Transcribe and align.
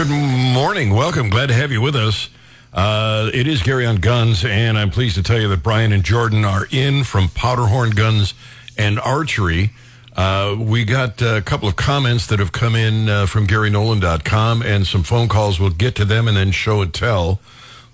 Good 0.00 0.08
morning. 0.08 0.94
Welcome. 0.94 1.28
Glad 1.28 1.48
to 1.48 1.54
have 1.54 1.70
you 1.70 1.82
with 1.82 1.94
us. 1.94 2.30
Uh, 2.72 3.30
it 3.34 3.46
is 3.46 3.62
Gary 3.62 3.84
on 3.84 3.96
Guns, 3.96 4.46
and 4.46 4.78
I'm 4.78 4.88
pleased 4.88 5.16
to 5.16 5.22
tell 5.22 5.38
you 5.38 5.46
that 5.48 5.62
Brian 5.62 5.92
and 5.92 6.02
Jordan 6.02 6.42
are 6.42 6.66
in 6.70 7.04
from 7.04 7.28
Powderhorn 7.28 7.90
Guns 7.90 8.32
and 8.78 8.98
Archery. 8.98 9.72
Uh, 10.16 10.56
we 10.58 10.86
got 10.86 11.20
a 11.20 11.42
couple 11.42 11.68
of 11.68 11.76
comments 11.76 12.26
that 12.28 12.38
have 12.38 12.50
come 12.50 12.74
in 12.74 13.10
uh, 13.10 13.26
from 13.26 13.46
GaryNolan.com 13.46 14.62
and 14.62 14.86
some 14.86 15.02
phone 15.02 15.28
calls. 15.28 15.60
We'll 15.60 15.68
get 15.68 15.96
to 15.96 16.06
them 16.06 16.28
and 16.28 16.34
then 16.34 16.50
show 16.50 16.80
and 16.80 16.94
tell. 16.94 17.38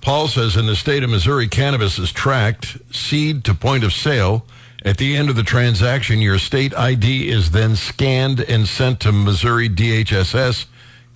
Paul 0.01 0.29
says 0.29 0.57
in 0.57 0.67
the 0.67 0.77
state 0.77 1.03
of 1.03 1.11
Missouri, 1.11 1.49
cannabis 1.49 1.99
is 1.99 2.13
tracked 2.13 2.79
seed 2.95 3.43
to 3.47 3.53
point 3.53 3.83
of 3.83 3.93
sale. 3.93 4.47
At 4.85 4.99
the 4.99 5.17
end 5.17 5.29
of 5.29 5.35
the 5.35 5.43
transaction, 5.43 6.21
your 6.21 6.39
state 6.39 6.73
ID 6.73 7.29
is 7.29 7.51
then 7.51 7.75
scanned 7.75 8.39
and 8.43 8.69
sent 8.69 9.01
to 9.01 9.11
Missouri 9.11 9.69
DHSS. 9.69 10.67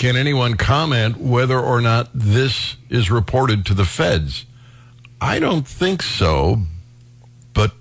Can 0.00 0.16
anyone 0.16 0.54
comment 0.56 1.18
whether 1.20 1.60
or 1.60 1.82
not 1.82 2.08
this 2.14 2.78
is 2.88 3.10
reported 3.10 3.66
to 3.66 3.74
the 3.74 3.84
feds? 3.84 4.46
I 5.20 5.38
don't 5.38 5.68
think 5.68 6.02
so, 6.02 6.62
but 7.52 7.72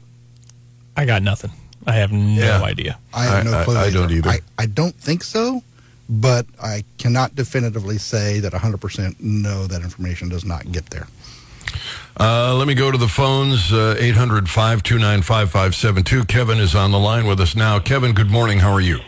I 0.98 1.06
got 1.06 1.24
nothing. 1.24 1.52
I 1.88 1.94
have 1.94 2.12
no 2.12 2.44
Yeah. 2.44 2.62
idea. 2.62 3.00
I 3.14 3.24
have 3.24 3.48
I- 3.48 3.50
no 3.50 3.60
I- 3.60 3.64
clue. 3.64 3.78
I 3.78 3.90
don't 3.90 4.12
either. 4.12 4.30
I, 4.32 4.40
I 4.58 4.66
don't 4.66 4.96
think 5.00 5.24
so, 5.24 5.64
but 6.10 6.46
I 6.62 6.84
cannot 6.98 7.36
definitively 7.36 7.98
say 7.98 8.42
that 8.42 8.52
100% 8.54 9.16
know 9.22 9.66
that 9.68 9.82
information 9.82 10.28
does 10.28 10.44
not 10.44 10.70
get 10.74 10.88
there. 10.90 11.08
Uh, 12.20 12.54
let 12.54 12.68
me 12.68 12.74
go 12.74 12.92
to 12.92 12.98
the 12.98 13.08
phones. 13.08 13.72
Uh, 13.72 13.96
800 13.98 14.50
529 14.50 15.22
5572. 15.22 16.26
Kevin 16.26 16.58
is 16.58 16.76
on 16.76 16.92
the 16.92 17.00
line 17.00 17.26
with 17.26 17.40
us 17.40 17.56
now. 17.56 17.80
Kevin, 17.80 18.12
good 18.12 18.30
morning. 18.30 18.60
How 18.60 18.74
are 18.74 18.82
you? 18.82 19.00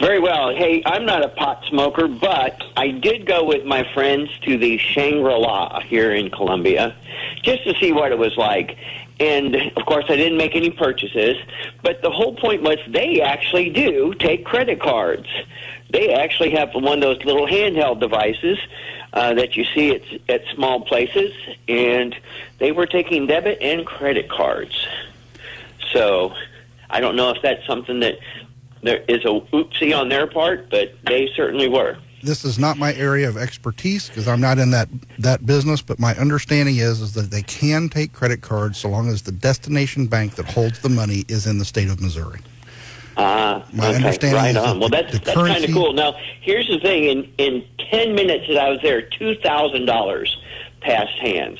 Very 0.00 0.20
well. 0.20 0.54
Hey, 0.54 0.82
I'm 0.84 1.06
not 1.06 1.24
a 1.24 1.28
pot 1.28 1.64
smoker, 1.68 2.06
but 2.06 2.62
I 2.76 2.90
did 2.90 3.24
go 3.24 3.44
with 3.44 3.64
my 3.64 3.82
friends 3.94 4.30
to 4.40 4.58
the 4.58 4.76
Shangri 4.76 5.32
La 5.32 5.80
here 5.80 6.14
in 6.14 6.30
Columbia 6.30 6.94
just 7.42 7.64
to 7.64 7.74
see 7.80 7.92
what 7.92 8.12
it 8.12 8.18
was 8.18 8.36
like. 8.36 8.76
And 9.18 9.54
of 9.54 9.86
course, 9.86 10.04
I 10.10 10.16
didn't 10.16 10.36
make 10.36 10.54
any 10.54 10.70
purchases, 10.70 11.36
but 11.82 12.02
the 12.02 12.10
whole 12.10 12.34
point 12.34 12.62
was 12.62 12.78
they 12.88 13.22
actually 13.22 13.70
do 13.70 14.12
take 14.14 14.44
credit 14.44 14.80
cards. 14.80 15.26
They 15.88 16.12
actually 16.12 16.50
have 16.50 16.74
one 16.74 16.98
of 16.98 17.00
those 17.00 17.24
little 17.24 17.46
handheld 17.46 18.00
devices 18.00 18.58
uh, 19.14 19.32
that 19.34 19.56
you 19.56 19.64
see 19.74 19.94
at, 19.94 20.02
at 20.28 20.42
small 20.54 20.82
places, 20.82 21.32
and 21.68 22.14
they 22.58 22.70
were 22.70 22.86
taking 22.86 23.26
debit 23.26 23.62
and 23.62 23.86
credit 23.86 24.28
cards. 24.28 24.86
So 25.92 26.34
I 26.90 27.00
don't 27.00 27.16
know 27.16 27.30
if 27.30 27.40
that's 27.40 27.66
something 27.66 28.00
that 28.00 28.18
there 28.86 29.04
is 29.08 29.24
a 29.24 29.40
oopsie 29.52 29.96
on 29.98 30.08
their 30.08 30.26
part, 30.26 30.70
but 30.70 30.94
they 31.06 31.28
certainly 31.36 31.68
were. 31.68 31.98
This 32.22 32.44
is 32.44 32.58
not 32.58 32.76
my 32.78 32.92
area 32.94 33.28
of 33.28 33.36
expertise 33.36 34.08
because 34.08 34.26
I'm 34.26 34.40
not 34.40 34.58
in 34.58 34.70
that, 34.70 34.88
that 35.18 35.44
business, 35.46 35.80
but 35.82 35.98
my 36.00 36.14
understanding 36.16 36.76
is, 36.76 37.00
is 37.00 37.12
that 37.14 37.30
they 37.30 37.42
can 37.42 37.88
take 37.88 38.12
credit 38.12 38.40
cards 38.40 38.78
so 38.78 38.88
long 38.88 39.08
as 39.08 39.22
the 39.22 39.32
destination 39.32 40.06
bank 40.06 40.34
that 40.36 40.46
holds 40.46 40.80
the 40.80 40.88
money 40.88 41.24
is 41.28 41.46
in 41.46 41.58
the 41.58 41.64
state 41.64 41.88
of 41.88 42.00
Missouri. 42.00 42.40
Uh, 43.16 43.62
My 43.72 43.88
okay, 43.88 43.96
understanding 43.96 44.36
right 44.36 44.50
is 44.50 44.56
on. 44.56 44.64
that 44.64 44.80
Well, 44.80 44.88
the- 44.88 44.96
that's 44.96 45.12
the 45.12 45.18
that's 45.20 45.36
kind 45.36 45.64
of 45.64 45.70
cool. 45.72 45.92
Now, 45.94 46.16
here's 46.42 46.68
the 46.68 46.78
thing: 46.80 47.04
in 47.04 47.32
in 47.38 47.64
ten 47.90 48.14
minutes 48.14 48.46
that 48.48 48.58
I 48.58 48.68
was 48.68 48.80
there, 48.82 49.00
two 49.02 49.36
thousand 49.36 49.86
dollars 49.86 50.36
passed 50.82 51.16
hands. 51.18 51.58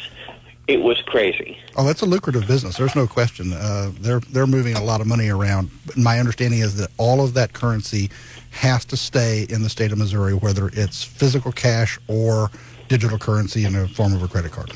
It 0.68 0.82
was 0.82 1.00
crazy. 1.02 1.58
Oh, 1.76 1.84
that's 1.86 2.02
a 2.02 2.06
lucrative 2.06 2.46
business. 2.48 2.76
There's 2.76 2.96
no 2.96 3.06
question. 3.06 3.52
Uh, 3.52 3.92
they're 4.00 4.18
they're 4.20 4.46
moving 4.48 4.74
a 4.74 4.82
lot 4.82 5.00
of 5.00 5.06
money 5.06 5.28
around. 5.28 5.70
But 5.86 5.96
my 5.96 6.18
understanding 6.18 6.58
is 6.60 6.76
that 6.76 6.90
all 6.98 7.22
of 7.22 7.34
that 7.34 7.52
currency 7.52 8.10
has 8.50 8.84
to 8.86 8.96
stay 8.96 9.46
in 9.48 9.62
the 9.62 9.68
state 9.68 9.92
of 9.92 9.98
Missouri, 9.98 10.34
whether 10.34 10.68
it's 10.72 11.04
physical 11.04 11.52
cash 11.52 11.98
or 12.08 12.50
digital 12.88 13.18
currency 13.18 13.64
in 13.64 13.74
the 13.74 13.86
form 13.88 14.12
of 14.14 14.22
a 14.22 14.28
credit 14.28 14.50
card. 14.52 14.72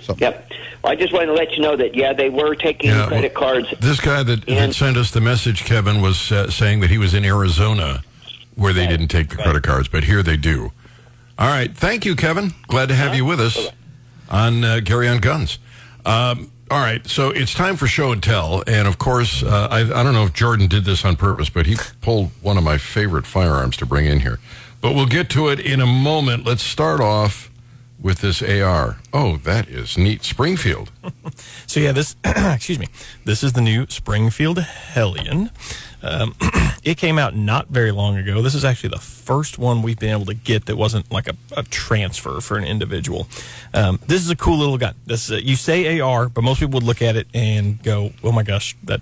So 0.00 0.16
Yep. 0.18 0.50
Well, 0.82 0.92
I 0.92 0.96
just 0.96 1.12
wanted 1.12 1.26
to 1.26 1.32
let 1.34 1.52
you 1.52 1.62
know 1.62 1.76
that 1.76 1.94
yeah, 1.94 2.12
they 2.12 2.28
were 2.28 2.54
taking 2.54 2.90
Yeah, 2.90 3.06
credit 3.06 3.34
well, 3.34 3.52
cards. 3.54 3.72
This 3.80 4.00
guy 4.00 4.22
that, 4.22 4.44
that 4.46 4.74
sent 4.74 4.96
us 4.96 5.10
the 5.12 5.20
message, 5.20 5.64
Kevin, 5.64 6.00
was 6.02 6.30
uh, 6.32 6.50
saying 6.50 6.80
that 6.80 6.90
he 6.90 6.98
was 6.98 7.14
in 7.14 7.24
Arizona 7.24 8.02
where 8.56 8.72
they 8.72 8.82
Right, 8.82 8.90
didn't 8.90 9.08
take 9.08 9.30
the 9.30 9.36
right. 9.36 9.44
credit 9.44 9.62
cards, 9.62 9.88
but 9.88 10.04
here 10.04 10.22
they 10.22 10.36
do. 10.36 10.72
All 11.38 11.48
right. 11.48 11.74
Thank 11.76 12.04
you, 12.04 12.14
Kevin. 12.16 12.52
Glad 12.68 12.88
to 12.88 12.94
have 12.94 13.14
you 13.14 13.24
with 13.24 13.40
us 13.40 13.70
on 14.30 14.64
uh, 14.64 14.80
Gary 14.80 15.08
on 15.08 15.18
Guns. 15.18 15.58
Um, 16.04 16.50
all 16.70 16.80
right. 16.80 17.06
So 17.06 17.30
it's 17.30 17.54
time 17.54 17.76
for 17.76 17.86
show 17.86 18.12
and 18.12 18.22
tell. 18.22 18.64
And 18.66 18.88
of 18.88 18.98
course, 18.98 19.42
uh, 19.42 19.68
I, 19.70 19.80
I 19.80 20.02
don't 20.02 20.14
know 20.14 20.24
if 20.24 20.32
Jordan 20.32 20.66
did 20.66 20.84
this 20.84 21.04
on 21.04 21.16
purpose, 21.16 21.50
but 21.50 21.66
he 21.66 21.76
pulled 22.00 22.30
one 22.42 22.56
of 22.56 22.64
my 22.64 22.78
favorite 22.78 23.26
firearms 23.26 23.76
to 23.78 23.86
bring 23.86 24.06
in 24.06 24.20
here. 24.20 24.40
But 24.80 24.94
we'll 24.94 25.06
get 25.06 25.30
to 25.30 25.48
it 25.48 25.60
in 25.60 25.80
a 25.80 25.86
moment. 25.86 26.44
Let's 26.44 26.62
start 26.62 27.00
off 27.00 27.50
with 28.04 28.20
this 28.20 28.42
AR. 28.42 28.98
Oh, 29.14 29.38
that 29.38 29.66
is 29.66 29.98
neat. 29.98 30.22
Springfield. 30.22 30.92
So 31.66 31.80
yeah, 31.80 31.90
this 31.90 32.14
excuse 32.24 32.78
me, 32.78 32.86
this 33.24 33.42
is 33.42 33.54
the 33.54 33.60
new 33.60 33.86
Springfield 33.88 34.58
Hellion. 34.60 35.50
Um, 36.02 36.36
it 36.84 36.98
came 36.98 37.18
out 37.18 37.34
not 37.34 37.68
very 37.68 37.90
long 37.90 38.16
ago. 38.16 38.42
This 38.42 38.54
is 38.54 38.64
actually 38.64 38.90
the 38.90 39.00
first 39.00 39.58
one 39.58 39.82
we've 39.82 39.98
been 39.98 40.10
able 40.10 40.26
to 40.26 40.34
get 40.34 40.66
that 40.66 40.76
wasn't 40.76 41.10
like 41.10 41.26
a, 41.26 41.34
a 41.56 41.64
transfer 41.64 42.40
for 42.40 42.56
an 42.58 42.64
individual. 42.64 43.26
Um, 43.72 43.98
this 44.06 44.20
is 44.20 44.30
a 44.30 44.36
cool 44.36 44.58
little 44.58 44.78
gun. 44.78 44.94
This 45.06 45.24
is 45.24 45.30
a, 45.32 45.44
you 45.44 45.56
say 45.56 45.98
AR, 45.98 46.28
but 46.28 46.44
most 46.44 46.60
people 46.60 46.74
would 46.74 46.84
look 46.84 47.02
at 47.02 47.16
it 47.16 47.26
and 47.34 47.82
go, 47.82 48.12
"Oh 48.22 48.30
my 48.30 48.44
gosh, 48.44 48.76
that 48.84 49.00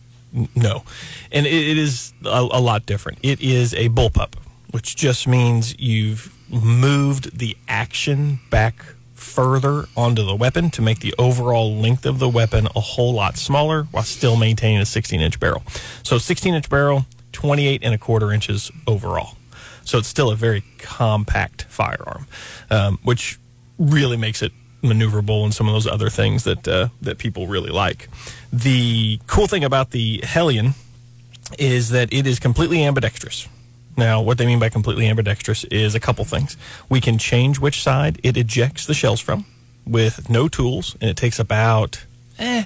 no," 0.55 0.85
and 1.31 1.45
it, 1.45 1.53
it 1.53 1.77
is 1.77 2.15
a, 2.25 2.49
a 2.53 2.61
lot 2.61 2.87
different. 2.87 3.19
It 3.23 3.43
is 3.43 3.75
a 3.75 3.91
bullpup, 3.91 4.35
which 4.71 4.97
just 4.97 5.27
means 5.27 5.79
you've 5.79 6.33
moved 6.53 7.39
the 7.39 7.57
action 7.67 8.41
back 8.51 8.85
further 9.15 9.87
onto 9.97 10.25
the 10.25 10.35
weapon 10.35 10.71
to 10.71 10.83
make 10.83 10.99
the 11.01 11.15
overall 11.19 11.75
length 11.75 12.05
of 12.05 12.19
the 12.19 12.29
weapon 12.29 12.69
a 12.77 12.81
whole 12.81 13.15
lot 13.15 13.37
smaller 13.37 13.85
while 13.85 14.03
still 14.03 14.37
maintaining 14.37 14.81
a 14.81 14.87
16 14.87 15.21
inch 15.21 15.41
barrel. 15.41 15.63
So 16.03 16.19
16 16.19 16.55
inch 16.55 16.69
barrel, 16.69 17.07
28 17.33 17.83
and 17.83 17.95
a 17.95 17.99
quarter 17.99 18.33
inches 18.33 18.71
overall. 18.87 19.37
So 19.85 19.99
it's 19.99 20.09
still 20.09 20.31
a 20.31 20.37
very 20.37 20.63
compact 20.79 21.65
firearm, 21.65 22.27
um, 22.71 22.99
which 23.03 23.39
really 23.79 24.17
makes 24.17 24.43
it 24.43 24.53
maneuverable 24.83 25.45
and 25.45 25.55
some 25.55 25.69
of 25.69 25.75
those 25.75 25.87
other 25.87 26.11
things 26.11 26.45
that 26.45 26.67
uh, 26.67 26.89
that 27.01 27.19
people 27.19 27.47
really 27.47 27.71
like. 27.71 28.09
The 28.53 29.21
cool 29.27 29.47
thing 29.47 29.65
about 29.65 29.91
the 29.91 30.21
Hellion 30.25 30.75
is 31.59 31.91
that 31.91 32.13
it 32.13 32.27
is 32.27 32.39
completely 32.39 32.85
ambidextrous. 32.85 33.49
Now, 33.97 34.23
what 34.23 34.39
they 34.39 34.47
mean 34.47 34.59
by 34.59 34.69
completely 34.69 35.09
ambidextrous 35.09 35.65
is 35.65 35.95
a 35.95 36.01
couple 36.01 36.25
things. 36.25 36.57
We 36.89 37.01
can 37.01 37.19
change 37.19 37.59
which 37.59 37.83
side 37.83 38.19
it 38.23 38.37
ejects 38.37 38.87
the 38.87 38.95
shells 38.95 39.21
from 39.21 39.45
with 39.87 40.31
no 40.31 40.49
tools, 40.49 40.97
and 41.01 41.11
it 41.11 41.17
takes 41.17 41.39
about 41.39 42.05
eh, 42.39 42.65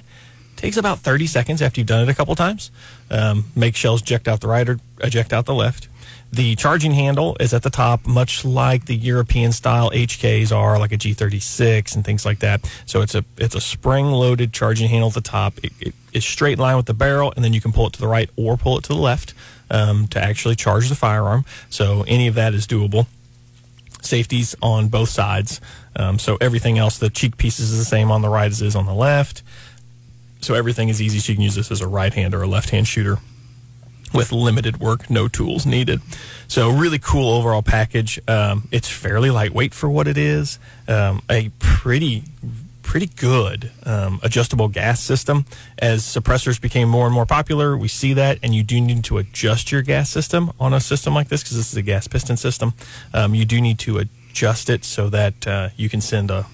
takes 0.55 0.77
about 0.77 0.99
30 0.99 1.27
seconds 1.27 1.61
after 1.61 1.79
you've 1.79 1.87
done 1.87 2.03
it 2.03 2.09
a 2.09 2.13
couple 2.13 2.35
times. 2.35 2.71
Um, 3.09 3.45
make 3.55 3.75
shells 3.75 4.01
eject 4.01 4.27
out 4.27 4.41
the 4.41 4.47
right 4.47 4.67
or 4.67 4.79
eject 5.01 5.33
out 5.33 5.45
the 5.45 5.53
left. 5.53 5.87
The 6.31 6.55
charging 6.55 6.91
handle 6.91 7.37
is 7.39 7.53
at 7.53 7.63
the 7.63 7.69
top, 7.69 8.05
much 8.05 8.43
like 8.43 8.85
the 8.85 8.95
European 8.95 9.53
style 9.53 9.91
HKs 9.91 10.51
are, 10.55 10.77
like 10.77 10.91
a 10.91 10.97
G36 10.97 11.95
and 11.95 12.03
things 12.03 12.25
like 12.25 12.39
that. 12.39 12.69
So 12.85 13.01
it's 13.01 13.15
a 13.15 13.23
it's 13.37 13.55
a 13.55 13.61
spring 13.61 14.11
loaded 14.11 14.51
charging 14.51 14.89
handle 14.89 15.07
at 15.07 15.13
the 15.13 15.21
top. 15.21 15.57
It, 15.63 15.71
it 15.79 15.93
is 16.11 16.25
straight 16.25 16.59
line 16.59 16.75
with 16.75 16.85
the 16.85 16.93
barrel, 16.93 17.33
and 17.35 17.45
then 17.45 17.53
you 17.53 17.61
can 17.61 17.71
pull 17.71 17.87
it 17.87 17.93
to 17.93 18.01
the 18.01 18.07
right 18.07 18.29
or 18.35 18.57
pull 18.57 18.77
it 18.77 18.83
to 18.83 18.89
the 18.89 18.99
left 18.99 19.33
um, 19.69 20.07
to 20.09 20.23
actually 20.23 20.55
charge 20.55 20.89
the 20.89 20.95
firearm. 20.95 21.45
So 21.69 22.03
any 22.07 22.27
of 22.27 22.35
that 22.35 22.53
is 22.53 22.67
doable 22.67 23.07
safeties 24.01 24.55
on 24.61 24.87
both 24.87 25.09
sides. 25.09 25.59
Um, 25.95 26.19
so 26.19 26.37
everything 26.39 26.77
else, 26.77 26.97
the 26.97 27.09
cheek 27.09 27.37
pieces 27.37 27.71
is 27.71 27.79
the 27.79 27.85
same 27.85 28.11
on 28.11 28.21
the 28.21 28.29
right 28.29 28.49
as 28.49 28.61
it 28.61 28.67
is 28.67 28.75
on 28.75 28.85
the 28.85 28.93
left. 28.93 29.43
So 30.41 30.53
everything 30.53 30.89
is 30.89 31.01
easy. 31.01 31.17
You 31.17 31.35
can 31.35 31.43
use 31.43 31.55
this 31.55 31.71
as 31.71 31.81
a 31.81 31.87
right 31.87 32.13
hand 32.13 32.33
or 32.33 32.43
a 32.43 32.47
left 32.47 32.69
hand 32.69 32.87
shooter 32.87 33.17
with 34.13 34.31
limited 34.31 34.79
work, 34.79 35.09
no 35.09 35.27
tools 35.27 35.65
needed. 35.65 36.01
So 36.47 36.69
really 36.69 36.99
cool 36.99 37.29
overall 37.29 37.61
package. 37.61 38.19
Um, 38.27 38.67
it's 38.71 38.89
fairly 38.89 39.29
lightweight 39.29 39.73
for 39.73 39.89
what 39.89 40.07
it 40.07 40.17
is. 40.17 40.59
Um, 40.87 41.21
a 41.29 41.49
pretty 41.59 42.23
pretty 42.87 43.07
good 43.17 43.69
um, 43.85 44.19
adjustable 44.23 44.69
gas 44.69 45.01
system. 45.01 45.45
As 45.77 46.03
suppressors 46.03 46.59
became 46.59 46.87
more 46.87 47.05
and 47.05 47.13
more 47.13 47.25
popular, 47.25 47.77
we 47.77 47.89
see 47.89 48.13
that, 48.13 48.39
and 48.41 48.55
you 48.55 48.63
do 48.63 48.79
need 48.79 49.03
to 49.03 49.17
adjust 49.17 49.71
your 49.71 49.81
gas 49.81 50.09
system 50.09 50.51
on 50.57 50.73
a 50.73 50.79
system 50.79 51.13
like 51.13 51.27
this 51.27 51.43
because 51.43 51.57
this 51.57 51.69
is 51.71 51.77
a 51.77 51.81
gas 51.81 52.07
piston 52.07 52.37
system. 52.37 52.73
Um, 53.13 53.35
you 53.35 53.43
do 53.43 53.59
need 53.59 53.77
to 53.79 53.97
adjust 53.97 54.69
it 54.69 54.85
so 54.85 55.09
that 55.09 55.45
uh, 55.45 55.69
you 55.75 55.89
can 55.89 55.99
send 55.99 56.31
a 56.31 56.47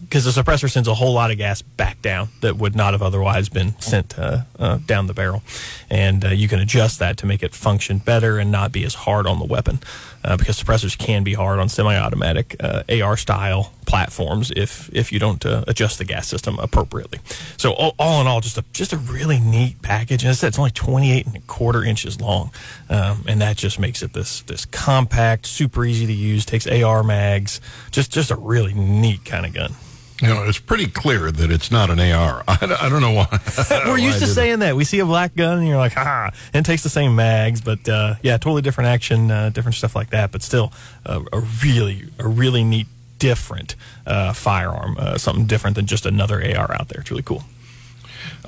because 0.00 0.24
the 0.24 0.42
suppressor 0.42 0.68
sends 0.68 0.88
a 0.88 0.94
whole 0.94 1.12
lot 1.12 1.30
of 1.30 1.38
gas 1.38 1.62
back 1.62 2.02
down 2.02 2.28
that 2.40 2.56
would 2.56 2.74
not 2.74 2.92
have 2.92 3.02
otherwise 3.02 3.48
been 3.48 3.78
sent 3.80 4.18
uh, 4.18 4.42
uh, 4.58 4.78
down 4.86 5.06
the 5.06 5.14
barrel, 5.14 5.42
and 5.88 6.24
uh, 6.24 6.28
you 6.28 6.48
can 6.48 6.58
adjust 6.58 6.98
that 6.98 7.16
to 7.18 7.26
make 7.26 7.42
it 7.42 7.54
function 7.54 7.98
better 7.98 8.38
and 8.38 8.50
not 8.50 8.72
be 8.72 8.84
as 8.84 8.94
hard 8.94 9.26
on 9.26 9.38
the 9.38 9.44
weapon, 9.44 9.78
uh, 10.24 10.36
because 10.36 10.62
suppressors 10.62 10.96
can 10.96 11.24
be 11.24 11.34
hard 11.34 11.58
on 11.58 11.68
semi-automatic 11.68 12.56
uh, 12.60 12.82
AR 13.02 13.16
style 13.16 13.72
platforms 13.86 14.52
if 14.54 14.88
if 14.92 15.10
you 15.12 15.18
don't 15.18 15.44
uh, 15.44 15.64
adjust 15.66 15.98
the 15.98 16.04
gas 16.04 16.28
system 16.28 16.58
appropriately. 16.58 17.18
So 17.56 17.72
all, 17.72 17.94
all 17.98 18.20
in 18.20 18.26
all, 18.26 18.40
just 18.40 18.58
a 18.58 18.64
just 18.72 18.92
a 18.92 18.96
really 18.96 19.40
neat 19.40 19.82
package. 19.82 20.22
And 20.22 20.30
I 20.30 20.34
said 20.34 20.48
it's 20.48 20.58
only 20.58 20.70
28 20.70 21.26
and 21.26 21.36
a 21.36 21.40
quarter 21.40 21.84
inches 21.84 22.20
long, 22.20 22.50
um, 22.88 23.24
and 23.26 23.40
that 23.40 23.56
just 23.56 23.78
makes 23.78 24.02
it 24.02 24.12
this 24.12 24.42
this 24.42 24.64
compact, 24.66 25.46
super 25.46 25.84
easy 25.84 26.06
to 26.06 26.12
use. 26.12 26.44
Takes 26.44 26.66
AR 26.66 27.02
mags. 27.02 27.60
Just 27.90 28.12
just 28.12 28.30
a 28.30 28.36
really 28.36 28.74
neat 28.74 29.24
kind 29.24 29.46
of 29.46 29.52
gun. 29.52 29.74
You 30.20 30.28
know, 30.28 30.42
it's 30.44 30.58
pretty 30.58 30.86
clear 30.86 31.30
that 31.30 31.50
it's 31.50 31.70
not 31.70 31.88
an 31.90 31.98
AR. 31.98 32.44
I, 32.48 32.56
don't- 32.60 32.82
I 32.82 32.88
don't 32.88 33.00
know 33.00 33.12
why. 33.12 33.26
We're 33.86 33.98
used 33.98 34.18
to 34.18 34.24
Why 34.24 34.26
did- 34.26 34.34
saying 34.34 34.58
that. 34.60 34.76
We 34.76 34.84
see 34.84 34.98
a 34.98 35.06
black 35.06 35.34
gun 35.34 35.58
and 35.58 35.66
you're 35.68 35.78
like, 35.78 35.96
ah, 35.96 36.30
and 36.52 36.64
it 36.66 36.68
takes 36.68 36.82
the 36.82 36.88
same 36.90 37.16
mags, 37.16 37.60
but 37.60 37.88
uh, 37.88 38.14
yeah, 38.22 38.36
totally 38.36 38.62
different 38.62 38.88
action, 38.88 39.30
uh, 39.30 39.48
different 39.50 39.76
stuff 39.76 39.96
like 39.96 40.10
that. 40.10 40.30
But 40.32 40.42
still, 40.42 40.72
uh, 41.06 41.22
a 41.32 41.40
really, 41.64 42.04
a 42.18 42.28
really 42.28 42.64
neat, 42.64 42.86
different 43.18 43.76
uh, 44.06 44.32
firearm. 44.32 44.96
Uh, 44.98 45.16
something 45.18 45.46
different 45.46 45.76
than 45.76 45.86
just 45.86 46.04
another 46.06 46.36
AR 46.42 46.72
out 46.74 46.88
there. 46.88 47.00
It's 47.00 47.10
really 47.10 47.22
cool. 47.22 47.42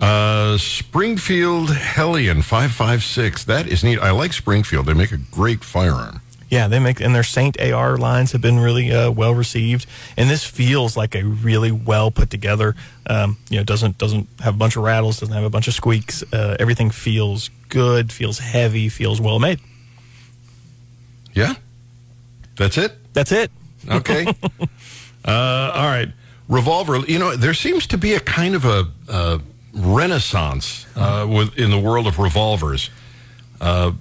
Uh, 0.01 0.59
Springfield 0.59 1.71
Hellion 1.71 2.43
556. 2.43 3.45
That 3.45 3.67
is 3.67 3.83
neat. 3.85 3.99
I 3.99 4.11
like 4.11 4.33
Springfield. 4.33 4.87
They 4.87 4.95
make 4.95 5.13
a 5.13 5.17
great 5.19 5.63
firearm. 5.65 6.21
Yeah, 6.53 6.69
they 6.69 6.81
make 6.81 7.01
and 7.01 7.15
their 7.15 7.23
Saint 7.23 7.59
AR 7.59 7.97
lines 7.97 8.33
have 8.33 8.43
been 8.43 8.61
really 8.61 8.93
uh, 8.93 9.11
well 9.11 9.35
received, 9.35 9.87
and 10.19 10.29
this 10.29 10.45
feels 10.45 10.99
like 10.99 11.15
a 11.15 11.23
really 11.23 11.73
well 11.73 12.11
put 12.11 12.29
together. 12.29 12.77
Um, 13.07 13.39
you 13.49 13.57
know, 13.57 13.65
doesn't 13.65 13.97
doesn't 13.97 14.29
have 14.41 14.55
a 14.57 14.59
bunch 14.59 14.77
of 14.77 14.83
rattles, 14.83 15.19
doesn't 15.19 15.35
have 15.35 15.45
a 15.45 15.49
bunch 15.49 15.67
of 15.67 15.73
squeaks. 15.73 16.23
Uh, 16.31 16.59
everything 16.61 16.91
feels 16.91 17.49
good, 17.71 18.13
feels 18.13 18.39
heavy, 18.39 18.91
feels 18.91 19.19
well 19.19 19.39
made. 19.39 19.61
Yeah? 21.33 21.55
That's 22.59 22.77
it? 22.77 22.93
That's 23.15 23.33
it. 23.33 23.51
Okay. 23.89 24.27
uh, 25.25 25.73
all 25.75 25.87
right. 25.87 26.13
Revolver. 26.51 26.99
You 26.99 27.19
know, 27.19 27.35
there 27.35 27.55
seems 27.55 27.87
to 27.87 27.97
be 27.97 28.13
a 28.13 28.21
kind 28.21 28.55
of 28.55 28.67
a 28.67 28.89
uh, 29.09 29.39
renaissance 29.73 30.85
uh, 30.97 31.27
with, 31.27 31.57
in 31.57 31.71
the 31.71 31.79
world 31.79 32.07
of 32.07 32.19
revolvers. 32.19 32.91
Uh, 33.59 33.93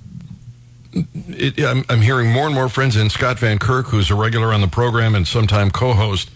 it, 0.93 1.59
I'm, 1.63 1.83
I'm 1.89 2.01
hearing 2.01 2.31
more 2.31 2.45
and 2.45 2.55
more 2.55 2.69
friends 2.69 2.95
in 2.97 3.09
Scott 3.09 3.39
Van 3.39 3.57
Kirk, 3.59 3.87
who's 3.87 4.09
a 4.11 4.15
regular 4.15 4.53
on 4.53 4.61
the 4.61 4.67
program 4.67 5.15
and 5.15 5.27
sometime 5.27 5.71
co-host. 5.71 6.29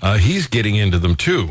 Uh, 0.00 0.18
he's 0.18 0.46
getting 0.46 0.76
into 0.76 0.98
them 0.98 1.14
too. 1.16 1.50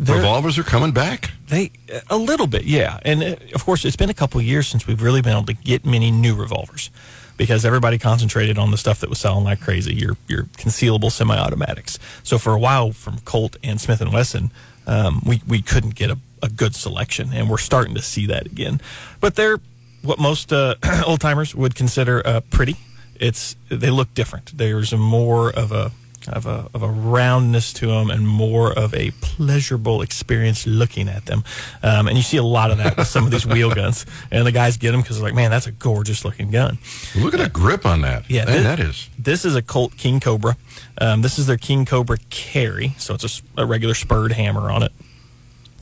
They're- 0.00 0.16
Revolvers 0.16 0.58
are 0.58 0.62
coming 0.62 0.92
back. 0.92 1.32
They 1.48 1.72
a 2.08 2.16
little 2.16 2.46
bit, 2.46 2.64
yeah. 2.64 3.00
And 3.04 3.22
uh, 3.22 3.36
of 3.54 3.64
course, 3.64 3.84
it's 3.84 3.96
been 3.96 4.10
a 4.10 4.14
couple 4.14 4.38
of 4.38 4.46
years 4.46 4.68
since 4.68 4.86
we've 4.86 5.02
really 5.02 5.22
been 5.22 5.32
able 5.32 5.46
to 5.46 5.54
get 5.54 5.84
many 5.84 6.10
new 6.12 6.36
revolvers 6.36 6.90
because 7.36 7.64
everybody 7.64 7.98
concentrated 7.98 8.58
on 8.58 8.70
the 8.70 8.76
stuff 8.76 9.00
that 9.00 9.08
was 9.10 9.18
selling 9.18 9.44
like 9.44 9.60
crazy, 9.60 9.94
your 9.94 10.16
your 10.28 10.44
concealable 10.56 11.10
semi-automatics. 11.10 11.98
So 12.22 12.38
for 12.38 12.52
a 12.52 12.58
while, 12.58 12.92
from 12.92 13.18
Colt 13.20 13.56
and 13.64 13.80
Smith 13.80 14.00
and 14.00 14.12
Wesson, 14.12 14.52
um, 14.86 15.20
we 15.26 15.40
we 15.48 15.62
couldn't 15.62 15.96
get 15.96 16.10
a, 16.10 16.18
a 16.42 16.48
good 16.48 16.76
selection, 16.76 17.30
and 17.32 17.50
we're 17.50 17.58
starting 17.58 17.94
to 17.96 18.02
see 18.02 18.26
that 18.26 18.46
again. 18.46 18.80
But 19.20 19.34
they're 19.34 19.58
what 20.02 20.18
most 20.18 20.52
uh, 20.52 20.74
old 21.06 21.20
timers 21.20 21.54
would 21.54 21.74
consider 21.74 22.26
uh, 22.26 22.40
pretty. 22.50 22.76
It's 23.16 23.56
they 23.68 23.90
look 23.90 24.14
different. 24.14 24.56
There's 24.56 24.92
more 24.94 25.50
of 25.50 25.72
a 25.72 25.90
of 26.26 26.44
a, 26.46 26.68
of 26.74 26.82
a 26.82 26.88
roundness 26.88 27.72
to 27.72 27.86
them 27.86 28.10
and 28.10 28.28
more 28.28 28.70
of 28.72 28.92
a 28.92 29.12
pleasurable 29.22 30.02
experience 30.02 30.66
looking 30.66 31.08
at 31.08 31.24
them. 31.24 31.42
Um, 31.82 32.06
and 32.06 32.16
you 32.18 32.22
see 32.22 32.36
a 32.36 32.42
lot 32.42 32.70
of 32.70 32.76
that 32.78 32.98
with 32.98 33.06
some 33.06 33.24
of 33.24 33.30
these 33.30 33.46
wheel 33.46 33.70
guns. 33.74 34.04
And 34.30 34.46
the 34.46 34.52
guys 34.52 34.76
get 34.76 34.92
them 34.92 35.00
because 35.00 35.16
they're 35.16 35.24
like, 35.24 35.34
man, 35.34 35.50
that's 35.50 35.66
a 35.66 35.72
gorgeous 35.72 36.26
looking 36.26 36.50
gun. 36.50 36.76
Look 37.16 37.32
at 37.32 37.40
the 37.40 37.48
grip 37.48 37.86
on 37.86 38.02
that. 38.02 38.28
Yeah, 38.28 38.44
Man, 38.44 38.58
thi- 38.58 38.62
that 38.64 38.80
is. 38.80 39.08
This 39.18 39.46
is 39.46 39.54
a 39.56 39.62
Colt 39.62 39.96
King 39.96 40.20
Cobra. 40.20 40.56
Um, 41.00 41.22
this 41.22 41.38
is 41.38 41.46
their 41.46 41.56
King 41.56 41.86
Cobra 41.86 42.18
carry, 42.28 42.94
so 42.98 43.14
it's 43.14 43.42
a 43.56 43.64
regular 43.64 43.94
spurred 43.94 44.32
hammer 44.32 44.70
on 44.70 44.82
it, 44.82 44.92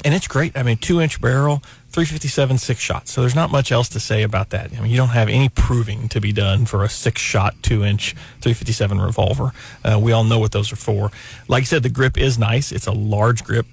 and 0.04 0.14
it's 0.14 0.28
great. 0.28 0.56
I 0.56 0.62
mean, 0.62 0.76
two 0.76 1.00
inch 1.00 1.20
barrel, 1.20 1.62
three 1.96 2.04
fifty 2.04 2.28
seven 2.28 2.58
six 2.58 2.78
shot. 2.78 3.08
So 3.08 3.22
there's 3.22 3.34
not 3.34 3.50
much 3.50 3.72
else 3.72 3.88
to 3.88 4.00
say 4.00 4.22
about 4.22 4.50
that. 4.50 4.70
I 4.76 4.80
mean, 4.82 4.90
you 4.90 4.98
don't 4.98 5.08
have 5.08 5.30
any 5.30 5.48
proving 5.48 6.10
to 6.10 6.20
be 6.20 6.30
done 6.30 6.66
for 6.66 6.84
a 6.84 6.90
six 6.90 7.22
shot, 7.22 7.54
two 7.62 7.82
inch, 7.82 8.14
three 8.42 8.52
fifty 8.52 8.74
seven 8.74 9.00
revolver. 9.00 9.52
Uh, 9.82 9.98
we 9.98 10.12
all 10.12 10.22
know 10.22 10.38
what 10.38 10.52
those 10.52 10.70
are 10.70 10.76
for. 10.76 11.10
Like 11.48 11.62
I 11.62 11.64
said, 11.64 11.82
the 11.82 11.88
grip 11.88 12.18
is 12.18 12.38
nice. 12.38 12.70
It's 12.70 12.86
a 12.86 12.92
large 12.92 13.44
grip. 13.44 13.64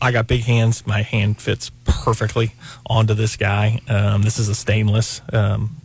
I 0.00 0.12
got 0.12 0.28
big 0.28 0.42
hands. 0.42 0.86
My 0.86 1.02
hand 1.02 1.40
fits 1.40 1.72
perfectly 1.84 2.54
onto 2.86 3.12
this 3.12 3.34
guy. 3.34 3.80
Um, 3.88 4.22
this 4.22 4.38
is 4.38 4.48
a 4.48 4.54
stainless. 4.54 5.20
Um, 5.32 5.80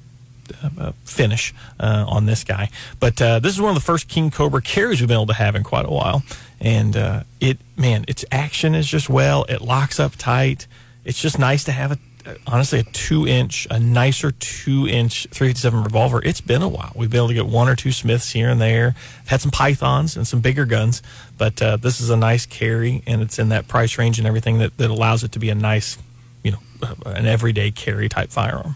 uh, 0.79 0.91
finish 1.05 1.55
uh, 1.79 2.05
on 2.07 2.27
this 2.27 2.43
guy. 2.43 2.69
But 2.99 3.19
uh, 3.19 3.39
this 3.39 3.53
is 3.53 3.61
one 3.61 3.69
of 3.69 3.75
the 3.75 3.85
first 3.85 4.07
King 4.07 4.29
Cobra 4.29 4.61
carries 4.61 4.99
we've 4.99 5.07
been 5.07 5.17
able 5.17 5.27
to 5.27 5.33
have 5.33 5.55
in 5.55 5.63
quite 5.63 5.85
a 5.85 5.91
while. 5.91 6.21
And 6.59 6.95
uh, 6.95 7.23
it, 7.39 7.57
man, 7.77 8.05
its 8.07 8.25
action 8.31 8.75
is 8.75 8.87
just 8.87 9.09
well. 9.09 9.45
It 9.49 9.61
locks 9.61 9.99
up 9.99 10.15
tight. 10.17 10.67
It's 11.09 11.19
just 11.19 11.39
nice 11.39 11.63
to 11.63 11.71
have 11.71 11.91
a, 11.91 12.37
honestly, 12.45 12.77
a 12.77 12.83
two 12.83 13.25
inch, 13.25 13.67
a 13.71 13.79
nicer 13.79 14.29
two 14.29 14.87
inch 14.87 15.25
357 15.31 15.83
revolver. 15.83 16.21
It's 16.23 16.39
been 16.39 16.61
a 16.61 16.67
while. 16.67 16.91
We've 16.95 17.09
been 17.09 17.17
able 17.17 17.29
to 17.29 17.33
get 17.33 17.47
one 17.47 17.67
or 17.67 17.75
two 17.75 17.91
Smiths 17.91 18.31
here 18.31 18.47
and 18.47 18.61
there. 18.61 18.93
Had 19.25 19.41
some 19.41 19.49
Pythons 19.49 20.15
and 20.15 20.27
some 20.27 20.39
bigger 20.39 20.65
guns, 20.65 21.01
but 21.35 21.59
uh, 21.63 21.77
this 21.77 21.99
is 21.99 22.11
a 22.11 22.15
nice 22.15 22.45
carry, 22.45 23.01
and 23.07 23.23
it's 23.23 23.39
in 23.39 23.49
that 23.49 23.67
price 23.67 23.97
range 23.97 24.19
and 24.19 24.27
everything 24.27 24.59
that, 24.59 24.77
that 24.77 24.91
allows 24.91 25.23
it 25.23 25.31
to 25.31 25.39
be 25.39 25.49
a 25.49 25.55
nice, 25.55 25.97
you 26.43 26.51
know, 26.51 26.59
uh, 26.83 26.93
an 27.07 27.25
everyday 27.25 27.71
carry 27.71 28.07
type 28.07 28.29
firearm. 28.29 28.75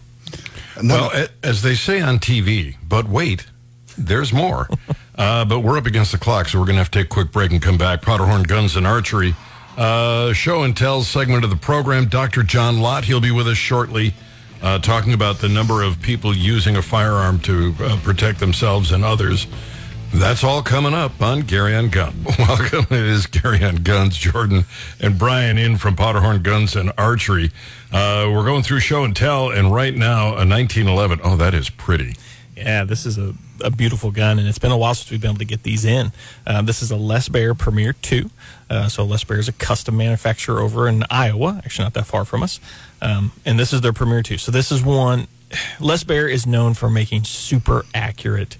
No, 0.81 1.11
Well, 1.13 1.27
as 1.43 1.61
they 1.61 1.75
say 1.75 2.01
on 2.01 2.17
TV, 2.17 2.77
but 2.89 3.07
wait, 3.07 3.45
there's 3.95 4.33
more. 4.33 4.67
uh, 5.19 5.45
but 5.45 5.59
we're 5.59 5.77
up 5.77 5.85
against 5.85 6.13
the 6.13 6.17
clock, 6.17 6.47
so 6.47 6.57
we're 6.57 6.65
going 6.65 6.77
to 6.77 6.81
have 6.81 6.89
to 6.89 6.99
take 6.99 7.05
a 7.05 7.13
quick 7.13 7.31
break 7.31 7.51
and 7.51 7.61
come 7.61 7.77
back. 7.77 8.01
Powderhorn 8.01 8.41
Guns 8.47 8.75
and 8.75 8.87
Archery. 8.87 9.35
Uh, 9.77 10.33
show 10.33 10.63
and 10.63 10.77
tell 10.77 11.01
segment 11.01 11.43
of 11.43 11.49
the 11.49 11.55
program. 11.55 12.07
Dr. 12.07 12.43
John 12.43 12.79
Lott, 12.79 13.05
he'll 13.05 13.21
be 13.21 13.31
with 13.31 13.47
us 13.47 13.57
shortly, 13.57 14.13
uh, 14.61 14.79
talking 14.79 15.13
about 15.13 15.39
the 15.39 15.49
number 15.49 15.81
of 15.81 16.01
people 16.01 16.35
using 16.35 16.75
a 16.75 16.81
firearm 16.81 17.39
to 17.39 17.73
uh, 17.79 17.99
protect 18.03 18.39
themselves 18.39 18.91
and 18.91 19.03
others. 19.03 19.47
That's 20.13 20.43
all 20.43 20.61
coming 20.61 20.93
up 20.93 21.19
on 21.23 21.41
Gary 21.41 21.75
on 21.75 21.89
Gun. 21.89 22.13
Welcome. 22.39 22.85
It 22.91 23.03
is 23.03 23.25
Gary 23.25 23.63
on 23.63 23.77
Guns, 23.77 24.15
Jordan 24.15 24.65
and 24.99 25.17
Brian 25.17 25.57
in 25.57 25.77
from 25.77 25.95
Powderhorn 25.95 26.43
Guns 26.43 26.75
and 26.75 26.91
Archery. 26.99 27.49
Uh, 27.91 28.29
we're 28.31 28.45
going 28.45 28.61
through 28.61 28.79
show 28.79 29.03
and 29.03 29.15
tell, 29.15 29.49
and 29.49 29.73
right 29.73 29.95
now, 29.95 30.27
a 30.27 30.45
1911. 30.45 31.19
Oh, 31.23 31.35
that 31.37 31.55
is 31.55 31.71
pretty. 31.71 32.15
Yeah, 32.55 32.83
this 32.83 33.07
is 33.07 33.17
a, 33.17 33.33
a 33.63 33.71
beautiful 33.71 34.11
gun, 34.11 34.39
and 34.39 34.47
it's 34.47 34.59
been 34.59 34.71
a 34.71 34.77
while 34.77 34.93
since 34.93 35.09
we've 35.09 35.21
been 35.21 35.31
able 35.31 35.39
to 35.39 35.45
get 35.45 35.63
these 35.63 35.85
in. 35.85 36.11
Uh, 36.45 36.61
this 36.61 36.81
is 36.81 36.91
a 36.91 36.95
Les 36.95 37.29
Baer 37.29 37.53
Premier 37.53 37.93
2. 37.93 38.29
Uh, 38.69 38.87
so, 38.87 39.03
Les 39.03 39.23
Baer 39.23 39.39
is 39.39 39.47
a 39.47 39.53
custom 39.53 39.97
manufacturer 39.97 40.59
over 40.59 40.87
in 40.87 41.03
Iowa, 41.09 41.61
actually, 41.63 41.85
not 41.85 41.93
that 41.93 42.05
far 42.05 42.25
from 42.25 42.43
us. 42.43 42.59
Um, 43.01 43.31
and 43.45 43.59
this 43.59 43.73
is 43.73 43.81
their 43.81 43.93
Premier 43.93 44.21
2. 44.21 44.37
So, 44.37 44.51
this 44.51 44.71
is 44.71 44.83
one. 44.83 45.27
Les 45.79 46.03
Baer 46.03 46.27
is 46.27 46.45
known 46.45 46.73
for 46.73 46.89
making 46.89 47.23
super 47.23 47.85
accurate 47.93 48.57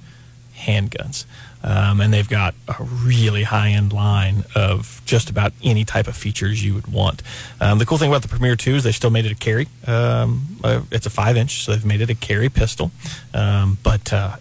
handguns. 0.56 1.26
Um, 1.64 2.02
and 2.02 2.14
they've 2.14 2.28
got 2.28 2.56
a 2.68 2.84
really 2.84 3.44
high 3.44 3.70
end 3.70 3.94
line 3.94 4.44
of 4.54 5.02
just 5.06 5.30
about 5.30 5.54
any 5.64 5.86
type 5.86 6.08
of 6.08 6.18
features 6.18 6.64
you 6.64 6.74
would 6.74 6.88
want. 6.88 7.24
Um, 7.62 7.80
the 7.80 7.86
cool 7.86 7.98
thing 7.98 8.10
about 8.10 8.22
the 8.22 8.28
Premier 8.28 8.58
2 8.58 8.76
is 8.76 8.84
they 8.84 8.92
still 8.92 9.10
made 9.10 9.26
it 9.26 9.32
a 9.32 9.36
carry. 9.36 9.68
Um, 9.88 10.58
uh, 10.62 10.82
it's 10.92 11.06
a 11.06 11.10
5 11.10 11.38
inch, 11.38 11.64
so 11.64 11.72
they've 11.72 11.86
made 11.86 12.02
it 12.02 12.10
a 12.10 12.16
carry 12.16 12.50
pistol. 12.50 12.92
Um, 13.34 13.78
but 13.82 14.12
uh, 14.12 14.36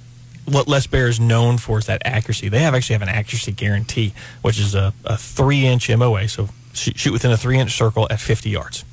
what 0.47 0.69
Les 0.69 0.87
Baer 0.87 1.09
is 1.09 1.21
known 1.21 1.59
for 1.59 1.79
is 1.79 1.87
that 1.87 2.03
accuracy. 2.05 2.49
They 2.49 2.61
have 2.61 2.75
actually 2.75 2.95
have 2.95 3.03
an 3.03 3.09
accuracy 3.09 3.53
guarantee, 3.53 4.13
which 4.43 4.59
is 4.59 4.75
a, 4.75 4.93
a 5.05 5.17
3 5.17 5.67
inch 5.67 5.89
MOA, 5.91 6.29
so 6.29 6.49
shoot, 6.73 6.99
shoot 6.99 7.13
within 7.13 7.31
a 7.31 7.37
3 7.37 7.59
inch 7.59 7.73
circle 7.77 8.07
at 8.11 8.21
50 8.21 8.51
yards. 8.51 8.85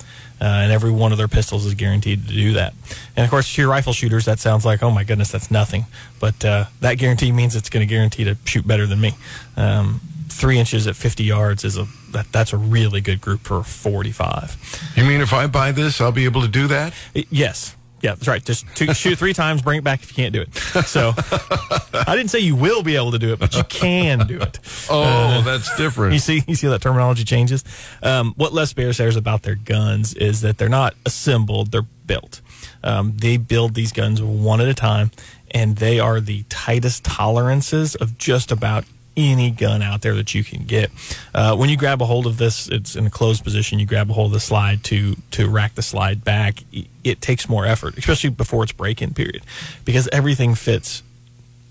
Uh, 0.41 0.45
and 0.45 0.71
every 0.71 0.91
one 0.91 1.11
of 1.11 1.17
their 1.17 1.27
pistols 1.27 1.65
is 1.65 1.73
guaranteed 1.73 2.25
to 2.25 2.33
do 2.33 2.53
that. 2.53 2.73
And 3.17 3.25
of 3.25 3.29
course, 3.29 3.53
to 3.55 3.61
your 3.61 3.69
rifle 3.69 3.91
shooters, 3.91 4.23
that 4.23 4.39
sounds 4.39 4.63
like, 4.63 4.81
oh 4.81 4.89
my 4.89 5.03
goodness, 5.03 5.31
that's 5.31 5.51
nothing. 5.51 5.85
But 6.21 6.45
uh, 6.45 6.65
that 6.79 6.93
guarantee 6.93 7.33
means 7.33 7.57
it's 7.57 7.69
going 7.69 7.85
to 7.85 7.93
guarantee 7.93 8.23
to 8.23 8.37
shoot 8.45 8.65
better 8.65 8.87
than 8.87 9.01
me. 9.01 9.15
Um, 9.57 9.99
three 10.29 10.57
inches 10.57 10.87
at 10.87 10.95
50 10.95 11.25
yards 11.25 11.65
is 11.65 11.77
a 11.77 11.87
that, 12.11 12.31
that's 12.31 12.53
a 12.53 12.57
really 12.57 13.01
good 13.01 13.21
group 13.21 13.41
for 13.41 13.63
45. 13.63 14.93
You 14.95 15.03
mean 15.03 15.21
if 15.21 15.33
I 15.33 15.47
buy 15.47 15.71
this, 15.71 16.01
I'll 16.01 16.11
be 16.11 16.25
able 16.25 16.41
to 16.41 16.47
do 16.47 16.67
that? 16.67 16.93
Yes. 17.13 17.75
Yeah, 18.01 18.15
that's 18.15 18.27
right. 18.27 18.43
Just 18.43 18.65
two, 18.75 18.93
shoot 18.93 19.17
three 19.17 19.33
times, 19.33 19.61
bring 19.61 19.79
it 19.79 19.83
back 19.83 20.01
if 20.01 20.11
you 20.11 20.15
can't 20.15 20.33
do 20.33 20.41
it. 20.41 20.55
So 20.87 21.13
I 21.15 22.15
didn't 22.15 22.29
say 22.29 22.39
you 22.39 22.55
will 22.55 22.81
be 22.83 22.95
able 22.95 23.11
to 23.11 23.19
do 23.19 23.33
it, 23.33 23.39
but 23.39 23.55
you 23.55 23.63
can 23.63 24.25
do 24.27 24.39
it. 24.39 24.59
Oh, 24.89 25.41
that's 25.43 25.75
different. 25.75 26.13
You 26.13 26.19
see, 26.19 26.43
you 26.47 26.55
see 26.55 26.67
how 26.67 26.71
that 26.71 26.81
terminology 26.81 27.23
changes. 27.23 27.63
Um, 28.01 28.33
what 28.37 28.53
Les 28.53 28.73
Baer 28.73 28.93
says 28.93 29.15
about 29.15 29.43
their 29.43 29.55
guns 29.55 30.13
is 30.13 30.41
that 30.41 30.57
they're 30.57 30.69
not 30.69 30.95
assembled; 31.05 31.71
they're 31.71 31.87
built. 32.07 32.41
Um, 32.83 33.15
they 33.17 33.37
build 33.37 33.73
these 33.73 33.91
guns 33.91 34.21
one 34.21 34.61
at 34.61 34.67
a 34.67 34.73
time, 34.73 35.11
and 35.51 35.75
they 35.75 35.99
are 35.99 36.19
the 36.19 36.43
tightest 36.49 37.03
tolerances 37.03 37.95
of 37.95 38.17
just 38.17 38.51
about 38.51 38.85
any 39.19 39.51
gun 39.51 39.81
out 39.81 40.01
there 40.01 40.15
that 40.15 40.33
you 40.33 40.43
can 40.43 40.65
get. 40.65 40.91
Uh, 41.33 41.55
when 41.55 41.69
you 41.69 41.77
grab 41.77 42.01
a 42.01 42.05
hold 42.05 42.25
of 42.25 42.37
this, 42.37 42.67
it's 42.67 42.95
in 42.95 43.05
a 43.05 43.09
closed 43.09 43.43
position. 43.43 43.79
You 43.79 43.85
grab 43.85 44.09
a 44.09 44.13
hold 44.13 44.27
of 44.27 44.33
the 44.33 44.39
slide 44.39 44.83
to 44.85 45.15
to 45.31 45.49
rack 45.49 45.75
the 45.75 45.81
slide 45.81 46.23
back. 46.23 46.63
It 47.03 47.21
takes 47.21 47.49
more 47.49 47.65
effort, 47.65 47.97
especially 47.97 48.29
before 48.31 48.63
its 48.63 48.71
break-in 48.71 49.13
period, 49.13 49.43
because 49.85 50.07
everything 50.11 50.55
fits 50.55 51.03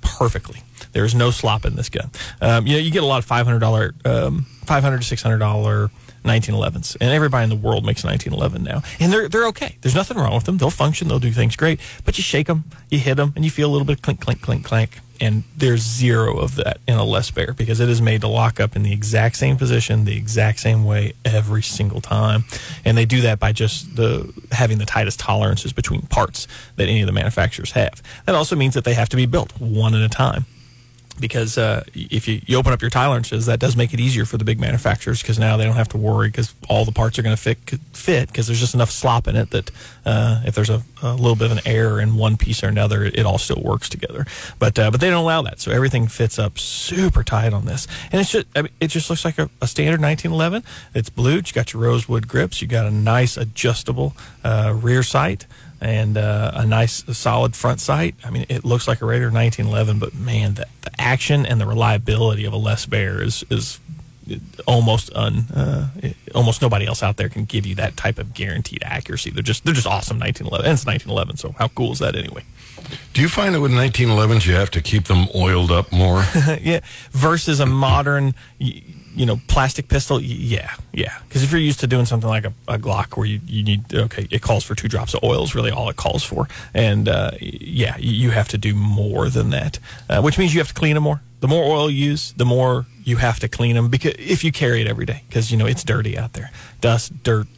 perfectly. 0.00 0.62
There 0.92 1.04
is 1.04 1.14
no 1.14 1.30
slop 1.30 1.64
in 1.64 1.76
this 1.76 1.88
gun. 1.88 2.10
Um, 2.40 2.66
you 2.66 2.74
know, 2.74 2.80
you 2.80 2.90
get 2.90 3.02
a 3.02 3.06
lot 3.06 3.18
of 3.18 3.24
five 3.24 3.46
hundred 3.46 3.60
dollar, 3.60 3.94
um, 4.04 4.46
five 4.64 4.82
hundred 4.82 4.98
to 4.98 5.04
six 5.06 5.22
hundred 5.22 5.38
dollar 5.38 5.90
1911s, 6.24 6.96
and 7.00 7.10
everybody 7.10 7.44
in 7.44 7.50
the 7.50 7.56
world 7.56 7.84
makes 7.84 8.04
a 8.04 8.06
1911 8.06 8.62
now, 8.62 8.82
and 9.00 9.12
they're 9.12 9.28
they're 9.28 9.46
okay. 9.48 9.76
There's 9.80 9.94
nothing 9.94 10.16
wrong 10.16 10.34
with 10.34 10.44
them. 10.44 10.58
They'll 10.58 10.70
function. 10.70 11.08
They'll 11.08 11.18
do 11.18 11.32
things 11.32 11.56
great. 11.56 11.80
But 12.04 12.18
you 12.18 12.22
shake 12.22 12.46
them, 12.46 12.64
you 12.90 12.98
hit 12.98 13.16
them, 13.16 13.32
and 13.36 13.44
you 13.44 13.50
feel 13.50 13.68
a 13.68 13.72
little 13.72 13.86
bit 13.86 13.96
of 13.96 14.02
clink, 14.02 14.20
clink, 14.20 14.42
clink, 14.42 14.64
clank. 14.64 15.00
And 15.20 15.44
there's 15.56 15.82
zero 15.82 16.38
of 16.38 16.56
that 16.56 16.78
in 16.86 16.94
a 16.94 17.04
Les 17.04 17.30
Baer 17.30 17.52
because 17.52 17.80
it 17.80 17.88
is 17.88 18.00
made 18.00 18.20
to 18.20 18.28
lock 18.28 18.60
up 18.60 18.76
in 18.76 18.82
the 18.82 18.92
exact 18.92 19.36
same 19.36 19.56
position, 19.56 20.04
the 20.04 20.16
exact 20.16 20.60
same 20.60 20.84
way 20.84 21.14
every 21.24 21.62
single 21.62 22.00
time. 22.00 22.44
And 22.84 22.96
they 22.96 23.04
do 23.04 23.20
that 23.22 23.38
by 23.38 23.52
just 23.52 23.96
the 23.96 24.32
having 24.52 24.78
the 24.78 24.86
tightest 24.86 25.20
tolerances 25.20 25.72
between 25.72 26.02
parts 26.02 26.46
that 26.76 26.88
any 26.88 27.00
of 27.00 27.06
the 27.06 27.12
manufacturers 27.12 27.72
have. 27.72 28.02
That 28.26 28.34
also 28.34 28.56
means 28.56 28.74
that 28.74 28.84
they 28.84 28.94
have 28.94 29.08
to 29.10 29.16
be 29.16 29.26
built 29.26 29.52
one 29.60 29.94
at 29.94 30.02
a 30.02 30.08
time 30.08 30.46
because 31.20 31.58
uh, 31.58 31.84
if 31.94 32.28
you, 32.28 32.40
you 32.46 32.56
open 32.56 32.72
up 32.72 32.80
your 32.80 32.90
tolerances, 32.90 33.46
that 33.46 33.60
does 33.60 33.76
make 33.76 33.92
it 33.92 34.00
easier 34.00 34.24
for 34.24 34.36
the 34.36 34.44
big 34.44 34.60
manufacturers 34.60 35.22
because 35.22 35.38
now 35.38 35.56
they 35.56 35.64
don't 35.64 35.76
have 35.76 35.88
to 35.88 35.96
worry 35.96 36.28
because 36.28 36.54
all 36.68 36.84
the 36.84 36.92
parts 36.92 37.18
are 37.18 37.22
going 37.22 37.36
to 37.36 37.40
fit 37.40 37.58
fit 37.92 38.28
because 38.28 38.46
there's 38.46 38.60
just 38.60 38.74
enough 38.74 38.90
slop 38.90 39.26
in 39.28 39.36
it 39.36 39.50
that 39.50 39.70
uh, 40.06 40.42
if 40.46 40.54
there's 40.54 40.70
a, 40.70 40.82
a, 41.02 41.14
little 41.14 41.36
bit 41.36 41.50
of 41.50 41.56
an 41.56 41.60
error 41.66 42.00
in 42.00 42.16
one 42.16 42.36
piece 42.36 42.62
or 42.62 42.68
another, 42.68 43.04
it, 43.04 43.18
it 43.18 43.26
all 43.26 43.38
still 43.38 43.60
works 43.62 43.88
together. 43.88 44.26
But 44.58 44.78
uh, 44.78 44.90
but 44.90 45.00
they 45.00 45.10
don't 45.10 45.22
allow 45.22 45.42
that, 45.42 45.60
so 45.60 45.70
everything 45.70 46.06
fits 46.08 46.38
up 46.38 46.58
super 46.58 47.22
tight 47.22 47.52
on 47.52 47.64
this, 47.64 47.86
and 48.12 48.20
it's 48.20 48.30
just 48.30 48.46
I 48.56 48.62
mean, 48.62 48.72
it 48.80 48.88
just 48.88 49.10
looks 49.10 49.24
like 49.24 49.38
a, 49.38 49.50
a, 49.60 49.66
standard 49.66 50.00
1911. 50.00 50.62
It's 50.94 51.10
blue. 51.10 51.36
You 51.36 51.52
got 51.52 51.72
your 51.72 51.82
rosewood 51.82 52.28
grips. 52.28 52.60
You 52.62 52.68
got 52.68 52.86
a 52.86 52.90
nice 52.90 53.36
adjustable 53.36 54.14
uh, 54.44 54.74
rear 54.76 55.02
sight 55.02 55.46
and 55.80 56.16
uh, 56.16 56.52
a 56.54 56.66
nice 56.66 57.04
solid 57.16 57.54
front 57.54 57.80
sight. 57.80 58.14
I 58.24 58.30
mean, 58.30 58.46
it 58.48 58.64
looks 58.64 58.88
like 58.88 59.00
a 59.00 59.06
Raider 59.06 59.30
1911, 59.30 59.98
but 59.98 60.14
man, 60.14 60.54
the, 60.54 60.66
the 60.82 60.90
action 60.98 61.46
and 61.46 61.60
the 61.60 61.66
reliability 61.66 62.44
of 62.44 62.52
a 62.52 62.56
Les 62.56 62.86
Baer 62.86 63.22
is 63.22 63.44
is 63.50 63.80
almost 64.66 65.10
un 65.14 65.46
uh, 65.54 65.88
almost 66.34 66.60
nobody 66.60 66.86
else 66.86 67.02
out 67.02 67.16
there 67.16 67.28
can 67.28 67.44
give 67.44 67.64
you 67.64 67.74
that 67.76 67.96
type 67.96 68.18
of 68.18 68.34
guaranteed 68.34 68.82
accuracy. 68.84 69.30
They're 69.30 69.42
just 69.42 69.64
they're 69.64 69.74
just 69.74 69.86
awesome 69.86 70.18
1911. 70.18 70.66
And 70.66 70.74
it's 70.74 70.86
1911, 70.86 71.36
so 71.36 71.54
how 71.58 71.68
cool 71.68 71.92
is 71.92 71.98
that 72.00 72.16
anyway? 72.16 72.44
Do 73.12 73.22
you 73.22 73.28
find 73.28 73.54
that 73.54 73.60
with 73.60 73.72
1911s 73.72 74.46
you 74.46 74.54
have 74.54 74.70
to 74.72 74.80
keep 74.80 75.04
them 75.04 75.26
oiled 75.34 75.70
up 75.70 75.92
more? 75.92 76.24
yeah, 76.60 76.80
versus 77.10 77.60
a 77.60 77.66
modern 77.66 78.34
you 79.18 79.26
know, 79.26 79.40
plastic 79.48 79.88
pistol, 79.88 80.20
yeah, 80.20 80.76
yeah. 80.92 81.18
Because 81.26 81.42
if 81.42 81.50
you're 81.50 81.60
used 81.60 81.80
to 81.80 81.88
doing 81.88 82.06
something 82.06 82.28
like 82.28 82.44
a, 82.44 82.52
a, 82.68 82.78
Glock 82.78 83.16
where 83.16 83.26
you, 83.26 83.40
you 83.46 83.64
need, 83.64 83.92
okay, 83.92 84.28
it 84.30 84.42
calls 84.42 84.62
for 84.62 84.76
two 84.76 84.86
drops 84.86 85.12
of 85.12 85.24
oil 85.24 85.42
is 85.42 85.56
really 85.56 85.72
all 85.72 85.88
it 85.88 85.96
calls 85.96 86.22
for. 86.22 86.46
And 86.72 87.08
uh, 87.08 87.32
yeah, 87.40 87.96
you 87.98 88.30
have 88.30 88.46
to 88.48 88.58
do 88.58 88.74
more 88.74 89.28
than 89.28 89.50
that, 89.50 89.80
uh, 90.08 90.22
which 90.22 90.38
means 90.38 90.54
you 90.54 90.60
have 90.60 90.68
to 90.68 90.74
clean 90.74 90.94
them 90.94 91.02
more. 91.02 91.20
The 91.40 91.48
more 91.48 91.64
oil 91.64 91.90
you 91.90 92.10
use, 92.10 92.32
the 92.34 92.44
more 92.44 92.86
you 93.02 93.16
have 93.16 93.40
to 93.40 93.48
clean 93.48 93.74
them 93.74 93.88
because 93.88 94.14
if 94.18 94.44
you 94.44 94.52
carry 94.52 94.82
it 94.82 94.86
every 94.86 95.04
day, 95.04 95.24
because, 95.28 95.50
you 95.50 95.56
know, 95.56 95.66
it's 95.66 95.82
dirty 95.82 96.16
out 96.16 96.34
there. 96.34 96.52
Dust, 96.80 97.24
dirt, 97.24 97.48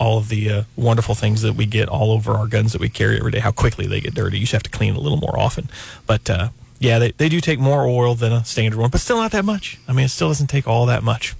all 0.00 0.18
of 0.18 0.28
the 0.28 0.50
uh, 0.50 0.62
wonderful 0.74 1.14
things 1.14 1.42
that 1.42 1.52
we 1.52 1.64
get 1.64 1.88
all 1.88 2.10
over 2.10 2.32
our 2.32 2.48
guns 2.48 2.72
that 2.72 2.80
we 2.80 2.88
carry 2.88 3.18
every 3.18 3.30
day, 3.30 3.38
how 3.38 3.52
quickly 3.52 3.86
they 3.86 4.00
get 4.00 4.14
dirty. 4.14 4.38
You 4.38 4.42
just 4.42 4.52
have 4.52 4.64
to 4.64 4.70
clean 4.70 4.96
a 4.96 5.00
little 5.00 5.18
more 5.18 5.38
often. 5.38 5.70
But, 6.08 6.28
uh, 6.28 6.48
yeah, 6.84 6.98
they, 6.98 7.12
they 7.12 7.28
do 7.28 7.40
take 7.40 7.58
more 7.58 7.86
oil 7.86 8.14
than 8.14 8.32
a 8.32 8.44
standard 8.44 8.78
one, 8.78 8.90
but 8.90 9.00
still 9.00 9.16
not 9.16 9.32
that 9.32 9.44
much. 9.44 9.78
I 9.88 9.92
mean, 9.92 10.04
it 10.04 10.10
still 10.10 10.28
doesn't 10.28 10.48
take 10.48 10.68
all 10.68 10.86
that 10.86 11.02
much. 11.02 11.34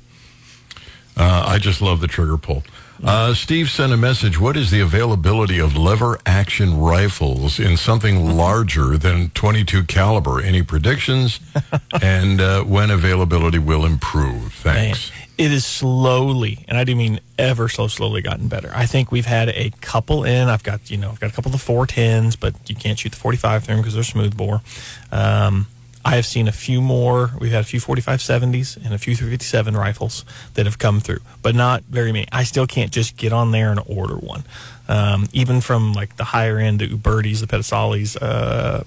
Uh, 1.16 1.44
I 1.46 1.58
just 1.58 1.82
love 1.82 2.00
the 2.00 2.08
trigger 2.08 2.38
pull. 2.38 2.64
Uh, 3.02 3.34
Steve 3.34 3.70
sent 3.70 3.92
a 3.92 3.96
message. 3.96 4.40
What 4.40 4.56
is 4.56 4.70
the 4.70 4.80
availability 4.80 5.58
of 5.58 5.76
lever 5.76 6.18
action 6.24 6.78
rifles 6.78 7.60
in 7.60 7.76
something 7.76 8.36
larger 8.36 8.96
than 8.96 9.28
22 9.30 9.84
caliber? 9.84 10.40
Any 10.40 10.62
predictions? 10.62 11.40
and 12.02 12.40
uh, 12.40 12.62
when 12.64 12.90
availability 12.90 13.58
will 13.58 13.84
improve? 13.84 14.54
Thanks. 14.54 15.10
Man, 15.10 15.23
it 15.36 15.52
is 15.52 15.66
slowly, 15.66 16.64
and 16.68 16.78
I 16.78 16.84
do 16.84 16.94
mean 16.94 17.20
ever 17.38 17.68
so 17.68 17.88
slowly, 17.88 18.22
gotten 18.22 18.48
better. 18.48 18.70
I 18.74 18.86
think 18.86 19.10
we've 19.10 19.26
had 19.26 19.48
a 19.48 19.70
couple 19.80 20.24
in. 20.24 20.48
I've 20.48 20.62
got 20.62 20.90
you 20.90 20.96
know 20.96 21.10
I've 21.10 21.20
got 21.20 21.30
a 21.30 21.32
couple 21.32 21.52
of 21.52 21.64
the 21.64 21.72
410s, 21.72 22.38
but 22.38 22.54
you 22.68 22.76
can't 22.76 22.98
shoot 22.98 23.10
the 23.10 23.18
45 23.18 23.64
through 23.64 23.74
them 23.74 23.82
because 23.82 23.94
they're 23.94 24.04
smooth 24.04 24.36
bore. 24.36 24.62
Um, 25.10 25.66
I 26.04 26.16
have 26.16 26.26
seen 26.26 26.48
a 26.48 26.52
few 26.52 26.82
more. 26.82 27.32
We've 27.40 27.50
had 27.50 27.62
a 27.62 27.66
few 27.66 27.80
4570s 27.80 28.76
and 28.76 28.92
a 28.92 28.98
few 28.98 29.16
357 29.16 29.74
rifles 29.74 30.24
that 30.52 30.66
have 30.66 30.78
come 30.78 31.00
through, 31.00 31.20
but 31.40 31.54
not 31.54 31.82
very 31.84 32.12
many. 32.12 32.26
I 32.30 32.44
still 32.44 32.66
can't 32.66 32.92
just 32.92 33.16
get 33.16 33.32
on 33.32 33.52
there 33.52 33.70
and 33.70 33.80
order 33.86 34.16
one. 34.16 34.44
Um, 34.86 35.26
even 35.32 35.62
from 35.62 35.94
like 35.94 36.16
the 36.16 36.24
higher 36.24 36.58
end, 36.58 36.80
the 36.80 36.88
Ubertis, 36.88 37.40
the 37.40 37.46
Pedersolis, 37.46 38.20
uh, 38.20 38.84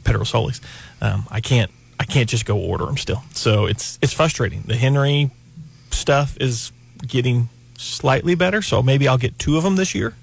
um, 1.01 1.25
I 1.30 1.42
can't. 1.42 1.72
I 2.00 2.04
can't 2.04 2.30
just 2.30 2.46
go 2.46 2.60
order 2.60 2.86
them 2.86 2.96
still. 2.96 3.24
So 3.34 3.66
it's 3.66 3.98
it's 4.04 4.13
frustrating. 4.13 4.62
The 4.62 4.75
Henry 4.75 5.32
stuff 5.98 6.38
is 6.39 6.72
getting 7.06 7.50
slightly 7.77 8.36
better, 8.36 8.62
so 8.62 8.82
maybe 8.82 9.08
I'll 9.08 9.18
get 9.18 9.38
two 9.38 9.58
of 9.58 9.63
them 9.63 9.75
this 9.75 9.94
year 9.94 10.16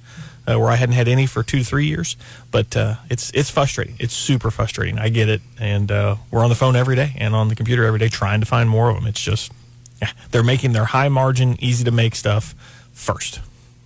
uh, 0.46 0.58
where 0.58 0.70
I 0.70 0.76
hadn't 0.76 0.94
had 0.94 1.08
any 1.08 1.26
for 1.26 1.42
two 1.42 1.58
to 1.58 1.64
three 1.64 1.86
years. 1.86 2.16
But 2.50 2.76
uh, 2.76 2.96
it's 3.10 3.30
it's 3.34 3.50
frustrating. 3.50 3.96
It's 3.98 4.14
super 4.14 4.50
frustrating. 4.50 4.98
I 4.98 5.08
get 5.08 5.28
it, 5.28 5.42
and 5.58 5.90
uh, 5.90 6.16
we're 6.30 6.42
on 6.42 6.50
the 6.50 6.54
phone 6.56 6.76
every 6.76 6.96
day 6.96 7.14
and 7.16 7.34
on 7.34 7.48
the 7.48 7.54
computer 7.54 7.84
every 7.84 7.98
day 7.98 8.08
trying 8.08 8.40
to 8.40 8.46
find 8.46 8.68
more 8.68 8.90
of 8.90 8.96
them. 8.96 9.06
It's 9.06 9.20
just 9.20 9.52
yeah, 10.00 10.10
they're 10.30 10.42
making 10.42 10.72
their 10.72 10.84
high 10.84 11.08
margin, 11.08 11.56
easy 11.60 11.84
to 11.84 11.90
make 11.90 12.14
stuff 12.14 12.54
first. 12.92 13.40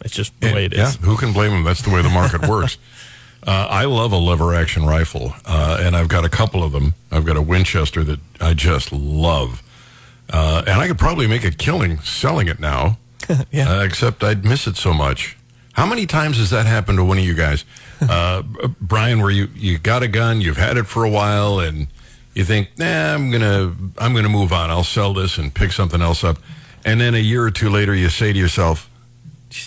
It's 0.04 0.14
just 0.14 0.38
the 0.40 0.52
way 0.52 0.64
it 0.64 0.72
is. 0.72 0.78
Yeah, 0.78 0.90
who 1.06 1.16
can 1.16 1.32
blame 1.32 1.50
them? 1.50 1.64
That's 1.64 1.82
the 1.82 1.90
way 1.90 2.02
the 2.02 2.10
market 2.10 2.46
works. 2.48 2.78
Uh, 3.46 3.66
I 3.70 3.84
love 3.84 4.12
a 4.12 4.16
lever 4.16 4.54
action 4.54 4.84
rifle, 4.84 5.32
uh, 5.44 5.78
and 5.80 5.96
I've 5.96 6.08
got 6.08 6.24
a 6.24 6.28
couple 6.28 6.62
of 6.62 6.72
them. 6.72 6.94
I've 7.10 7.24
got 7.24 7.36
a 7.36 7.42
Winchester 7.42 8.04
that 8.04 8.20
I 8.40 8.54
just 8.54 8.92
love. 8.92 9.62
Uh, 10.30 10.62
and 10.66 10.80
I 10.80 10.86
could 10.88 10.98
probably 10.98 11.26
make 11.26 11.44
a 11.44 11.50
killing 11.50 11.98
selling 12.00 12.48
it 12.48 12.60
now. 12.60 12.98
yeah. 13.50 13.82
except 13.82 14.24
I'd 14.24 14.44
miss 14.44 14.66
it 14.66 14.76
so 14.76 14.94
much. 14.94 15.36
How 15.72 15.86
many 15.86 16.06
times 16.06 16.38
has 16.38 16.50
that 16.50 16.66
happened 16.66 16.98
to 16.98 17.04
one 17.04 17.18
of 17.18 17.24
you 17.24 17.34
guys, 17.34 17.64
uh, 18.00 18.42
Brian? 18.80 19.20
Where 19.20 19.30
you 19.30 19.48
you 19.54 19.78
got 19.78 20.02
a 20.02 20.08
gun, 20.08 20.40
you've 20.40 20.56
had 20.56 20.76
it 20.76 20.84
for 20.84 21.04
a 21.04 21.10
while, 21.10 21.60
and 21.60 21.88
you 22.34 22.44
think, 22.44 22.70
nah, 22.78 23.14
I'm 23.14 23.30
gonna 23.30 23.74
I'm 23.98 24.14
gonna 24.14 24.28
move 24.28 24.52
on. 24.52 24.70
I'll 24.70 24.84
sell 24.84 25.14
this 25.14 25.38
and 25.38 25.54
pick 25.54 25.72
something 25.72 26.02
else 26.02 26.24
up, 26.24 26.38
and 26.84 27.00
then 27.00 27.14
a 27.14 27.18
year 27.18 27.44
or 27.44 27.50
two 27.50 27.70
later, 27.70 27.94
you 27.94 28.08
say 28.08 28.32
to 28.32 28.38
yourself, 28.38 28.90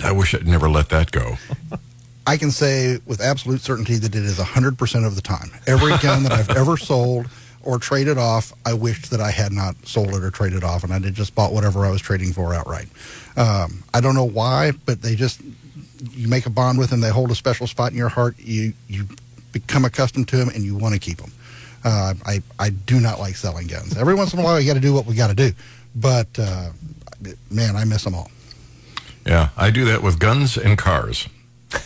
I 0.04 0.12
wish 0.12 0.34
I'd 0.34 0.48
never 0.48 0.70
let 0.70 0.90
that 0.90 1.12
go. 1.12 1.38
I 2.28 2.38
can 2.38 2.52
say 2.52 3.00
with 3.06 3.20
absolute 3.20 3.62
certainty 3.62 3.96
that 3.96 4.16
it 4.16 4.24
is 4.24 4.38
100% 4.38 5.08
of 5.08 5.16
the 5.16 5.22
time. 5.22 5.52
Every 5.66 5.98
gun 5.98 6.24
that 6.24 6.32
I've 6.32 6.52
ever 6.52 6.78
sold 6.78 7.26
or 7.64 7.80
traded 7.80 8.18
off, 8.18 8.54
I 8.66 8.74
wished 8.74 9.12
that 9.12 9.22
I 9.22 9.32
had 9.32 9.52
not 9.52 9.76
sold 9.86 10.10
it 10.10 10.24
or 10.24 10.32
traded 10.32 10.64
off, 10.64 10.84
and 10.84 10.94
I 10.94 11.00
did 11.00 11.14
just 11.14 11.36
bought 11.36 11.54
whatever 11.54 11.86
I 11.86 11.90
was 11.90 12.02
trading 12.02 12.34
for 12.34 12.54
outright. 12.54 12.88
Um, 13.38 13.84
I 13.94 14.02
don't 14.02 14.16
know 14.16 14.26
why, 14.26 14.72
but 14.86 15.02
they 15.02 15.16
just 15.16 15.42
you 16.12 16.28
make 16.28 16.46
a 16.46 16.50
bond 16.50 16.80
with 16.80 16.90
them. 16.90 17.02
They 17.02 17.10
hold 17.10 17.32
a 17.32 17.36
special 17.36 17.68
spot 17.68 17.92
in 17.92 17.98
your 17.98 18.10
heart. 18.10 18.36
You 18.40 18.74
you 18.88 19.08
become 19.52 19.86
accustomed 19.86 20.28
to 20.30 20.38
them, 20.38 20.50
and 20.50 20.64
you 20.64 20.76
want 20.76 20.94
to 20.94 21.00
keep 21.00 21.18
them. 21.18 21.32
Uh, 21.84 22.14
I 22.26 22.42
I 22.60 22.70
do 22.70 23.00
not 23.00 23.20
like 23.20 23.36
selling 23.36 23.68
guns. 23.68 23.98
Every 23.98 24.14
once 24.14 24.34
in 24.34 24.40
a 24.40 24.44
while, 24.44 24.60
you 24.60 24.68
got 24.68 24.76
to 24.76 24.80
do 24.80 24.94
what 24.94 25.06
we 25.06 25.16
got 25.16 25.28
to 25.28 25.36
do, 25.36 25.52
but 25.96 26.28
uh, 26.40 26.70
man, 27.50 27.76
I 27.76 27.86
miss 27.86 28.04
them 28.04 28.16
all. 28.16 28.32
Yeah, 29.26 29.50
I 29.56 29.70
do 29.70 29.86
that 29.86 30.02
with 30.02 30.20
guns 30.20 30.58
and 30.58 30.78
cars. 30.78 31.28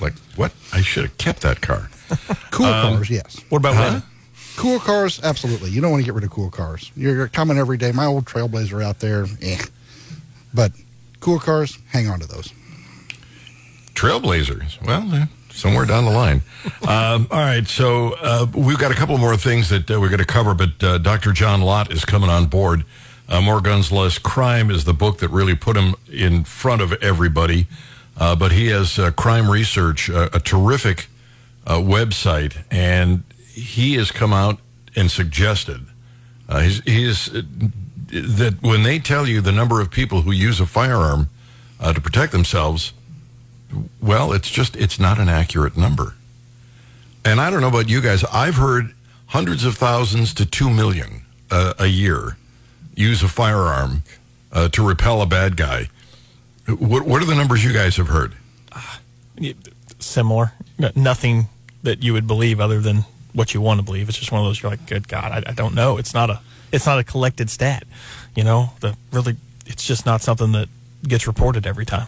Like 0.01 0.13
what? 0.35 0.53
I 0.73 0.81
should 0.81 1.03
have 1.03 1.17
kept 1.17 1.41
that 1.41 1.61
car. 1.61 1.89
cool 2.51 2.65
um, 2.65 2.95
cars, 2.95 3.09
yes. 3.09 3.39
What 3.49 3.59
about 3.59 3.75
huh? 3.75 4.01
Cool 4.57 4.79
cars, 4.79 5.19
absolutely. 5.23 5.69
You 5.69 5.81
don't 5.81 5.91
want 5.91 6.01
to 6.01 6.05
get 6.05 6.13
rid 6.13 6.23
of 6.23 6.29
cool 6.29 6.49
cars. 6.49 6.91
You're 6.95 7.27
coming 7.27 7.57
every 7.57 7.77
day. 7.77 7.91
My 7.91 8.05
old 8.05 8.25
Trailblazer 8.25 8.83
out 8.83 8.99
there, 8.99 9.25
eh. 9.41 9.61
But 10.53 10.71
cool 11.19 11.39
cars, 11.39 11.77
hang 11.89 12.07
on 12.07 12.19
to 12.19 12.27
those. 12.27 12.53
Trailblazers. 13.95 14.81
Well, 14.85 15.27
somewhere 15.51 15.85
down 15.85 16.05
the 16.05 16.11
line. 16.11 16.41
Um, 16.87 17.27
all 17.31 17.39
right, 17.39 17.67
so 17.67 18.13
uh, 18.21 18.45
we've 18.53 18.77
got 18.77 18.91
a 18.91 18.95
couple 18.95 19.17
more 19.17 19.37
things 19.37 19.69
that 19.69 19.89
uh, 19.89 19.99
we're 19.99 20.09
going 20.09 20.19
to 20.19 20.25
cover, 20.25 20.53
but 20.53 20.83
uh, 20.83 20.97
Dr. 20.99 21.31
John 21.31 21.61
Lott 21.61 21.91
is 21.91 22.05
coming 22.05 22.29
on 22.29 22.45
board. 22.45 22.85
Uh, 23.27 23.41
more 23.41 23.59
Guns, 23.59 23.91
Less 23.91 24.19
Crime 24.19 24.69
is 24.69 24.83
the 24.83 24.93
book 24.93 25.19
that 25.19 25.29
really 25.29 25.55
put 25.55 25.75
him 25.75 25.95
in 26.11 26.43
front 26.43 26.81
of 26.81 26.93
everybody. 27.01 27.67
Uh, 28.17 28.35
but 28.35 28.51
he 28.51 28.67
has 28.67 28.99
uh, 28.99 29.11
Crime 29.11 29.49
Research, 29.49 30.09
a 30.09 30.39
terrific 30.43 31.07
website, 31.65 32.63
and 32.69 33.23
he 33.55 33.95
has 33.95 34.11
come 34.11 34.33
out 34.33 34.59
and 34.95 35.09
suggested 35.09 35.85
he's, 36.49 36.83
he's 36.83 37.25
that 38.11 38.57
when 38.61 38.83
they 38.83 38.99
tell 38.99 39.27
you 39.27 39.41
the 39.41 39.51
number 39.51 39.81
of 39.81 39.89
people 39.89 40.21
who 40.21 40.31
use 40.31 40.59
a 40.59 40.65
firearm 40.65 41.29
to 41.81 42.01
protect 42.01 42.31
themselves– 42.31 42.93
well, 44.01 44.31
it's 44.31 44.49
just, 44.49 44.75
it's 44.75 44.99
not 44.99 45.19
an 45.19 45.29
accurate 45.29 45.77
number. 45.77 46.15
And 47.23 47.41
I 47.41 47.49
don't 47.49 47.61
know 47.61 47.67
about 47.67 47.89
you 47.89 48.01
guys. 48.01 48.23
I've 48.25 48.55
heard 48.55 48.93
hundreds 49.27 49.65
of 49.65 49.75
thousands 49.75 50.33
to 50.35 50.45
two 50.45 50.69
million 50.69 51.23
uh, 51.51 51.73
a 51.79 51.87
year 51.87 52.37
use 52.95 53.23
a 53.23 53.27
firearm 53.27 54.03
uh, 54.51 54.69
to 54.69 54.87
repel 54.87 55.21
a 55.21 55.25
bad 55.25 55.57
guy. 55.57 55.89
What, 56.67 57.05
what 57.05 57.21
are 57.21 57.25
the 57.25 57.35
numbers 57.35 57.63
you 57.63 57.73
guys 57.73 57.97
have 57.97 58.07
heard? 58.07 58.35
Uh, 58.71 58.97
similar. 59.99 60.53
Nothing 60.95 61.47
that 61.83 62.03
you 62.03 62.13
would 62.13 62.27
believe 62.27 62.59
other 62.59 62.79
than 62.79 63.05
what 63.35 63.53
you 63.53 63.61
want 63.61 63.79
to 63.79 63.83
believe. 63.85 64.09
It's 64.09 64.17
just 64.17 64.31
one 64.31 64.41
of 64.41 64.47
those 64.47 64.61
you're 64.61 64.71
like, 64.71 64.87
good 64.87 65.07
God, 65.07 65.31
I, 65.31 65.51
I 65.51 65.53
don't 65.53 65.75
know. 65.75 65.97
It's 65.97 66.13
not 66.13 66.29
a 66.29 66.39
it's 66.71 66.85
not 66.85 66.97
a 66.99 67.03
collected 67.03 67.49
stat. 67.49 67.83
You 68.35 68.43
know, 68.43 68.73
the 68.79 68.97
really 69.11 69.35
it's 69.67 69.85
just 69.85 70.05
not 70.05 70.21
something 70.21 70.51
that 70.53 70.69
gets 71.07 71.27
reported 71.27 71.67
every 71.67 71.85
time. 71.85 72.07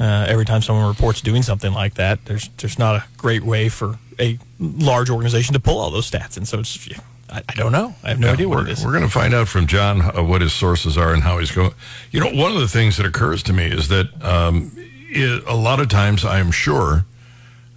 Uh, 0.00 0.26
every 0.28 0.44
time 0.44 0.62
someone 0.62 0.86
reports 0.86 1.20
doing 1.20 1.42
something 1.42 1.72
like 1.72 1.94
that, 1.94 2.24
there's 2.26 2.48
there's 2.58 2.78
not 2.78 2.94
a 2.94 3.04
great 3.16 3.42
way 3.42 3.68
for 3.68 3.98
a 4.20 4.38
large 4.60 5.10
organization 5.10 5.54
to 5.54 5.60
pull 5.60 5.78
all 5.78 5.90
those 5.90 6.08
stats, 6.08 6.36
and 6.36 6.46
so 6.46 6.60
it's 6.60 6.88
I, 7.30 7.42
I 7.48 7.54
don't 7.54 7.72
know. 7.72 7.94
I 8.04 8.10
have 8.10 8.20
no 8.20 8.28
Yeah, 8.28 8.32
idea 8.34 8.48
what 8.48 8.68
it 8.68 8.70
is. 8.70 8.84
We're 8.84 8.92
going 8.92 9.04
to 9.04 9.10
find 9.10 9.34
out 9.34 9.48
from 9.48 9.66
John 9.66 10.00
uh, 10.00 10.22
what 10.22 10.40
his 10.40 10.52
sources 10.52 10.96
are 10.96 11.12
and 11.12 11.22
how 11.22 11.38
he's 11.38 11.50
going. 11.50 11.72
You 12.12 12.20
know, 12.20 12.30
one 12.30 12.52
of 12.52 12.60
the 12.60 12.68
things 12.68 12.96
that 12.96 13.06
occurs 13.06 13.42
to 13.44 13.52
me 13.52 13.66
is 13.66 13.88
that 13.88 14.06
um, 14.22 14.70
i 15.14 15.40
a 15.46 15.54
lot 15.56 15.80
of 15.80 15.88
times 15.88 16.24
I'm 16.24 16.50
sure 16.52 17.04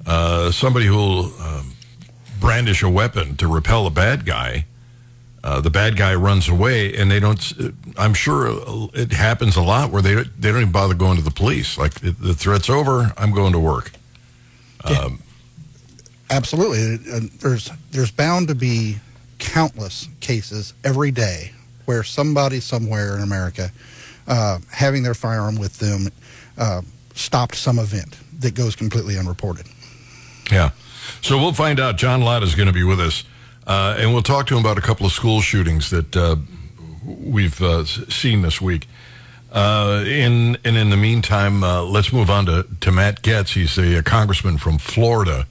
uh, 0.05 0.51
somebody 0.51 0.86
who 0.86 0.95
will 0.95 1.25
um, 1.41 1.74
brandish 2.41 2.83
a 2.83 2.89
weapon 2.89 3.38
to 3.38 3.48
repel 3.48 3.88
a 3.88 3.89
bad 3.89 4.25
guy. 4.25 4.65
Uh, 5.43 5.62
the 5.62 5.69
bad 5.69 5.95
guy 5.95 6.13
runs 6.13 6.50
away, 6.50 6.95
and 6.95 7.10
they 7.10 7.19
don't. 7.19 7.53
I'm 7.98 8.13
sure 8.13 8.89
it 8.93 9.13
happens 9.13 9.55
a 9.55 9.62
lot 9.62 9.91
where 9.91 10.01
they 10.01 10.15
they 10.15 10.51
don't 10.51 10.62
even 10.62 10.71
bother 10.71 10.93
going 10.93 11.17
to 11.17 11.24
the 11.24 11.31
police. 11.31 11.77
Like 11.77 11.93
the, 11.95 12.33
threat's 12.33 12.69
over, 12.69 13.13
I'm 13.17 13.31
going 13.31 13.53
to 13.53 13.60
work. 13.60 13.91
Absolutely. 16.29 16.98
There's 17.39 17.71
there's 17.91 18.12
bound 18.12 18.50
to 18.50 18.55
be 18.55 18.98
countless 19.39 20.07
cases 20.19 20.74
every 20.83 21.12
day 21.12 21.51
where 21.86 22.03
somebody 22.03 22.60
somewhere 22.60 23.17
in 23.17 23.24
America 23.24 23.71
uh, 24.27 24.60
having 24.71 25.03
their 25.03 25.13
firearm 25.13 25.57
with 25.57 25.77
them 25.79 26.07
uh, 26.57 26.81
stopped 27.15 27.55
some 27.55 27.79
event 27.79 28.17
that 28.39 28.55
goes 28.55 28.75
completely 28.75 29.17
unreported. 29.17 29.65
Yeah. 30.51 30.71
So 31.22 31.38
we'll 31.38 31.53
find 31.53 31.80
out. 31.80 31.98
John 31.98 32.22
Lott 32.22 32.44
is 32.44 32.56
going 32.56 32.68
to 32.68 32.74
be 32.74 32.84
with 32.84 33.00
us, 33.00 33.24
uh, 33.68 33.96
and 33.98 34.13
we'll 34.13 34.24
talk 34.24 34.48
to 34.48 34.56
him 34.56 34.62
about 34.62 34.77
a 34.77 34.82
couple 34.82 35.06
of 35.06 35.12
school 35.12 35.41
shootings 35.41 35.89
that 35.89 36.15
uh, 36.15 36.38
we've 37.06 37.62
uh, 37.62 37.86
seen 37.86 38.41
this 38.41 38.62
week. 38.62 38.88
Uh, 39.51 40.03
in 40.08 40.58
and 40.63 40.77
in 40.77 40.89
the 40.89 40.98
meantime, 40.98 41.63
uh, 41.63 41.84
let's 41.84 42.13
move 42.13 42.30
on 42.30 42.46
to, 42.46 42.65
to 42.80 42.91
Matt 42.91 43.22
Gaetz. 43.22 43.53
He's 43.53 43.77
a, 43.77 44.01
congressman 44.01 44.58
from 44.58 44.77
Florida. 44.77 45.46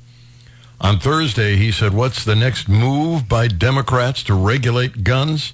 On 0.81 0.99
Thursday, 0.99 1.57
he 1.57 1.71
said, 1.71 1.93
"What's 1.93 2.25
the 2.25 2.35
next 2.35 2.69
move 2.69 3.29
by 3.29 3.47
Democrats 3.47 4.23
to 4.25 4.35
regulate 4.35 5.05
guns?" 5.05 5.53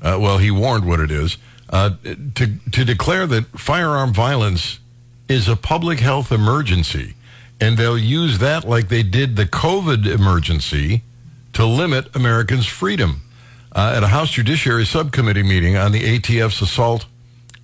Uh, 0.00 0.18
well, 0.18 0.38
he 0.38 0.50
warned 0.50 0.86
what 0.86 1.00
it 1.00 1.10
is 1.10 1.36
to 1.70 2.56
to 2.72 2.84
declare 2.84 3.26
that 3.26 3.46
firearm 3.58 4.12
violence 4.12 4.80
is 5.28 5.48
a 5.48 5.56
public 5.56 6.00
health 6.00 6.32
emergency, 6.32 7.14
and 7.60 7.76
they'll 7.76 7.98
use 7.98 8.38
that 8.38 8.64
like 8.64 8.88
they 8.88 9.02
did 9.02 9.36
the 9.36 9.46
COVID 9.46 10.06
emergency 10.06 11.02
to 11.52 11.66
limit 11.66 12.14
Americans' 12.14 12.66
freedom. 12.66 13.22
Uh, 13.72 13.92
at 13.94 14.02
a 14.02 14.08
House 14.08 14.30
Judiciary 14.30 14.84
Subcommittee 14.84 15.44
meeting 15.44 15.76
on 15.76 15.92
the 15.92 16.18
ATF's 16.18 16.60
assault 16.60 17.06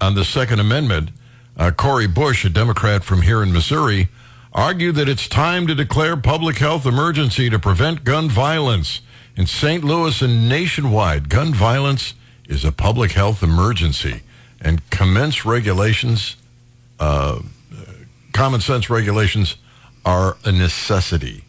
on 0.01 0.15
the 0.15 0.25
Second 0.25 0.61
Amendment, 0.61 1.11
uh, 1.57 1.73
Cori 1.73 2.07
Bush, 2.07 2.45
a 2.45 2.49
Democrat 2.49 3.03
from 3.03 3.23
here 3.23 3.43
in 3.43 3.53
Missouri, 3.53 4.09
argued 4.53 4.95
that 4.95 5.09
it's 5.09 5.27
time 5.27 5.67
to 5.67 5.75
declare 5.75 6.17
public 6.17 6.59
health 6.59 6.87
emergency 6.87 7.51
to 7.51 7.59
prevent 7.59 8.05
gun 8.05 8.29
violence. 8.29 9.01
In 9.37 9.47
St. 9.47 9.83
Louis 9.83 10.23
and 10.23 10.49
nationwide, 10.49 11.29
gun 11.29 11.53
violence 11.53 12.15
is 12.49 12.65
a 12.65 12.73
public 12.73 13.13
health 13.13 13.43
emergency, 13.43 14.23
and 14.61 14.89
commence 14.91 15.45
regulations, 15.45 16.37
uh, 17.01 17.41
common 18.33 18.61
sense 18.61 18.89
regulations, 18.89 19.57
are 20.07 20.37
a 20.45 20.53
necessity. 20.53 21.45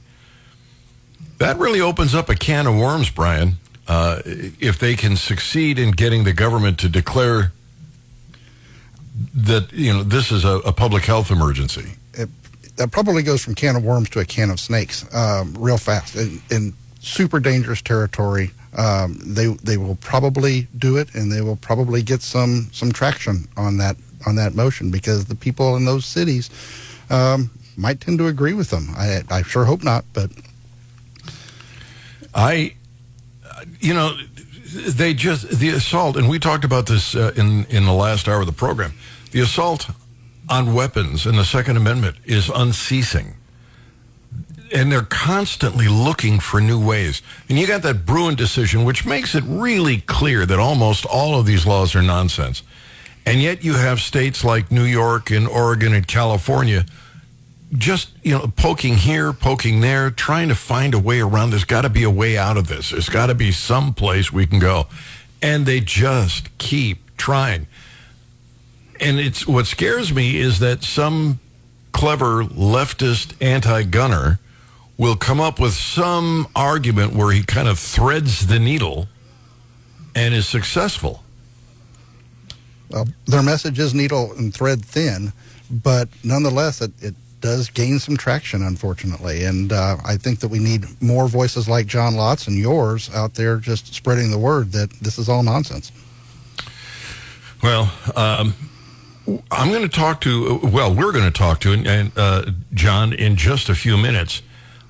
That 1.38 1.58
really 1.58 1.80
opens 1.80 2.16
up 2.16 2.28
a 2.28 2.36
can 2.36 2.66
of 2.66 2.76
worms, 2.76 3.10
Brian. 3.10 3.54
Uh, 3.88 4.22
if 4.26 4.80
they 4.80 4.96
can 4.96 5.16
succeed 5.16 5.80
in 5.80 5.92
getting 5.92 6.26
the 6.26 6.34
government 6.34 6.78
to 6.80 6.90
declare 6.90 7.54
that 9.34 9.72
you 9.72 9.94
know 9.94 10.04
this 10.04 10.32
is 10.32 10.44
a, 10.44 10.58
a 10.60 10.74
public 10.74 11.06
health 11.06 11.32
emergency. 11.32 11.94
It, 12.14 12.28
that 12.76 12.92
probably 12.92 13.24
goes 13.24 13.42
from 13.44 13.56
can 13.56 13.76
of 13.78 13.84
worms 13.84 14.10
to 14.10 14.20
a 14.20 14.26
can 14.26 14.50
of 14.50 14.60
snakes 14.60 15.06
um, 15.16 15.56
real 15.58 15.78
fast 15.78 16.16
in, 16.16 16.42
in 16.52 16.74
super 17.00 17.40
dangerous 17.40 17.82
territory. 17.82 18.52
Um, 18.76 19.18
they 19.24 19.48
they 19.64 19.78
will 19.78 19.96
probably 19.96 20.68
do 20.78 20.98
it, 20.98 21.16
and 21.16 21.32
they 21.32 21.42
will 21.42 21.56
probably 21.56 22.02
get 22.02 22.22
some 22.22 22.70
some 22.74 22.92
traction 22.92 23.48
on 23.56 23.78
that 23.78 23.96
on 24.26 24.36
that 24.36 24.53
motion 24.53 24.92
because 24.92 25.25
the 25.25 25.36
people 25.36 25.77
in 25.77 25.86
those 25.86 26.05
cities 26.05 26.50
um, 27.10 27.50
might 27.77 28.01
tend 28.01 28.18
to 28.18 28.27
agree 28.27 28.53
with 28.53 28.70
them. 28.72 28.90
I 28.98 29.22
I 29.29 29.44
sure 29.44 29.66
hope 29.66 29.83
not, 29.83 30.03
but 30.11 30.31
I, 32.33 32.75
you 33.79 33.94
know, 33.94 34.18
they 34.66 35.13
just 35.13 35.50
the 35.50 35.70
assault, 35.70 36.18
and 36.18 36.27
we 36.27 36.40
talked 36.40 36.66
about 36.66 36.87
this 36.87 37.16
uh, 37.16 37.31
in 37.35 37.66
in 37.66 37.85
the 37.85 37.94
last 37.94 38.27
hour 38.27 38.42
of 38.42 38.48
the 38.48 38.51
program. 38.51 38.94
The 39.31 39.42
assault 39.42 39.90
on 40.50 40.74
weapons 40.74 41.25
and 41.25 41.37
the 41.37 41.46
Second 41.46 41.77
Amendment 41.77 42.18
is 42.25 42.50
unceasing, 42.50 43.35
and 44.74 44.92
they're 44.92 45.01
constantly 45.01 45.87
looking 45.87 46.40
for 46.40 46.59
new 46.59 46.83
ways. 46.83 47.22
And 47.50 47.57
you 47.57 47.68
got 47.68 47.81
that 47.83 48.05
Bruen 48.05 48.35
decision, 48.35 48.83
which 48.83 49.05
makes 49.05 49.35
it 49.35 49.44
really 49.46 50.01
clear 50.01 50.46
that 50.46 50.59
almost 50.59 51.05
all 51.05 51.40
of 51.40 51.46
these 51.46 51.66
laws 51.66 51.96
are 51.96 52.01
nonsense. 52.01 52.63
And 53.25 53.42
yet, 53.42 53.61
you 53.61 53.74
have 53.74 54.00
states 54.00 54.46
like 54.46 54.72
New 54.72 54.85
York 54.85 55.31
and 55.31 55.48
Oregon 55.48 55.94
and 55.94 56.07
California 56.07 56.85
just 57.74 58.10
you 58.24 58.32
know 58.32 58.51
poking 58.56 58.96
here 58.96 59.34
poking 59.34 59.82
there 59.82 60.10
trying 60.10 60.48
to 60.48 60.56
find 60.56 60.94
a 60.94 61.00
way 61.00 61.20
around 61.20 61.50
there's 61.50 61.66
got 61.66 61.82
to 61.82 61.90
be 61.90 62.03
a 62.03 62.10
way 62.10 62.38
out 62.38 62.58
of 62.58 62.68
this. 62.68 62.92
There's 62.92 63.10
got 63.10 63.27
to 63.27 63.36
be 63.36 63.51
some 63.51 63.94
place 63.94 64.32
we 64.32 64.48
can 64.48 64.60
go. 64.60 64.88
And 65.42 65.66
they 65.66 65.80
just 65.80 66.58
keep 66.58 67.16
trying. 67.18 67.68
And 69.00 69.20
it's 69.20 69.46
what 69.46 69.68
scares 69.68 70.14
me 70.14 70.38
is 70.38 70.60
that 70.60 70.84
some 70.84 71.40
clever 71.92 72.44
leftist 72.44 73.36
anti-gunner 73.42 74.40
will 74.98 75.16
come 75.16 75.40
up 75.40 75.60
with 75.60 75.74
some 75.74 76.48
argument 76.56 77.14
where 77.14 77.32
he 77.32 77.44
kind 77.44 77.68
of 77.68 77.77
threads 77.77 78.48
the 78.48 78.60
needle 78.60 79.08
and 80.16 80.34
is 80.34 80.48
successful. 80.48 81.24
Well, 82.90 83.08
their 83.25 83.44
message 83.44 83.77
is 83.77 83.94
needle 83.94 84.32
and 84.34 84.53
thread 84.53 84.84
thin, 84.84 85.34
but 85.70 86.10
nonetheless, 86.24 86.82
it, 86.82 86.92
it 87.01 87.16
does 87.42 87.70
gain 87.70 88.00
some 88.00 88.18
traction, 88.18 88.64
unfortunately. 88.64 89.44
And 89.44 89.72
uh, 89.72 89.98
I 90.06 90.18
think 90.18 90.40
that 90.40 90.48
we 90.48 90.60
need 90.60 90.86
more 91.02 91.28
voices 91.28 91.70
like 91.70 91.86
John 91.86 92.16
Lott's 92.16 92.48
and 92.48 92.58
yours 92.58 93.10
out 93.14 93.36
there 93.36 93.58
just 93.58 93.94
spreading 93.94 94.32
the 94.32 94.38
word 94.38 94.72
that 94.72 94.92
this 95.02 95.18
is 95.18 95.30
all 95.30 95.44
nonsense. 95.44 95.92
Well, 97.62 97.92
um, 98.16 98.54
I'm 99.52 99.70
going 99.70 99.82
to 99.82 99.90
talk 99.90 100.22
to, 100.22 100.60
well, 100.64 100.94
we're 100.94 101.12
going 101.12 101.26
to 101.26 101.32
talk 101.32 101.60
to 101.62 101.74
and, 101.74 102.12
uh, 102.16 102.52
John 102.74 103.14
in 103.14 103.36
just 103.36 103.70
a 103.70 103.76
few 103.76 103.98
minutes. 103.98 104.42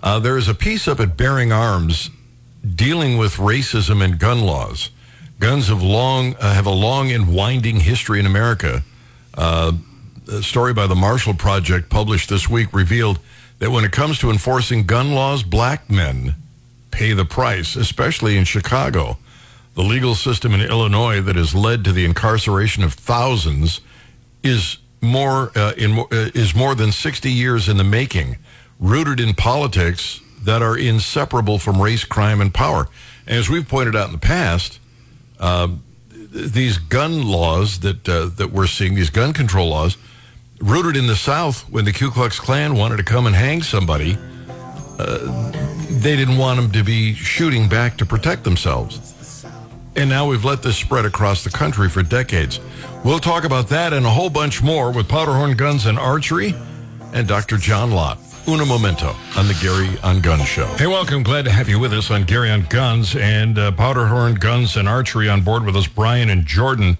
Uh, 0.02 0.20
there 0.20 0.38
is 0.38 0.48
a 0.48 0.54
piece 0.54 0.88
up 0.88 1.00
at 1.00 1.18
Bearing 1.18 1.52
Arms 1.52 2.10
dealing 2.76 3.18
with 3.18 3.36
racism 3.36 4.04
and 4.04 4.20
gun 4.20 4.42
laws. 4.42 4.92
Guns 5.40 5.68
have 5.68 5.84
long 5.84 6.36
uh, 6.36 6.54
have 6.54 6.66
a 6.66 6.72
long 6.72 7.12
and 7.12 7.34
winding 7.34 7.80
history 7.80 8.20
in 8.20 8.26
America. 8.26 8.84
Uh, 9.36 9.74
a 10.28 10.44
story 10.44 10.74
by 10.74 10.88
the 10.88 10.96
Marshall 10.96 11.34
Project 11.34 11.90
published 11.90 12.30
this 12.30 12.50
week 12.50 12.74
revealed 12.74 13.20
that 13.60 13.72
when 13.72 13.84
it 13.84 13.92
comes 13.92 14.20
to 14.20 14.30
enforcing 14.30 14.86
gun 14.86 15.13
laws, 15.13 15.44
black 15.44 15.90
men 15.90 16.36
pay 16.92 17.13
the 17.13 17.26
price, 17.26 17.76
especially 17.76 18.38
in 18.38 18.44
Chicago. 18.44 19.18
The 19.76 19.84
legal 19.84 20.16
system 20.16 20.54
in 20.54 20.62
Illinois 20.62 21.22
that 21.22 21.36
has 21.36 21.54
led 21.54 21.84
to 21.86 21.92
the 21.92 22.06
incarceration 22.06 22.84
of 22.84 22.94
thousands 22.94 23.82
is 24.44 24.78
more 25.02 25.52
uh, 25.56 25.74
in 25.78 26.00
uh, 26.00 26.06
is 26.12 26.56
more 26.56 26.74
than 26.74 26.92
60 26.92 27.32
years 27.32 27.70
in 27.70 27.78
the 27.78 27.84
making, 27.84 28.38
rooted 28.80 29.20
in 29.20 29.36
politics 29.36 30.20
that 30.42 30.62
are 30.62 30.78
inseparable 30.78 31.60
from 31.60 31.82
race, 31.82 32.04
crime, 32.04 32.42
and 32.42 32.54
power. 32.54 32.88
And 33.28 33.38
as 33.38 33.50
we've 33.50 33.68
pointed 33.68 33.96
out 33.96 34.08
in 34.08 34.13
the 34.13 34.18
past, 34.18 34.80
uh, 35.40 35.68
these 36.10 36.80
gun 36.80 37.28
laws 37.28 37.82
that 37.82 38.10
uh, 38.10 38.30
that 38.38 38.52
we're 38.52 38.68
seeing, 38.68 38.96
these 38.96 39.12
gun 39.12 39.34
control 39.34 39.70
laws, 39.70 39.98
rooted 40.60 40.98
in 40.98 41.08
the 41.08 41.15
South, 41.15 41.70
when 41.70 41.86
the 41.86 41.93
Ku 41.93 42.10
Klux 42.10 42.39
Klan 42.39 42.76
wanted 42.76 42.98
to 42.98 43.04
come 43.04 43.28
and 43.28 43.36
hang 43.36 43.62
somebody, 43.62 44.17
uh, 45.00 45.52
they 45.89 46.15
didn't 46.15 46.38
want 46.38 46.60
them 46.60 46.72
to 46.72 46.84
be 46.84 47.13
shooting 47.13 47.70
back 47.70 47.98
to 47.98 48.06
protect 48.06 48.43
themselves. 48.43 49.46
And 49.96 50.10
now 50.10 50.28
we've 50.28 50.46
let 50.46 50.62
this 50.62 50.78
spread 50.78 51.06
across 51.06 51.43
the 51.43 51.50
country 51.50 51.89
for 51.89 52.04
decades. 52.04 52.60
We'll 53.04 53.20
talk 53.20 53.46
about 53.46 53.70
that 53.70 53.93
and 53.93 54.06
a 54.06 54.10
whole 54.10 54.30
bunch 54.30 54.62
more 54.62 54.91
with 54.91 55.08
Powderhorn 55.08 55.58
Guns 55.58 55.86
and 55.86 55.98
Archery 55.98 56.54
and 57.13 57.28
Dr. 57.28 57.58
John 57.58 57.91
Lott. 57.91 58.20
Una 58.48 58.65
momento 58.65 59.13
on 59.36 59.48
the 59.48 59.58
Gary 59.62 59.89
on 60.04 60.22
Guns 60.22 60.48
Show. 60.48 60.67
Hey, 60.78 60.88
welcome. 60.88 61.22
Glad 61.22 61.46
to 61.46 61.52
have 61.52 61.67
you 61.67 61.80
with 61.80 61.91
us 61.91 62.12
on 62.12 62.24
Gary 62.24 62.50
on 62.50 62.62
Guns 62.70 63.15
and 63.15 63.58
uh, 63.58 63.72
Powderhorn 63.72 64.36
Guns 64.36 64.78
and 64.78 64.88
Archery 64.88 65.28
on 65.28 65.41
board 65.41 65.65
with 65.65 65.76
us. 65.76 65.86
Brian 65.88 66.30
and 66.30 66.46
Jordan 66.46 66.98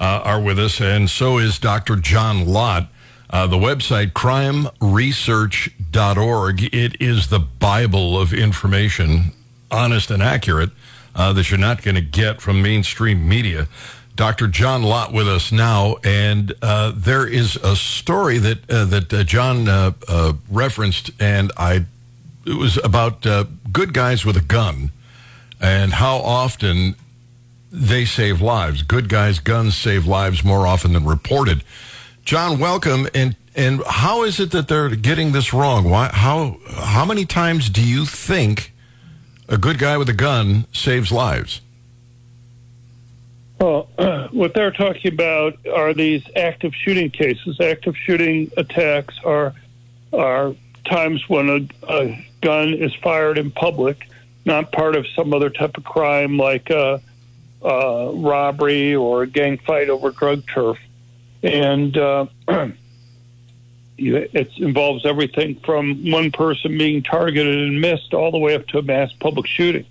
uh, 0.00 0.22
are 0.24 0.40
with 0.40 0.58
us, 0.58 0.80
and 0.80 1.10
so 1.10 1.36
is 1.36 1.58
Dr. 1.58 1.96
John 1.96 2.46
Lott. 2.46 2.88
Uh, 3.28 3.46
the 3.46 3.56
website 3.56 4.12
crimeresearch.org. 4.12 6.74
It 6.74 7.00
is 7.00 7.28
the 7.28 7.40
Bible 7.40 8.20
of 8.20 8.32
information 8.32 9.32
honest 9.70 10.10
and 10.10 10.22
accurate 10.22 10.70
uh, 11.14 11.32
that 11.32 11.50
you're 11.50 11.58
not 11.58 11.82
going 11.82 11.96
to 11.96 12.00
get 12.00 12.40
from 12.40 12.62
mainstream 12.62 13.28
media. 13.28 13.68
Dr. 14.14 14.46
John 14.48 14.82
Lott 14.82 15.12
with 15.12 15.28
us 15.28 15.52
now, 15.52 15.96
and 16.02 16.54
uh, 16.62 16.92
there 16.94 17.26
is 17.26 17.56
a 17.56 17.76
story 17.76 18.38
that 18.38 18.70
uh, 18.70 18.86
that 18.86 19.12
uh, 19.12 19.24
John 19.24 19.68
uh, 19.68 19.92
referenced, 20.50 21.10
and 21.20 21.52
I 21.56 21.84
it 22.46 22.56
was 22.56 22.78
about 22.82 23.26
good 23.72 23.92
guys 23.92 24.24
with 24.24 24.36
a 24.36 24.40
gun, 24.40 24.90
and 25.60 25.92
how 25.92 26.18
often 26.18 26.94
they 27.70 28.06
save 28.06 28.40
lives. 28.40 28.82
Good 28.82 29.10
guys' 29.10 29.38
guns 29.38 29.76
save 29.76 30.06
lives 30.06 30.42
more 30.42 30.66
often 30.66 30.94
than 30.94 31.04
reported. 31.04 31.62
John, 32.26 32.58
welcome, 32.58 33.06
and 33.14 33.36
and 33.54 33.80
how 33.86 34.24
is 34.24 34.40
it 34.40 34.50
that 34.50 34.66
they're 34.66 34.88
getting 34.96 35.30
this 35.30 35.54
wrong? 35.54 35.88
Why? 35.88 36.10
How 36.12 36.56
how 36.76 37.04
many 37.04 37.24
times 37.24 37.70
do 37.70 37.80
you 37.80 38.04
think 38.04 38.72
a 39.48 39.56
good 39.56 39.78
guy 39.78 39.96
with 39.96 40.08
a 40.08 40.12
gun 40.12 40.66
saves 40.72 41.12
lives? 41.12 41.60
Well, 43.60 43.88
what 44.32 44.54
they're 44.54 44.72
talking 44.72 45.12
about 45.12 45.54
are 45.68 45.94
these 45.94 46.24
active 46.34 46.74
shooting 46.74 47.10
cases. 47.10 47.60
Active 47.60 47.96
shooting 47.96 48.50
attacks 48.56 49.14
are 49.24 49.54
are 50.12 50.52
times 50.84 51.28
when 51.28 51.48
a, 51.48 51.92
a 51.94 52.26
gun 52.40 52.74
is 52.74 52.92
fired 52.92 53.38
in 53.38 53.52
public, 53.52 54.08
not 54.44 54.72
part 54.72 54.96
of 54.96 55.06
some 55.14 55.32
other 55.32 55.48
type 55.48 55.78
of 55.78 55.84
crime 55.84 56.38
like 56.38 56.70
a 56.70 57.00
robbery 57.62 58.96
or 58.96 59.22
a 59.22 59.26
gang 59.28 59.58
fight 59.58 59.88
over 59.88 60.10
drug 60.10 60.42
turf, 60.52 60.76
and 61.42 61.96
uh, 61.96 62.26
it 63.98 64.50
involves 64.58 65.06
everything 65.06 65.60
from 65.64 66.10
one 66.10 66.30
person 66.30 66.76
being 66.76 67.02
targeted 67.02 67.68
and 67.68 67.80
missed 67.80 68.14
all 68.14 68.30
the 68.30 68.38
way 68.38 68.54
up 68.54 68.66
to 68.68 68.78
a 68.78 68.82
mass 68.82 69.12
public 69.20 69.46
shooting. 69.46 69.86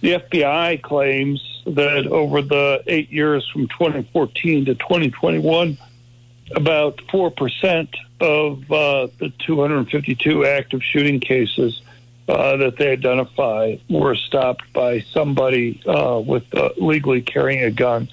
The 0.00 0.14
FBI 0.14 0.80
claims 0.82 1.62
that 1.66 2.06
over 2.06 2.40
the 2.40 2.82
eight 2.86 3.10
years 3.10 3.48
from 3.50 3.68
2014 3.68 4.66
to 4.66 4.74
2021, 4.74 5.76
about 6.54 6.96
4% 7.08 7.94
of 8.20 8.72
uh, 8.72 9.08
the 9.18 9.32
252 9.38 10.46
active 10.46 10.82
shooting 10.82 11.20
cases 11.20 11.82
uh, 12.28 12.56
that 12.58 12.76
they 12.76 12.90
identify 12.90 13.76
were 13.88 14.14
stopped 14.14 14.72
by 14.72 15.00
somebody 15.00 15.82
uh, 15.86 16.20
with 16.24 16.44
uh, 16.54 16.70
legally 16.76 17.22
carrying 17.22 17.64
a 17.64 17.70
gun. 17.70 18.08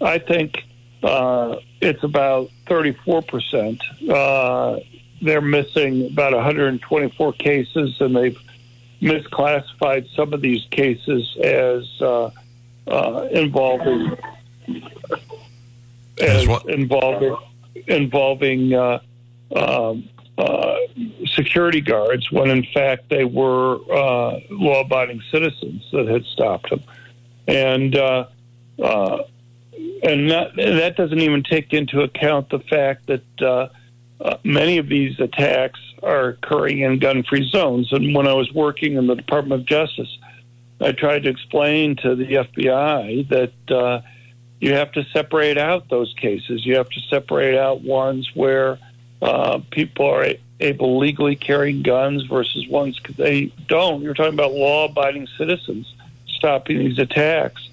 I 0.00 0.18
think 0.18 0.65
uh, 1.02 1.56
it's 1.80 2.02
about 2.02 2.50
34%. 2.66 3.80
Uh, 4.08 4.80
they're 5.22 5.40
missing 5.40 6.06
about 6.06 6.32
124 6.32 7.32
cases, 7.34 8.00
and 8.00 8.14
they've 8.16 8.38
misclassified 9.00 10.08
some 10.14 10.32
of 10.32 10.40
these 10.40 10.66
cases 10.70 11.36
as 11.42 11.84
uh, 12.00 12.30
uh, 12.86 13.28
involving 13.30 14.16
as, 16.18 16.46
what? 16.46 16.68
involving 16.68 17.36
involving 17.88 18.74
uh, 18.74 18.98
um, 19.54 20.08
uh, 20.38 20.76
security 21.26 21.80
guards 21.80 22.30
when 22.30 22.50
in 22.50 22.66
fact 22.74 23.08
they 23.10 23.24
were 23.24 23.76
uh, 23.92 24.38
law-abiding 24.50 25.22
citizens 25.30 25.82
that 25.92 26.06
had 26.08 26.24
stopped 26.24 26.70
them, 26.70 26.82
and 27.46 27.96
uh, 27.96 28.26
uh, 28.82 29.18
and 30.02 30.30
that, 30.30 30.56
that 30.56 30.96
doesn't 30.96 31.20
even 31.20 31.42
take 31.42 31.72
into 31.72 32.02
account 32.02 32.50
the 32.50 32.60
fact 32.60 33.06
that 33.06 33.42
uh, 33.42 33.68
uh, 34.20 34.36
many 34.44 34.78
of 34.78 34.88
these 34.88 35.18
attacks 35.20 35.80
are 36.02 36.28
occurring 36.28 36.80
in 36.80 36.98
gun-free 36.98 37.48
zones. 37.50 37.92
And 37.92 38.14
when 38.14 38.26
I 38.26 38.32
was 38.32 38.52
working 38.52 38.94
in 38.94 39.06
the 39.06 39.14
Department 39.14 39.60
of 39.62 39.66
Justice, 39.66 40.18
I 40.80 40.92
tried 40.92 41.24
to 41.24 41.30
explain 41.30 41.96
to 41.96 42.14
the 42.14 42.26
FBI 42.26 43.28
that 43.28 43.74
uh, 43.74 44.00
you 44.60 44.74
have 44.74 44.92
to 44.92 45.04
separate 45.12 45.58
out 45.58 45.88
those 45.88 46.14
cases. 46.18 46.64
You 46.64 46.76
have 46.76 46.88
to 46.90 47.00
separate 47.00 47.56
out 47.56 47.82
ones 47.82 48.30
where 48.34 48.78
uh, 49.22 49.60
people 49.70 50.06
are 50.06 50.34
able 50.60 50.98
legally 50.98 51.36
carrying 51.36 51.82
guns 51.82 52.24
versus 52.24 52.66
ones 52.68 53.00
they 53.16 53.46
don't. 53.66 54.02
You're 54.02 54.14
talking 54.14 54.34
about 54.34 54.52
law-abiding 54.52 55.28
citizens 55.38 55.92
stopping 56.26 56.78
these 56.78 56.98
attacks, 56.98 57.66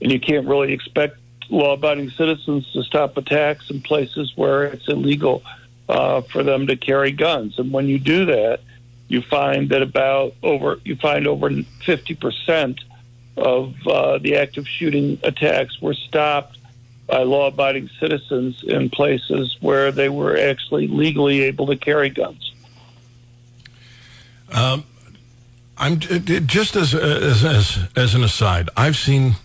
and 0.00 0.10
you 0.10 0.20
can't 0.20 0.46
really 0.46 0.72
expect 0.72 1.18
law-abiding 1.50 2.10
citizens 2.10 2.70
to 2.72 2.82
stop 2.82 3.16
attacks 3.16 3.70
in 3.70 3.80
places 3.80 4.32
where 4.36 4.64
it's 4.64 4.88
illegal 4.88 5.42
uh, 5.88 6.20
for 6.22 6.42
them 6.42 6.66
to 6.66 6.76
carry 6.76 7.12
guns. 7.12 7.58
And 7.58 7.72
when 7.72 7.86
you 7.86 7.98
do 7.98 8.26
that, 8.26 8.60
you 9.08 9.22
find 9.22 9.70
that 9.70 9.82
about 9.82 10.34
over 10.42 10.78
you 10.84 10.96
find 10.96 11.26
over 11.26 11.50
50 11.84 12.14
percent 12.14 12.80
of 13.36 13.74
uh, 13.86 14.18
the 14.18 14.36
active 14.36 14.68
shooting 14.68 15.18
attacks 15.22 15.80
were 15.80 15.94
stopped 15.94 16.58
by 17.06 17.22
law-abiding 17.22 17.88
citizens 17.98 18.62
in 18.64 18.90
places 18.90 19.56
where 19.60 19.90
they 19.90 20.10
were 20.10 20.36
actually 20.36 20.88
legally 20.88 21.42
able 21.42 21.66
to 21.66 21.76
carry 21.76 22.10
guns. 22.10 22.52
Um, 24.52 24.84
I'm 25.78 26.00
just 26.00 26.76
as, 26.76 26.94
as 26.94 27.44
as 27.44 27.78
as 27.96 28.14
an 28.14 28.24
aside. 28.24 28.68
I've 28.76 28.96
seen, 28.96 29.36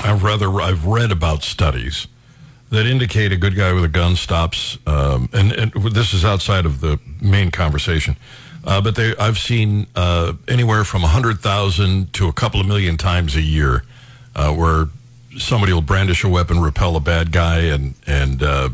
I've 0.00 0.22
rather 0.22 0.50
I've 0.60 0.84
read 0.84 1.10
about 1.10 1.42
studies 1.42 2.06
that 2.70 2.86
indicate 2.86 3.32
a 3.32 3.36
good 3.36 3.56
guy 3.56 3.72
with 3.72 3.84
a 3.84 3.88
gun 3.88 4.14
stops, 4.14 4.78
um, 4.86 5.28
and, 5.32 5.52
and 5.52 5.72
this 5.92 6.12
is 6.12 6.24
outside 6.24 6.66
of 6.66 6.80
the 6.80 7.00
main 7.20 7.50
conversation. 7.50 8.16
Uh, 8.64 8.80
but 8.80 8.94
they, 8.94 9.16
I've 9.16 9.38
seen 9.38 9.86
uh, 9.96 10.34
anywhere 10.46 10.84
from 10.84 11.02
100,000 11.02 12.12
to 12.12 12.28
a 12.28 12.32
couple 12.32 12.60
of 12.60 12.66
million 12.66 12.96
times 12.96 13.36
a 13.36 13.40
year 13.40 13.84
uh, 14.36 14.52
where 14.52 14.86
somebody 15.38 15.72
will 15.72 15.80
brandish 15.80 16.24
a 16.24 16.28
weapon, 16.28 16.60
repel 16.60 16.96
a 16.96 17.00
bad 17.00 17.32
guy, 17.32 17.60
and, 17.60 17.94
and 18.06 18.42
uh, 18.42 18.68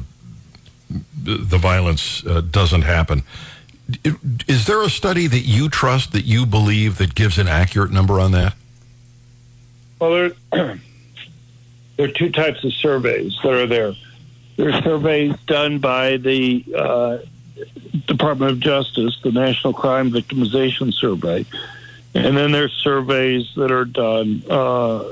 the 1.23 1.59
violence 1.59 2.27
uh, 2.27 2.41
doesn't 2.41 2.83
happen. 2.83 3.23
Is 4.49 4.67
there 4.67 4.83
a 4.83 4.91
study 4.91 5.27
that 5.27 5.41
you 5.41 5.69
trust, 5.69 6.13
that 6.13 6.25
you 6.25 6.47
believe, 6.47 6.99
that 6.99 7.15
gives 7.15 7.39
an 7.39 7.47
accurate 7.47 7.93
number 7.93 8.19
on 8.19 8.33
that? 8.33 8.55
Well, 10.01 10.33
there, 10.53 10.79
there 11.97 12.07
are 12.07 12.13
two 12.13 12.31
types 12.31 12.65
of 12.65 12.73
surveys 12.73 13.37
that 13.43 13.53
are 13.53 13.67
there. 13.67 13.95
There 14.57 14.71
are 14.71 14.83
surveys 14.83 15.35
done 15.47 15.79
by 15.79 16.17
the 16.17 16.65
uh, 16.77 17.19
Department 18.07 18.53
of 18.53 18.61
Justice, 18.61 19.19
the 19.23 19.33
National 19.33 19.73
Crime 19.73 20.11
Victimization 20.11 20.93
Survey, 20.93 21.45
and 22.15 22.37
then 22.37 22.53
there's 22.53 22.73
surveys 22.73 23.49
that 23.57 23.73
are 23.73 23.85
done 23.85 24.43
uh, 24.49 25.05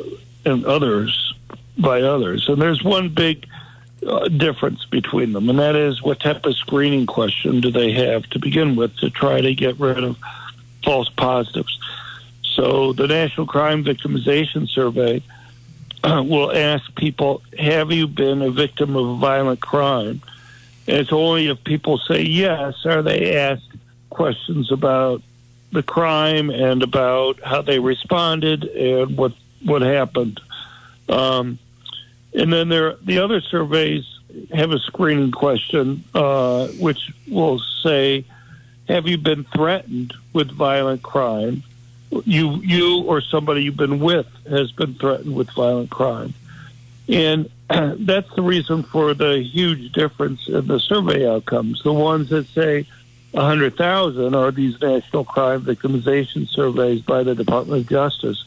and 0.44 0.64
others 0.64 1.34
by 1.78 2.02
others. 2.02 2.48
And 2.48 2.60
there's 2.60 2.82
one 2.82 3.08
big 3.08 3.46
uh, 4.06 4.28
difference 4.28 4.84
between 4.84 5.32
them, 5.32 5.48
and 5.48 5.58
that 5.58 5.76
is 5.76 6.02
what 6.02 6.20
type 6.20 6.44
of 6.44 6.56
screening 6.56 7.06
question 7.06 7.60
do 7.60 7.70
they 7.70 7.92
have 7.92 8.24
to 8.30 8.38
begin 8.38 8.76
with 8.76 8.96
to 8.98 9.10
try 9.10 9.40
to 9.40 9.54
get 9.54 9.78
rid 9.78 10.02
of 10.02 10.16
false 10.84 11.08
positives. 11.08 11.78
So 12.42 12.92
the 12.92 13.06
National 13.06 13.46
Crime 13.46 13.84
Victimization 13.84 14.68
Survey 14.68 15.22
will 16.04 16.52
ask 16.52 16.94
people, 16.96 17.42
"Have 17.58 17.92
you 17.92 18.06
been 18.06 18.42
a 18.42 18.50
victim 18.50 18.96
of 18.96 19.08
a 19.08 19.16
violent 19.16 19.60
crime?" 19.60 20.22
And 20.88 20.96
it's 20.96 21.12
only 21.12 21.48
if 21.48 21.62
people 21.62 21.98
say 21.98 22.22
yes 22.22 22.74
are 22.84 23.02
they 23.02 23.36
asked 23.36 23.70
questions 24.10 24.72
about 24.72 25.22
the 25.70 25.82
crime 25.82 26.50
and 26.50 26.82
about 26.82 27.40
how 27.42 27.62
they 27.62 27.78
responded 27.78 28.64
and 28.64 29.16
what 29.16 29.32
what 29.64 29.82
happened. 29.82 30.40
Um, 31.08 31.58
and 32.34 32.52
then 32.52 32.68
there, 32.68 32.96
the 33.02 33.18
other 33.18 33.40
surveys 33.40 34.04
have 34.52 34.72
a 34.72 34.78
screening 34.78 35.30
question, 35.30 36.04
uh, 36.14 36.66
which 36.68 37.12
will 37.28 37.60
say, 37.82 38.24
"Have 38.88 39.06
you 39.06 39.18
been 39.18 39.44
threatened 39.44 40.14
with 40.32 40.50
violent 40.50 41.02
crime? 41.02 41.62
You, 42.24 42.56
you, 42.56 43.02
or 43.04 43.20
somebody 43.20 43.62
you've 43.62 43.76
been 43.76 44.00
with 44.00 44.26
has 44.48 44.70
been 44.72 44.94
threatened 44.94 45.34
with 45.34 45.50
violent 45.50 45.90
crime." 45.90 46.34
And 47.08 47.50
that's 47.68 48.32
the 48.34 48.42
reason 48.42 48.82
for 48.82 49.14
the 49.14 49.38
huge 49.38 49.92
difference 49.92 50.48
in 50.48 50.66
the 50.66 50.78
survey 50.78 51.28
outcomes. 51.28 51.82
The 51.82 51.92
ones 51.92 52.28
that 52.30 52.46
say 52.48 52.86
100,000 53.32 54.34
are 54.34 54.50
these 54.50 54.80
national 54.80 55.24
crime 55.24 55.62
victimization 55.62 56.48
surveys 56.48 57.02
by 57.02 57.22
the 57.22 57.34
Department 57.34 57.82
of 57.82 57.88
Justice. 57.88 58.44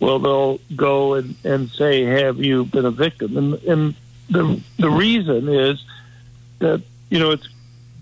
Well, 0.00 0.18
they'll 0.18 0.60
go 0.74 1.14
and, 1.14 1.36
and 1.44 1.70
say, 1.70 2.02
have 2.02 2.38
you 2.38 2.64
been 2.64 2.84
a 2.84 2.90
victim? 2.90 3.36
And, 3.36 3.54
and 3.64 3.94
the, 4.28 4.60
the 4.78 4.90
reason 4.90 5.48
is 5.48 5.82
that, 6.58 6.82
you 7.08 7.18
know, 7.18 7.30
it's, 7.30 7.48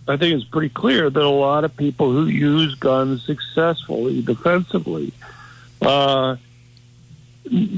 I 0.07 0.17
think 0.17 0.35
it's 0.35 0.45
pretty 0.45 0.69
clear 0.69 1.09
that 1.09 1.23
a 1.23 1.29
lot 1.29 1.65
of 1.65 1.77
people 1.77 2.13
who 2.13 2.27
use 2.27 2.75
guns 2.75 3.25
successfully, 3.25 4.21
defensively, 4.21 5.13
uh, 5.81 6.37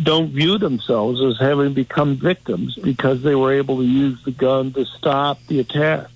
don't 0.02 0.30
view 0.30 0.58
themselves 0.58 1.20
as 1.22 1.38
having 1.38 1.72
become 1.72 2.16
victims 2.16 2.76
because 2.76 3.22
they 3.22 3.34
were 3.34 3.52
able 3.52 3.78
to 3.78 3.84
use 3.84 4.22
the 4.24 4.30
gun 4.30 4.72
to 4.72 4.84
stop 4.84 5.38
the 5.46 5.60
attack. 5.60 6.08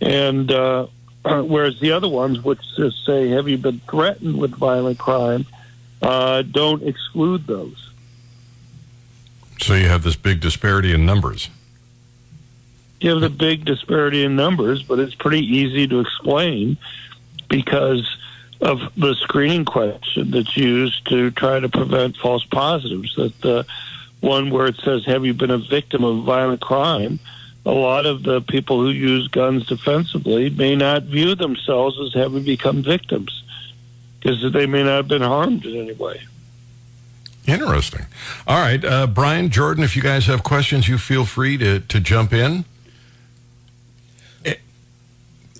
And 0.00 0.50
uh, 0.50 0.86
whereas 1.24 1.78
the 1.80 1.92
other 1.92 2.08
ones, 2.08 2.42
which 2.42 2.60
just 2.76 3.04
say, 3.04 3.28
"Have 3.28 3.48
you 3.48 3.58
been 3.58 3.80
threatened 3.80 4.38
with 4.38 4.52
violent 4.52 4.98
crime?" 4.98 5.46
uh, 6.02 6.42
don't 6.42 6.82
exclude 6.82 7.46
those. 7.46 7.92
So 9.60 9.74
you 9.74 9.88
have 9.88 10.02
this 10.02 10.16
big 10.16 10.40
disparity 10.40 10.92
in 10.92 11.04
numbers. 11.04 11.50
You 13.00 13.10
have 13.10 13.20
the 13.20 13.30
big 13.30 13.64
disparity 13.64 14.24
in 14.24 14.36
numbers, 14.36 14.82
but 14.82 14.98
it's 14.98 15.14
pretty 15.14 15.40
easy 15.40 15.86
to 15.88 16.00
explain 16.00 16.76
because 17.48 18.06
of 18.60 18.80
the 18.96 19.14
screening 19.14 19.64
question 19.64 20.30
that's 20.30 20.56
used 20.56 21.08
to 21.08 21.30
try 21.30 21.60
to 21.60 21.68
prevent 21.68 22.16
false 22.18 22.44
positives. 22.44 23.14
That 23.16 23.40
the 23.40 23.66
one 24.20 24.50
where 24.50 24.66
it 24.66 24.76
says, 24.84 25.06
"Have 25.06 25.24
you 25.24 25.32
been 25.32 25.50
a 25.50 25.58
victim 25.58 26.04
of 26.04 26.24
violent 26.24 26.60
crime?" 26.60 27.18
A 27.66 27.72
lot 27.72 28.06
of 28.06 28.22
the 28.22 28.40
people 28.40 28.80
who 28.80 28.88
use 28.88 29.28
guns 29.28 29.66
defensively 29.66 30.48
may 30.48 30.74
not 30.74 31.04
view 31.04 31.34
themselves 31.34 31.98
as 32.00 32.14
having 32.14 32.42
become 32.42 32.82
victims 32.82 33.42
because 34.18 34.52
they 34.52 34.66
may 34.66 34.82
not 34.82 34.96
have 34.96 35.08
been 35.08 35.22
harmed 35.22 35.64
in 35.66 35.76
any 35.76 35.92
way. 35.92 36.20
Interesting. 37.46 38.06
All 38.46 38.60
right, 38.60 38.82
uh, 38.84 39.06
Brian, 39.06 39.50
Jordan, 39.50 39.84
if 39.84 39.96
you 39.96 40.02
guys 40.02 40.26
have 40.26 40.42
questions, 40.42 40.88
you 40.88 40.98
feel 40.98 41.24
free 41.24 41.56
to, 41.58 41.80
to 41.80 42.00
jump 42.00 42.32
in. 42.32 42.64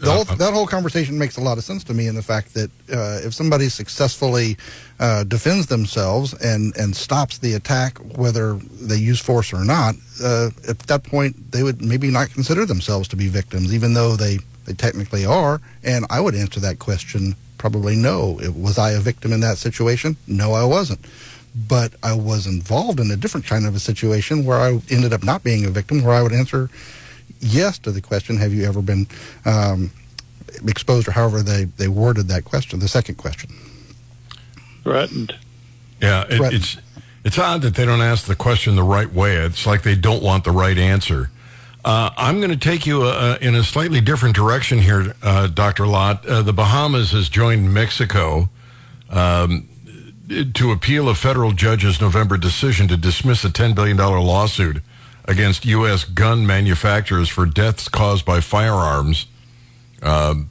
The 0.00 0.10
whole, 0.10 0.26
Uh, 0.28 0.34
that 0.36 0.52
whole 0.52 0.66
conversation 0.66 1.18
makes 1.18 1.36
a 1.36 1.40
lot 1.40 1.58
of 1.58 1.64
sense 1.64 1.84
to 1.84 1.94
me 1.94 2.06
in 2.06 2.14
the 2.14 2.22
fact 2.22 2.54
that 2.54 2.70
uh, 2.92 3.26
if 3.26 3.34
somebody 3.34 3.68
successfully 3.68 4.56
uh, 4.98 5.24
defends 5.24 5.66
themselves 5.66 6.34
and, 6.34 6.76
and 6.76 6.96
stops 6.96 7.38
the 7.38 7.54
attack, 7.54 7.98
whether 8.16 8.54
they 8.54 8.96
use 8.96 9.20
force 9.20 9.52
or 9.52 9.64
not, 9.64 9.94
uh, 10.22 10.50
at 10.68 10.78
that 10.80 11.02
point 11.04 11.52
they 11.52 11.62
would 11.62 11.82
maybe 11.82 12.10
not 12.10 12.30
consider 12.30 12.66
themselves 12.66 13.08
to 13.08 13.16
be 13.16 13.28
victims, 13.28 13.74
even 13.74 13.94
though 13.94 14.16
they, 14.16 14.38
they 14.66 14.72
technically 14.72 15.24
are. 15.26 15.60
And 15.84 16.06
I 16.10 16.20
would 16.20 16.34
answer 16.34 16.60
that 16.60 16.78
question 16.78 17.34
probably 17.58 17.94
no. 17.94 18.40
Was 18.56 18.78
I 18.78 18.92
a 18.92 19.00
victim 19.00 19.32
in 19.32 19.40
that 19.40 19.58
situation? 19.58 20.16
No, 20.26 20.54
I 20.54 20.64
wasn't. 20.64 21.00
But 21.68 21.92
I 22.02 22.14
was 22.14 22.46
involved 22.46 23.00
in 23.00 23.10
a 23.10 23.16
different 23.16 23.44
kind 23.44 23.66
of 23.66 23.74
a 23.74 23.80
situation 23.80 24.46
where 24.46 24.58
I 24.58 24.80
ended 24.88 25.12
up 25.12 25.22
not 25.22 25.42
being 25.42 25.66
a 25.66 25.70
victim, 25.70 26.02
where 26.02 26.14
I 26.14 26.22
would 26.22 26.32
answer 26.32 26.70
yes 27.40 27.78
to 27.80 27.92
the 27.92 28.00
question, 28.00 28.36
have 28.36 28.52
you 28.52 28.64
ever 28.64 28.82
been 28.82 29.06
um, 29.44 29.90
exposed, 30.66 31.08
or 31.08 31.12
however 31.12 31.42
they, 31.42 31.64
they 31.64 31.88
worded 31.88 32.28
that 32.28 32.44
question, 32.44 32.78
the 32.78 32.88
second 32.88 33.16
question. 33.16 33.50
Threatened. 34.82 35.34
Yeah, 36.00 36.22
it, 36.22 36.36
Threatened. 36.36 36.54
it's 36.54 36.76
it's 37.22 37.38
odd 37.38 37.60
that 37.62 37.74
they 37.74 37.84
don't 37.84 38.00
ask 38.00 38.26
the 38.26 38.34
question 38.34 38.76
the 38.76 38.82
right 38.82 39.12
way. 39.12 39.36
It's 39.36 39.66
like 39.66 39.82
they 39.82 39.94
don't 39.94 40.22
want 40.22 40.44
the 40.44 40.52
right 40.52 40.78
answer. 40.78 41.30
Uh, 41.84 42.10
I'm 42.16 42.38
going 42.38 42.50
to 42.50 42.56
take 42.56 42.86
you 42.86 43.02
uh, 43.02 43.36
in 43.42 43.54
a 43.54 43.62
slightly 43.62 44.00
different 44.00 44.34
direction 44.34 44.78
here, 44.78 45.14
uh, 45.22 45.46
Dr. 45.48 45.86
Lott. 45.86 46.26
Uh, 46.26 46.40
the 46.42 46.52
Bahamas 46.52 47.12
has 47.12 47.28
joined 47.28 47.72
Mexico 47.72 48.48
um, 49.10 49.68
to 50.54 50.72
appeal 50.72 51.08
a 51.08 51.14
federal 51.14 51.52
judge's 51.52 52.00
November 52.00 52.38
decision 52.38 52.88
to 52.88 52.96
dismiss 52.96 53.44
a 53.44 53.48
$10 53.48 53.74
billion 53.74 53.96
lawsuit 53.96 54.82
against 55.30 55.64
U.S. 55.64 56.02
gun 56.02 56.44
manufacturers 56.44 57.28
for 57.28 57.46
deaths 57.46 57.88
caused 57.88 58.24
by 58.24 58.40
firearms. 58.40 59.26
Um, 60.02 60.50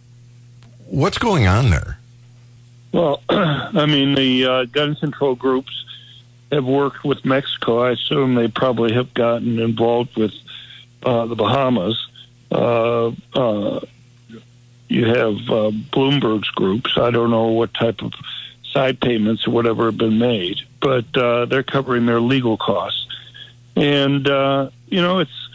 what's 0.86 1.18
going 1.18 1.48
on 1.48 1.70
there? 1.70 2.00
Well, 2.94 3.22
I 3.30 3.86
mean, 3.86 4.15
the 4.15 4.46
uh, 4.46 4.65
gun 4.65 4.96
control 4.96 5.36
groups 5.36 5.86
have 6.50 6.63
worked 6.63 7.04
with 7.04 7.26
Mexico. 7.26 7.80
I 7.80 7.92
assume 7.92 8.36
they 8.36 8.48
probably 8.48 8.94
have 8.94 9.13
gotten 9.13 9.60
involved 9.60 10.15
with 10.15 10.32
uh, 11.04 11.26
the 11.26 11.36
Bahamas. 11.36 12.08
Uh, 12.50 13.12
uh, 13.34 13.82
you 14.88 15.06
have 15.06 15.36
uh, 15.50 15.72
Bloomberg's 15.92 16.50
groups. 16.52 16.98
I 16.98 17.12
don't 17.12 17.32
know 17.32 17.48
what 17.48 17.74
type 17.74 18.02
of 18.02 18.13
side 18.72 19.02
payments 19.02 19.46
or 19.46 19.52
whatever 19.52 19.86
have 19.86 19.98
been 19.98 20.20
made, 20.20 20.62
but 20.82 21.06
uh, 21.18 21.46
they're 21.46 21.63
covering 21.63 22.06
their 22.06 22.22
legal 22.22 22.56
costs. 22.56 23.08
And, 23.80 24.28
uh, 24.28 24.70
you 24.88 25.02
know, 25.02 25.20
it's 25.20 25.50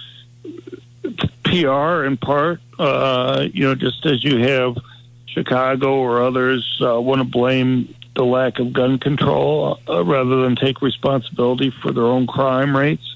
PR 1.44 2.04
in 2.04 2.16
part, 2.16 2.60
uh, 2.78 3.46
you 3.52 3.64
know, 3.64 3.74
just 3.74 4.04
as 4.06 4.24
you 4.24 4.38
have 4.38 4.78
Chicago 5.26 5.94
or 5.96 6.22
others 6.22 6.80
uh, 6.80 7.00
want 7.00 7.20
to 7.20 7.24
blame 7.24 7.94
the 8.14 8.24
lack 8.24 8.58
of 8.60 8.72
gun 8.72 8.98
control 8.98 9.78
uh, 9.88 10.04
rather 10.04 10.42
than 10.42 10.56
take 10.56 10.80
responsibility 10.80 11.70
for 11.70 11.92
their 11.92 12.04
own 12.04 12.26
crime 12.26 12.76
rates. 12.76 13.14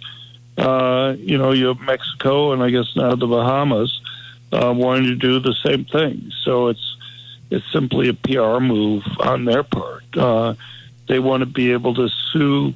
Uh, 0.59 1.14
you 1.18 1.38
know, 1.38 1.53
you 1.53 1.66
have 1.68 1.81
Mexico 1.81 2.53
and 2.53 2.62
I 2.62 2.71
guess 2.71 2.94
now 2.97 3.14
the 3.14 3.27
Bahamas 3.27 4.01
uh, 4.53 4.75
wanting 4.77 5.05
to 5.05 5.14
do 5.14 5.38
the 5.38 5.55
same 5.64 5.85
thing. 5.85 6.33
So 6.42 6.68
it's 6.68 6.97
it's 7.51 7.64
simply 7.73 8.09
a 8.09 8.14
PR 8.14 8.61
move 8.61 9.05
on 9.21 9.47
their 9.47 9.62
part. 9.62 10.05
Uh, 10.14 10.55
they 11.07 11.18
want 11.18 11.40
to 11.40 11.47
be 11.47 11.73
able 11.73 11.94
to 11.94 12.09
sue. 12.33 12.75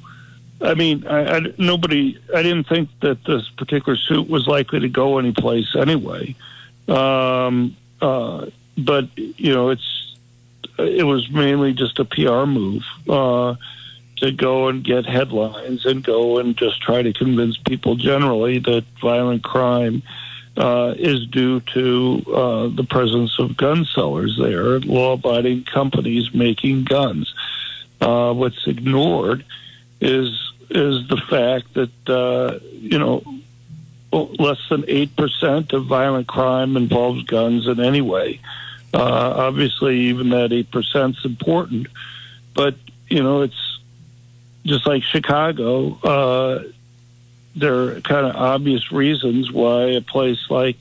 I 0.63 0.75
mean, 0.75 1.05
I, 1.05 1.37
I, 1.37 1.41
nobody. 1.57 2.17
I 2.33 2.41
didn't 2.41 2.67
think 2.67 2.89
that 3.01 3.23
this 3.25 3.49
particular 3.49 3.97
suit 3.97 4.29
was 4.29 4.47
likely 4.47 4.79
to 4.79 4.89
go 4.89 5.19
anyplace 5.19 5.75
anyway. 5.75 6.35
Um, 6.87 7.75
uh, 8.01 8.47
but 8.77 9.15
you 9.17 9.53
know, 9.53 9.69
it's 9.69 10.15
it 10.77 11.03
was 11.03 11.29
mainly 11.29 11.73
just 11.73 11.99
a 11.99 12.05
PR 12.05 12.45
move 12.45 12.83
uh, 13.09 13.55
to 14.17 14.31
go 14.31 14.69
and 14.69 14.83
get 14.83 15.05
headlines 15.05 15.85
and 15.85 16.01
go 16.01 16.39
and 16.39 16.55
just 16.57 16.81
try 16.81 17.01
to 17.01 17.11
convince 17.11 17.57
people 17.57 17.95
generally 17.95 18.59
that 18.59 18.85
violent 19.01 19.43
crime 19.43 20.01
uh, 20.55 20.93
is 20.97 21.25
due 21.27 21.59
to 21.59 22.23
uh, 22.33 22.67
the 22.69 22.85
presence 22.89 23.37
of 23.39 23.57
gun 23.57 23.85
sellers 23.85 24.37
there, 24.39 24.79
law-abiding 24.79 25.63
companies 25.65 26.33
making 26.33 26.85
guns. 26.85 27.33
Uh, 27.99 28.33
what's 28.33 28.67
ignored 28.67 29.43
is 29.99 30.52
is 30.69 31.07
the 31.07 31.17
fact 31.17 31.73
that 31.73 32.09
uh, 32.09 32.59
you 32.71 32.99
know 32.99 33.23
less 34.11 34.59
than 34.69 34.85
eight 34.87 35.15
percent 35.15 35.73
of 35.73 35.85
violent 35.85 36.27
crime 36.27 36.77
involves 36.77 37.23
guns 37.23 37.67
in 37.67 37.79
any 37.79 38.01
way. 38.01 38.39
Uh, 38.93 39.33
obviously, 39.37 39.97
even 40.01 40.29
that 40.29 40.53
eight 40.53 40.69
percent 40.71 41.17
is 41.17 41.25
important, 41.25 41.87
but 42.53 42.75
you 43.09 43.23
know 43.23 43.41
it's 43.41 43.79
just 44.65 44.85
like 44.85 45.03
Chicago. 45.03 45.97
Uh, 46.03 46.63
there 47.55 47.75
are 47.75 48.01
kind 48.01 48.25
of 48.25 48.35
obvious 48.35 48.91
reasons 48.91 49.51
why 49.51 49.85
a 49.91 50.01
place 50.01 50.49
like 50.49 50.77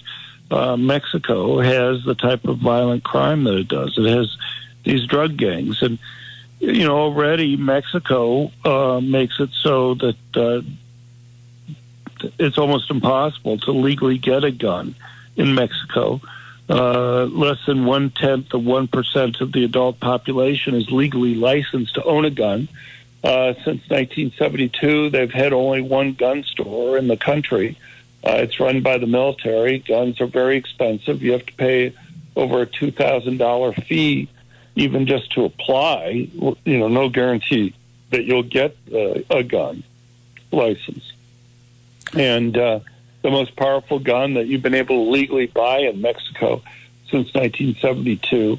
uh, 0.51 0.77
Mexico 0.77 1.61
has 1.61 2.05
the 2.05 2.15
type 2.15 2.45
of 2.45 2.59
violent 2.59 3.05
crime 3.05 3.45
that 3.45 3.57
it 3.57 3.69
does. 3.69 3.97
It 3.97 4.07
has 4.07 4.37
these 4.85 5.07
drug 5.07 5.37
gangs, 5.37 5.83
and 5.83 5.99
you 6.63 6.87
know 6.87 6.97
already 6.97 7.57
Mexico 7.57 8.53
uh, 8.65 9.01
makes 9.01 9.41
it 9.41 9.51
so 9.51 9.95
that 9.95 10.17
uh, 10.37 10.63
it's 12.39 12.57
almost 12.57 12.89
impossible 12.91 13.59
to 13.59 13.73
legally 13.73 14.17
get 14.17 14.45
a 14.45 14.53
gun 14.53 14.95
in 15.37 15.55
Mexico. 15.55 16.21
Uh, 16.71 17.25
less 17.25 17.59
than 17.67 17.85
one 17.85 18.11
tenth 18.11 18.55
of 18.55 18.65
one 18.65 18.87
percent 18.87 19.41
of 19.41 19.53
the 19.53 19.65
adult 19.65 19.99
population 19.99 20.75
is 20.75 20.89
legally 20.91 21.35
licensed 21.35 21.95
to 21.97 22.05
own 22.05 22.25
a 22.25 22.31
gun. 22.31 22.69
Uh, 23.25 23.55
since 23.55 23.83
1972, 23.89 25.11
they've 25.11 25.33
had 25.33 25.53
only 25.53 25.81
one 25.81 26.13
gun 26.13 26.43
store 26.45 26.97
in 26.97 27.09
the 27.09 27.17
country. 27.17 27.77
Uh, 28.25 28.37
it's 28.39 28.59
run 28.59 28.83
by 28.83 28.99
the 28.99 29.07
military. 29.07 29.79
Guns 29.81 30.21
are 30.21 30.27
very 30.27 30.57
expensive. 30.57 31.23
You 31.23 31.33
have 31.33 31.47
to 31.47 31.53
pay 31.55 31.93
over 32.37 32.63
a 32.63 32.67
two 32.67 32.93
thousand 32.93 33.39
dollar 33.39 33.73
fee, 33.73 34.29
even 34.75 35.07
just 35.07 35.33
to 35.33 35.45
apply. 35.45 36.29
You 36.65 36.79
know, 36.79 36.89
no 36.89 37.09
guarantee 37.09 37.75
that 38.11 38.25
you'll 38.25 38.43
get 38.43 38.77
uh, 38.93 39.21
a 39.31 39.43
gun 39.43 39.83
license. 40.51 41.13
And 42.15 42.57
uh, 42.57 42.81
the 43.23 43.31
most 43.31 43.57
powerful 43.57 43.99
gun 43.99 44.35
that 44.35 44.47
you've 44.47 44.63
been 44.63 44.75
able 44.75 45.05
to 45.05 45.11
legally 45.11 45.47
buy 45.47 45.79
in 45.79 46.01
Mexico 46.01 46.63
since 47.11 47.33
1972 47.35 48.59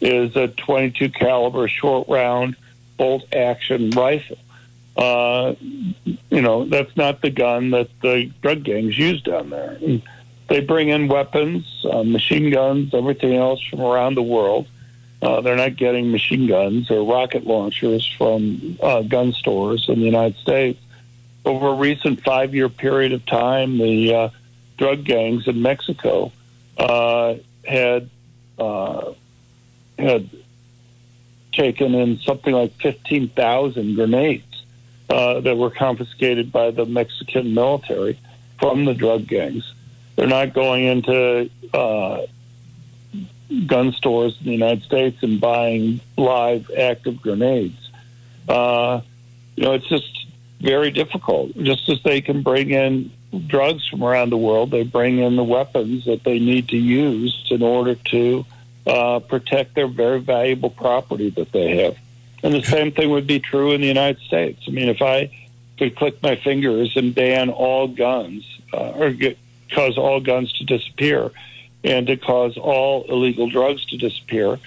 is 0.00 0.36
a 0.36 0.48
22 0.48 1.10
caliber 1.10 1.68
short 1.68 2.08
round 2.08 2.56
bolt 2.96 3.24
action 3.34 3.90
rifle. 3.90 4.38
Uh, 4.96 5.54
you 6.04 6.42
know, 6.42 6.64
that's 6.66 6.94
not 6.96 7.22
the 7.22 7.30
gun 7.30 7.70
that 7.70 7.88
the 8.02 8.30
drug 8.42 8.62
gangs 8.62 8.98
use 8.98 9.22
down 9.22 9.50
there. 9.50 9.78
And 9.80 10.02
they 10.48 10.60
bring 10.60 10.90
in 10.90 11.08
weapons, 11.08 11.64
uh, 11.90 12.02
machine 12.02 12.50
guns, 12.50 12.92
everything 12.92 13.34
else 13.34 13.62
from 13.70 13.80
around 13.80 14.16
the 14.16 14.22
world. 14.22 14.66
Uh, 15.22 15.40
they're 15.40 15.56
not 15.56 15.76
getting 15.76 16.10
machine 16.10 16.48
guns 16.48 16.90
or 16.90 17.04
rocket 17.04 17.46
launchers 17.46 18.04
from 18.18 18.76
uh, 18.82 19.02
gun 19.02 19.32
stores 19.32 19.88
in 19.88 20.00
the 20.00 20.04
United 20.04 20.36
States. 20.38 20.80
Over 21.44 21.68
a 21.68 21.74
recent 21.74 22.22
five 22.22 22.54
year 22.54 22.68
period 22.68 23.12
of 23.12 23.24
time, 23.24 23.78
the 23.78 24.14
uh, 24.14 24.28
drug 24.78 25.04
gangs 25.04 25.46
in 25.46 25.62
Mexico 25.62 26.32
uh, 26.76 27.36
had 27.64 28.10
uh, 28.58 29.12
had 29.96 30.28
taken 31.52 31.94
in 31.94 32.18
something 32.18 32.52
like 32.52 32.72
15,000 32.80 33.94
grenades 33.94 34.44
that 35.08 35.56
were 35.56 35.70
confiscated 35.70 36.50
by 36.50 36.70
the 36.70 36.86
Mexican 36.86 37.54
military 37.54 38.18
from 38.58 38.86
the 38.86 38.94
drug 38.94 39.26
gangs. 39.26 39.72
They're 40.16 40.26
not 40.26 40.54
going 40.54 40.84
into 40.84 41.50
gun 43.66 43.92
stores 43.92 44.36
in 44.40 44.46
the 44.46 44.52
United 44.52 44.82
States 44.82 45.22
and 45.22 45.40
buying 45.40 46.00
live 46.16 46.70
active 46.70 47.20
grenades. 47.20 47.90
Uh, 48.48 49.00
you 49.56 49.64
know, 49.64 49.72
it's 49.72 49.88
just 49.88 50.26
very 50.60 50.90
difficult. 50.90 51.56
Just 51.56 51.88
as 51.88 52.02
they 52.02 52.20
can 52.20 52.42
bring 52.42 52.70
in 52.70 53.10
drugs 53.46 53.86
from 53.88 54.02
around 54.02 54.30
the 54.30 54.36
world, 54.36 54.70
they 54.70 54.82
bring 54.82 55.18
in 55.18 55.36
the 55.36 55.44
weapons 55.44 56.04
that 56.04 56.24
they 56.24 56.38
need 56.38 56.68
to 56.68 56.76
use 56.76 57.46
in 57.50 57.62
order 57.62 57.94
to 57.94 58.44
uh, 58.86 59.18
protect 59.20 59.74
their 59.74 59.86
very 59.86 60.20
valuable 60.20 60.70
property 60.70 61.30
that 61.30 61.52
they 61.52 61.76
have. 61.84 61.96
And 62.42 62.54
the 62.54 62.62
same 62.62 62.92
thing 62.92 63.10
would 63.10 63.26
be 63.26 63.38
true 63.38 63.72
in 63.72 63.80
the 63.80 63.86
United 63.86 64.20
States. 64.22 64.62
I 64.66 64.70
mean, 64.70 64.88
if 64.88 65.00
I 65.00 65.30
could 65.78 65.96
click 65.96 66.22
my 66.22 66.36
fingers 66.36 66.96
and 66.96 67.14
ban 67.14 67.50
all 67.50 67.88
guns 67.88 68.44
uh, 68.72 68.90
or 68.90 69.10
get, 69.10 69.38
cause 69.70 69.96
all 69.96 70.20
guns 70.20 70.52
to 70.54 70.64
disappear 70.64 71.30
and 71.84 72.06
to 72.06 72.16
cause 72.16 72.56
all 72.56 73.04
illegal 73.08 73.48
drugs 73.48 73.84
to 73.86 73.96
disappear, 73.96 74.58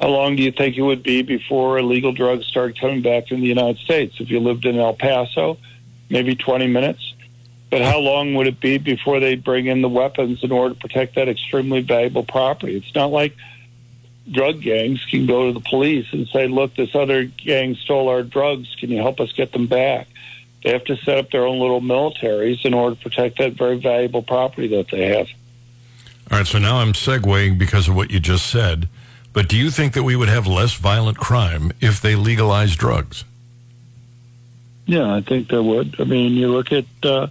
how 0.00 0.08
long 0.08 0.36
do 0.36 0.42
you 0.42 0.52
think 0.52 0.76
it 0.76 0.82
would 0.82 1.02
be 1.02 1.22
before 1.22 1.78
illegal 1.78 2.12
drugs 2.12 2.46
started 2.46 2.80
coming 2.80 3.02
back 3.02 3.28
from 3.28 3.40
the 3.40 3.46
United 3.46 3.78
States? 3.78 4.16
If 4.18 4.30
you 4.30 4.40
lived 4.40 4.64
in 4.64 4.78
El 4.78 4.94
Paso, 4.94 5.58
maybe 6.08 6.34
20 6.34 6.66
minutes. 6.66 7.14
But 7.70 7.82
how 7.82 8.00
long 8.00 8.34
would 8.34 8.48
it 8.48 8.60
be 8.60 8.78
before 8.78 9.20
they 9.20 9.36
bring 9.36 9.66
in 9.66 9.80
the 9.80 9.88
weapons 9.88 10.42
in 10.42 10.50
order 10.50 10.74
to 10.74 10.80
protect 10.80 11.14
that 11.14 11.28
extremely 11.28 11.82
valuable 11.82 12.24
property? 12.24 12.76
It's 12.76 12.94
not 12.94 13.12
like 13.12 13.36
drug 14.30 14.60
gangs 14.60 15.04
can 15.04 15.26
go 15.26 15.46
to 15.46 15.52
the 15.52 15.60
police 15.60 16.06
and 16.12 16.26
say, 16.28 16.48
look, 16.48 16.74
this 16.74 16.94
other 16.94 17.24
gang 17.24 17.76
stole 17.76 18.08
our 18.08 18.22
drugs. 18.22 18.74
Can 18.78 18.90
you 18.90 18.98
help 18.98 19.20
us 19.20 19.32
get 19.32 19.52
them 19.52 19.66
back? 19.66 20.08
They 20.64 20.70
have 20.72 20.84
to 20.86 20.96
set 20.96 21.18
up 21.18 21.30
their 21.30 21.46
own 21.46 21.58
little 21.58 21.80
militaries 21.80 22.64
in 22.64 22.74
order 22.74 22.96
to 22.96 23.02
protect 23.02 23.38
that 23.38 23.52
very 23.52 23.78
valuable 23.78 24.22
property 24.22 24.68
that 24.76 24.88
they 24.90 25.16
have. 25.16 25.28
All 26.30 26.38
right, 26.38 26.46
so 26.46 26.58
now 26.58 26.78
I'm 26.78 26.92
segueing 26.92 27.58
because 27.58 27.88
of 27.88 27.96
what 27.96 28.10
you 28.10 28.20
just 28.20 28.46
said. 28.46 28.88
But 29.32 29.48
do 29.48 29.56
you 29.56 29.70
think 29.70 29.94
that 29.94 30.04
we 30.04 30.16
would 30.16 30.28
have 30.28 30.46
less 30.46 30.74
violent 30.74 31.18
crime 31.18 31.72
if 31.80 32.00
they 32.00 32.14
legalized 32.14 32.78
drugs? 32.78 33.24
Yeah, 34.86 35.14
I 35.14 35.20
think 35.20 35.48
there 35.48 35.62
would. 35.62 36.00
I 36.00 36.04
mean, 36.04 36.32
you 36.32 36.48
look 36.48 36.72
at 36.72 36.84
uh, 37.02 37.28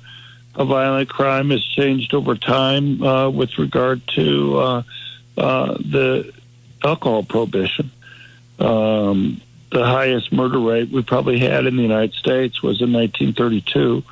violent 0.56 1.10
crime 1.10 1.50
has 1.50 1.64
changed 1.64 2.14
over 2.14 2.36
time 2.36 3.02
uh, 3.02 3.30
with 3.30 3.58
regard 3.58 4.06
to 4.16 4.58
uh, 4.58 4.84
uh 5.38 5.78
the 5.80 6.34
alcohol 6.84 7.24
prohibition. 7.24 7.92
Um, 8.60 9.42
the 9.72 9.86
highest 9.86 10.32
murder 10.32 10.60
rate 10.60 10.90
we 10.90 11.04
probably 11.04 11.40
had 11.40 11.66
in 11.66 11.76
the 11.76 11.84
United 11.84 12.14
States 12.14 12.62
was 12.62 12.82
in 12.82 12.92
1932. 12.92 14.04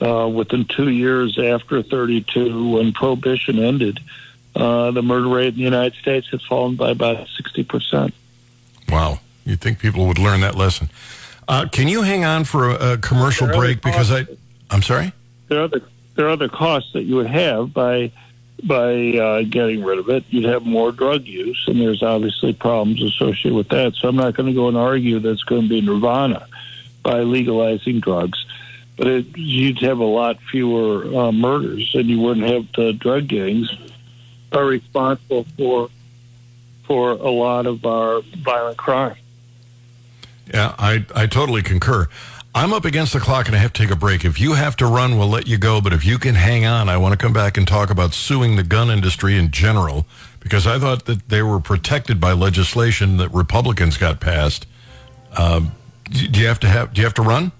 Uh, 0.00 0.28
within 0.28 0.64
two 0.64 0.88
years 0.88 1.38
after 1.38 1.82
32, 1.82 2.70
when 2.70 2.92
prohibition 2.92 3.58
ended, 3.58 4.00
uh, 4.56 4.90
the 4.90 5.02
murder 5.02 5.28
rate 5.28 5.48
in 5.48 5.56
the 5.56 5.60
United 5.60 5.94
States 5.94 6.26
had 6.30 6.40
fallen 6.42 6.74
by 6.74 6.90
about 6.90 7.26
60%. 7.26 8.12
Wow. 8.88 9.20
You'd 9.44 9.60
think 9.60 9.78
people 9.78 10.06
would 10.06 10.18
learn 10.18 10.40
that 10.40 10.54
lesson. 10.54 10.90
Uh, 11.46 11.66
can 11.70 11.88
you 11.88 12.02
hang 12.02 12.24
on 12.24 12.44
for 12.44 12.70
a, 12.70 12.92
a 12.92 12.98
commercial 12.98 13.46
break? 13.48 13.82
Because 13.82 14.10
I, 14.10 14.26
I'm 14.70 14.82
sorry? 14.82 15.12
There 15.48 15.58
are, 15.58 15.64
other, 15.64 15.82
there 16.14 16.26
are 16.26 16.30
other 16.30 16.48
costs 16.48 16.92
that 16.92 17.02
you 17.02 17.16
would 17.16 17.26
have 17.26 17.74
by 17.74 18.12
by 18.62 19.16
uh, 19.16 19.42
getting 19.42 19.82
rid 19.82 19.98
of 19.98 20.08
it, 20.08 20.24
you'd 20.28 20.44
have 20.44 20.64
more 20.64 20.92
drug 20.92 21.26
use, 21.26 21.64
and 21.66 21.80
there's 21.80 22.02
obviously 22.02 22.52
problems 22.52 23.02
associated 23.02 23.54
with 23.54 23.68
that. 23.68 23.94
So 23.94 24.08
I'm 24.08 24.16
not 24.16 24.34
going 24.34 24.48
to 24.48 24.54
go 24.54 24.68
and 24.68 24.76
argue 24.76 25.18
that 25.18 25.30
it's 25.30 25.42
going 25.44 25.62
to 25.62 25.68
be 25.68 25.80
nirvana 25.80 26.46
by 27.02 27.20
legalizing 27.20 28.00
drugs, 28.00 28.44
but 29.00 29.08
it, 29.08 29.34
you'd 29.34 29.78
have 29.78 29.98
a 29.98 30.04
lot 30.04 30.38
fewer 30.50 31.06
uh, 31.16 31.32
murders, 31.32 31.90
and 31.94 32.10
you 32.10 32.20
wouldn't 32.20 32.46
have 32.46 32.66
the 32.76 32.92
drug 32.92 33.28
gangs 33.28 33.74
are 34.52 34.66
responsible 34.66 35.46
for 35.56 35.88
for 36.84 37.12
a 37.12 37.30
lot 37.30 37.64
of 37.66 37.86
our 37.86 38.20
violent 38.44 38.76
crime. 38.76 39.16
Yeah, 40.52 40.74
I 40.78 41.06
I 41.16 41.26
totally 41.26 41.62
concur. 41.62 42.08
I'm 42.54 42.74
up 42.74 42.84
against 42.84 43.14
the 43.14 43.20
clock 43.20 43.46
and 43.46 43.56
I 43.56 43.58
have 43.60 43.72
to 43.72 43.82
take 43.82 43.90
a 43.90 43.96
break. 43.96 44.26
If 44.26 44.38
you 44.38 44.52
have 44.52 44.76
to 44.76 44.86
run, 44.86 45.16
we'll 45.16 45.28
let 45.28 45.46
you 45.46 45.56
go. 45.56 45.80
But 45.80 45.94
if 45.94 46.04
you 46.04 46.18
can 46.18 46.34
hang 46.34 46.66
on, 46.66 46.90
I 46.90 46.98
want 46.98 47.12
to 47.12 47.16
come 47.16 47.32
back 47.32 47.56
and 47.56 47.66
talk 47.66 47.88
about 47.88 48.12
suing 48.12 48.56
the 48.56 48.62
gun 48.62 48.90
industry 48.90 49.38
in 49.38 49.50
general 49.50 50.04
because 50.40 50.66
I 50.66 50.78
thought 50.78 51.06
that 51.06 51.30
they 51.30 51.40
were 51.42 51.60
protected 51.60 52.20
by 52.20 52.32
legislation 52.32 53.16
that 53.16 53.32
Republicans 53.32 53.96
got 53.96 54.20
passed. 54.20 54.66
Um, 55.38 55.72
do 56.10 56.38
you 56.38 56.48
have 56.48 56.60
to 56.60 56.68
have? 56.68 56.92
Do 56.92 57.00
you 57.00 57.06
have 57.06 57.14
to 57.14 57.22
run? 57.22 57.52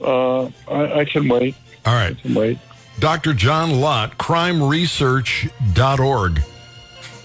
Uh, 0.00 0.44
I, 0.68 1.00
I 1.00 1.04
can 1.04 1.28
wait. 1.28 1.56
All 1.84 1.94
right. 1.94 2.16
I 2.16 2.20
can 2.20 2.34
wait. 2.34 2.58
Dr. 2.98 3.32
John 3.32 3.80
Lott, 3.80 4.18
crimeresearch.org 4.18 6.42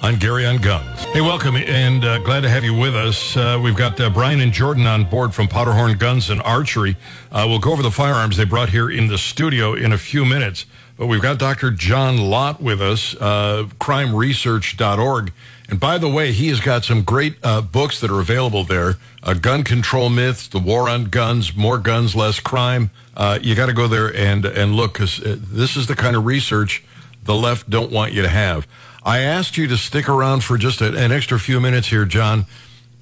on 0.03 0.17
Gary 0.17 0.45
on 0.45 0.57
Guns. 0.57 0.99
Hey, 1.05 1.21
welcome 1.21 1.55
and 1.55 2.03
uh, 2.03 2.19
glad 2.19 2.41
to 2.41 2.49
have 2.49 2.63
you 2.63 2.75
with 2.75 2.95
us. 2.95 3.37
Uh, 3.37 3.59
we've 3.63 3.75
got 3.75 3.99
uh, 3.99 4.09
Brian 4.09 4.41
and 4.41 4.51
Jordan 4.51 4.85
on 4.85 5.05
board 5.05 5.33
from 5.33 5.47
Powderhorn 5.47 5.97
Guns 5.97 6.29
and 6.29 6.41
Archery. 6.41 6.97
Uh, 7.31 7.45
we'll 7.47 7.59
go 7.59 7.71
over 7.71 7.81
the 7.81 7.89
firearms 7.89 8.37
they 8.37 8.43
brought 8.43 8.69
here 8.69 8.91
in 8.91 9.07
the 9.07 9.17
studio 9.17 9.73
in 9.73 9.93
a 9.93 9.97
few 9.97 10.25
minutes. 10.25 10.65
We've 11.05 11.21
got 11.21 11.37
Dr. 11.37 11.71
John 11.71 12.17
Lott 12.17 12.61
with 12.61 12.81
us, 12.81 13.15
uh, 13.15 13.67
crimeresearch.org. 13.79 15.33
And 15.69 15.79
by 15.79 15.97
the 15.97 16.09
way, 16.09 16.31
he 16.31 16.49
has 16.49 16.59
got 16.59 16.83
some 16.85 17.03
great 17.03 17.37
uh, 17.43 17.61
books 17.61 17.99
that 18.01 18.11
are 18.11 18.19
available 18.19 18.63
there 18.63 18.95
uh, 19.23 19.33
Gun 19.33 19.63
Control 19.63 20.09
Myths, 20.09 20.47
The 20.47 20.59
War 20.59 20.89
on 20.89 21.05
Guns, 21.05 21.55
More 21.55 21.77
Guns, 21.77 22.15
Less 22.15 22.39
Crime. 22.39 22.91
Uh, 23.15 23.39
you 23.41 23.55
got 23.55 23.67
to 23.67 23.73
go 23.73 23.87
there 23.87 24.13
and, 24.15 24.45
and 24.45 24.75
look 24.75 24.93
because 24.93 25.19
this 25.23 25.75
is 25.75 25.87
the 25.87 25.95
kind 25.95 26.15
of 26.15 26.25
research 26.25 26.83
the 27.23 27.35
left 27.35 27.69
don't 27.69 27.91
want 27.91 28.13
you 28.13 28.21
to 28.21 28.29
have. 28.29 28.67
I 29.03 29.19
asked 29.19 29.57
you 29.57 29.67
to 29.67 29.77
stick 29.77 30.07
around 30.07 30.43
for 30.43 30.57
just 30.57 30.81
a, 30.81 30.97
an 30.97 31.11
extra 31.11 31.39
few 31.39 31.59
minutes 31.59 31.87
here, 31.87 32.05
John, 32.05 32.45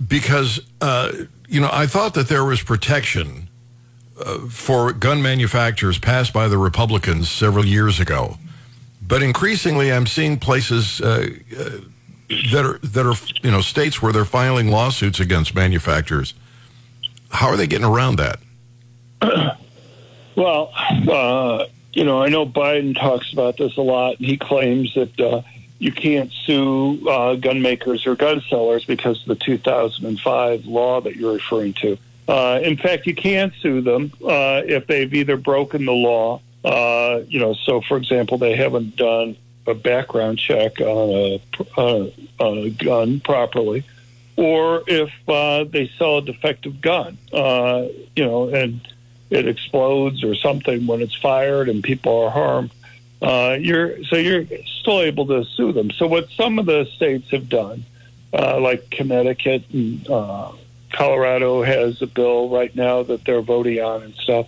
because, 0.05 0.59
uh, 0.79 1.11
you 1.47 1.61
know, 1.61 1.69
I 1.71 1.87
thought 1.87 2.13
that 2.15 2.27
there 2.27 2.43
was 2.43 2.61
protection 2.61 3.47
uh, 3.47 3.50
for 4.49 4.93
gun 4.93 5.21
manufacturers 5.21 5.97
passed 5.97 6.33
by 6.33 6.47
the 6.47 6.57
Republicans 6.57 7.29
several 7.29 7.65
years 7.65 7.99
ago. 7.99 8.37
But 9.01 9.23
increasingly, 9.23 9.91
I'm 9.91 10.07
seeing 10.07 10.39
places 10.39 11.01
uh, 11.01 11.27
uh 11.57 11.69
that 12.51 12.65
are 12.65 12.77
that 12.79 13.05
are 13.05 13.15
you 13.43 13.51
know 13.51 13.61
states 13.61 14.01
where 14.01 14.13
they're 14.13 14.25
filing 14.25 14.69
lawsuits 14.69 15.19
against 15.19 15.53
manufacturers. 15.53 16.33
How 17.29 17.47
are 17.47 17.57
they 17.57 17.67
getting 17.67 17.87
around 17.87 18.17
that? 18.17 18.39
Well, 20.35 20.71
uh, 20.75 21.65
you 21.93 22.03
know, 22.03 22.23
I 22.23 22.29
know 22.29 22.45
Biden 22.45 22.97
talks 22.97 23.31
about 23.33 23.57
this 23.57 23.75
a 23.77 23.81
lot. 23.81 24.15
He 24.17 24.37
claims 24.37 24.93
that 24.93 25.19
uh, 25.19 25.41
you 25.77 25.91
can't 25.91 26.31
sue 26.45 27.07
uh, 27.07 27.35
gun 27.35 27.61
makers 27.61 28.07
or 28.07 28.15
gun 28.15 28.41
sellers 28.49 28.85
because 28.85 29.21
of 29.21 29.27
the 29.27 29.35
2005 29.35 30.65
law 30.65 31.01
that 31.01 31.15
you're 31.15 31.33
referring 31.33 31.73
to. 31.73 31.97
Uh, 32.31 32.59
in 32.63 32.77
fact, 32.77 33.05
you 33.07 33.15
can 33.15 33.51
sue 33.61 33.81
them 33.81 34.11
uh, 34.23 34.61
if 34.65 34.87
they've 34.87 35.13
either 35.13 35.35
broken 35.35 35.85
the 35.85 35.91
law, 35.91 36.41
uh, 36.63 37.19
you 37.27 37.39
know, 37.39 37.53
so 37.53 37.81
for 37.81 37.97
example, 37.97 38.37
they 38.37 38.55
haven't 38.55 38.95
done 38.95 39.35
a 39.67 39.73
background 39.73 40.39
check 40.39 40.79
on 40.79 41.09
a, 41.09 41.41
a, 41.77 42.13
on 42.39 42.57
a 42.59 42.69
gun 42.69 43.19
properly, 43.19 43.83
or 44.37 44.83
if 44.87 45.11
uh, 45.27 45.65
they 45.65 45.91
sell 45.97 46.19
a 46.19 46.21
defective 46.21 46.79
gun, 46.79 47.17
uh, 47.33 47.85
you 48.15 48.23
know, 48.23 48.47
and 48.47 48.79
it 49.29 49.47
explodes 49.47 50.23
or 50.23 50.33
something 50.35 50.87
when 50.87 51.01
it's 51.01 51.15
fired 51.15 51.67
and 51.67 51.83
people 51.83 52.17
are 52.23 52.29
harmed 52.29 52.71
uh, 53.21 53.55
you're 53.59 54.03
so 54.05 54.15
you're 54.15 54.45
still 54.79 54.99
able 54.99 55.27
to 55.27 55.45
sue 55.45 55.71
them. 55.71 55.91
So 55.91 56.07
what 56.07 56.29
some 56.31 56.57
of 56.57 56.65
the 56.65 56.85
states 56.95 57.29
have 57.29 57.49
done, 57.49 57.85
uh, 58.33 58.59
like 58.59 58.89
Connecticut 58.89 59.63
and 59.71 60.09
uh, 60.09 60.51
Colorado 61.01 61.63
has 61.63 62.01
a 62.01 62.07
bill 62.07 62.49
right 62.49 62.75
now 62.75 63.01
that 63.01 63.25
they're 63.25 63.41
voting 63.41 63.79
on 63.79 64.03
and 64.03 64.13
stuff, 64.15 64.47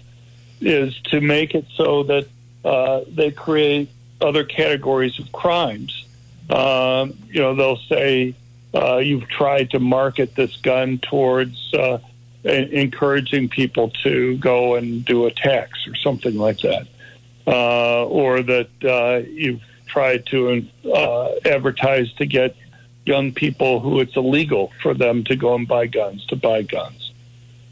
is 0.62 0.96
to 1.06 1.20
make 1.20 1.56
it 1.56 1.66
so 1.76 2.04
that 2.04 2.28
uh, 2.64 3.02
they 3.08 3.32
create 3.32 3.90
other 4.22 4.44
categories 4.44 5.20
of 5.20 5.32
crimes. 5.32 6.06
Um, 6.50 7.18
you 7.30 7.42
know, 7.42 7.56
they'll 7.56 7.78
say 7.90 8.36
uh, 8.74 8.98
you've 8.98 9.28
tried 9.28 9.72
to 9.72 9.80
market 9.80 10.36
this 10.36 10.56
gun 10.58 11.00
towards 11.00 11.74
uh, 11.74 11.98
encouraging 12.44 13.50
people 13.50 13.90
to 14.04 14.38
go 14.38 14.76
and 14.76 15.04
do 15.04 15.26
attacks 15.26 15.88
or 15.88 15.96
something 15.96 16.38
like 16.38 16.60
that 16.60 16.88
uh, 17.48 18.06
or 18.06 18.44
that 18.44 18.70
uh, 18.84 19.28
you've 19.28 19.62
tried 19.88 20.26
to 20.28 20.66
uh, 20.94 21.32
advertise 21.46 22.12
to 22.14 22.26
get 22.26 22.56
young 23.06 23.34
people 23.34 23.80
who 23.80 24.00
it's 24.00 24.16
illegal 24.16 24.72
for 24.82 24.94
them 24.94 25.24
to 25.26 25.36
go 25.36 25.56
and 25.56 25.68
buy 25.68 25.88
guns 25.88 26.26
to 26.28 26.36
buy 26.36 26.62
guns, 26.62 27.14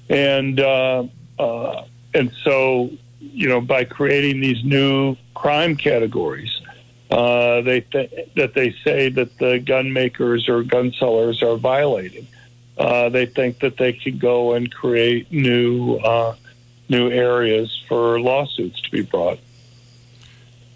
and 0.10 0.60
uh, 0.60 1.04
uh, 1.40 1.86
and 2.14 2.32
so 2.44 2.92
you 3.20 3.48
know 3.48 3.62
by 3.62 3.84
creating 3.86 4.42
these 4.42 4.64
new 4.64 5.16
crime 5.34 5.76
categories. 5.76 6.62
Uh, 7.10 7.60
they 7.60 7.82
th- 7.82 8.30
that 8.38 8.54
they 8.54 8.74
say 8.86 9.10
that 9.10 9.38
the 9.38 9.60
gun 9.60 9.92
makers 9.92 10.48
or 10.48 10.64
gun 10.64 10.94
sellers 10.94 11.44
are 11.44 11.58
violating. 11.58 12.26
Uh, 12.78 13.10
they 13.10 13.26
think 13.26 13.60
that 13.60 13.76
they 13.76 13.92
can 13.92 14.18
go 14.18 14.54
and 14.54 14.74
create 14.74 15.30
new 15.30 15.98
uh, 15.98 16.34
new 16.88 17.10
areas 17.10 17.84
for 17.88 18.20
lawsuits 18.20 18.80
to 18.82 18.92
be 18.92 19.02
brought. 19.02 19.40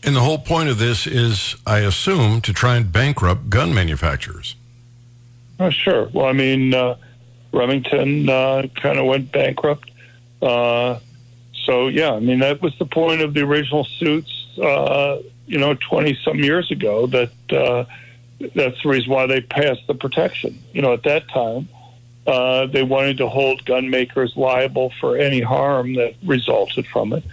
And 0.06 0.16
the 0.16 0.22
whole 0.22 0.38
point 0.38 0.70
of 0.70 0.78
this 0.78 1.08
is, 1.08 1.56
I 1.66 1.80
assume, 1.80 2.40
to 2.42 2.54
try 2.54 2.78
and 2.78 2.92
bankrupt 2.92 3.50
gun 3.50 3.74
manufacturers. 3.74 4.56
Oh, 5.60 5.72
sure. 5.72 6.10
Well, 6.14 6.28
I 6.28 6.34
mean, 6.34 6.74
uh, 6.74 6.96
Remington 7.52 8.30
uh, 8.30 8.68
kind 8.76 9.00
of 9.00 9.06
went 9.06 9.32
bankrupt. 9.32 9.90
Uh, 10.42 11.00
so 11.66 11.88
yeah, 11.88 12.12
I 12.12 12.20
mean 12.20 12.40
that 12.40 12.62
was 12.62 12.78
the 12.78 12.86
point 12.86 13.22
of 13.22 13.34
the 13.34 13.42
original 13.42 13.86
suits. 13.86 14.32
Uh, 14.62 15.18
you 15.48 15.58
know, 15.58 15.74
twenty 15.76 16.18
some 16.24 16.40
years 16.40 16.70
ago. 16.72 17.08
That 17.08 17.32
uh, 17.50 17.86
that's 18.54 18.82
the 18.84 18.90
reason 18.90 19.12
why 19.12 19.26
they 19.26 19.42
passed 19.42 19.88
the 19.88 19.96
protection. 19.96 20.60
You 20.74 20.82
know, 20.82 20.94
at 20.94 21.04
that 21.04 21.28
time, 21.30 21.68
uh, 22.28 22.68
they 22.68 22.84
wanted 22.84 23.18
to 23.18 23.30
hold 23.30 23.66
gun 23.66 23.90
makers 23.90 24.34
liable 24.36 24.92
for 25.00 25.18
any 25.18 25.42
harm 25.42 25.96
that 25.96 26.16
resulted 26.24 26.86
from 26.88 27.14
it. 27.14 27.24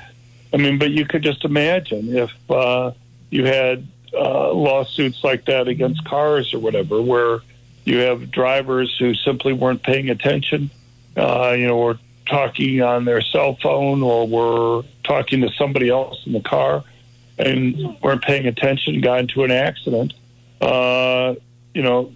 I 0.53 0.57
mean, 0.59 0.79
but 0.79 0.91
you 0.91 1.07
could 1.07 1.23
just 1.23 1.45
imagine 1.45 2.17
if 2.17 2.31
uh, 2.51 2.93
you 3.31 3.45
had 3.47 3.87
uh, 4.13 4.53
lawsuits 4.53 5.25
like 5.25 5.47
that 5.47 5.69
against 5.69 6.05
cars 6.05 6.53
or 6.53 6.59
whatever, 6.59 7.01
where 7.01 7.41
you 7.85 7.99
have 7.99 8.31
drivers 8.31 8.95
who 8.99 9.15
simply 9.15 9.53
weren't 9.53 9.83
paying 9.83 10.11
attention, 10.11 10.71
uh, 11.17 11.55
you 11.57 11.67
know, 11.67 11.79
were 11.79 11.99
talking 12.27 12.83
on 12.83 13.05
their 13.05 13.21
cell 13.21 13.57
phone 13.63 14.03
or 14.03 14.27
were 14.29 14.83
talking 15.05 15.41
to 15.41 15.51
somebody 15.59 15.89
else 15.89 16.23
in 16.27 16.33
the 16.33 16.41
car 16.41 16.85
and 17.39 18.01
weren't 18.03 18.23
paying 18.23 18.47
attention, 18.47 19.01
got 19.01 19.21
into 19.21 19.45
an 19.45 19.51
accident. 19.51 20.13
Uh, 20.61 21.35
you 21.75 21.83
know, 21.83 22.13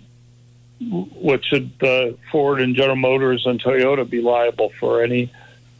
what 0.78 1.44
should 1.44 1.70
uh, 1.82 2.12
Ford 2.30 2.60
and 2.60 2.76
General 2.76 2.96
Motors 2.96 3.46
and 3.46 3.60
Toyota 3.60 4.08
be 4.08 4.20
liable 4.20 4.70
for 4.78 5.02
any 5.02 5.32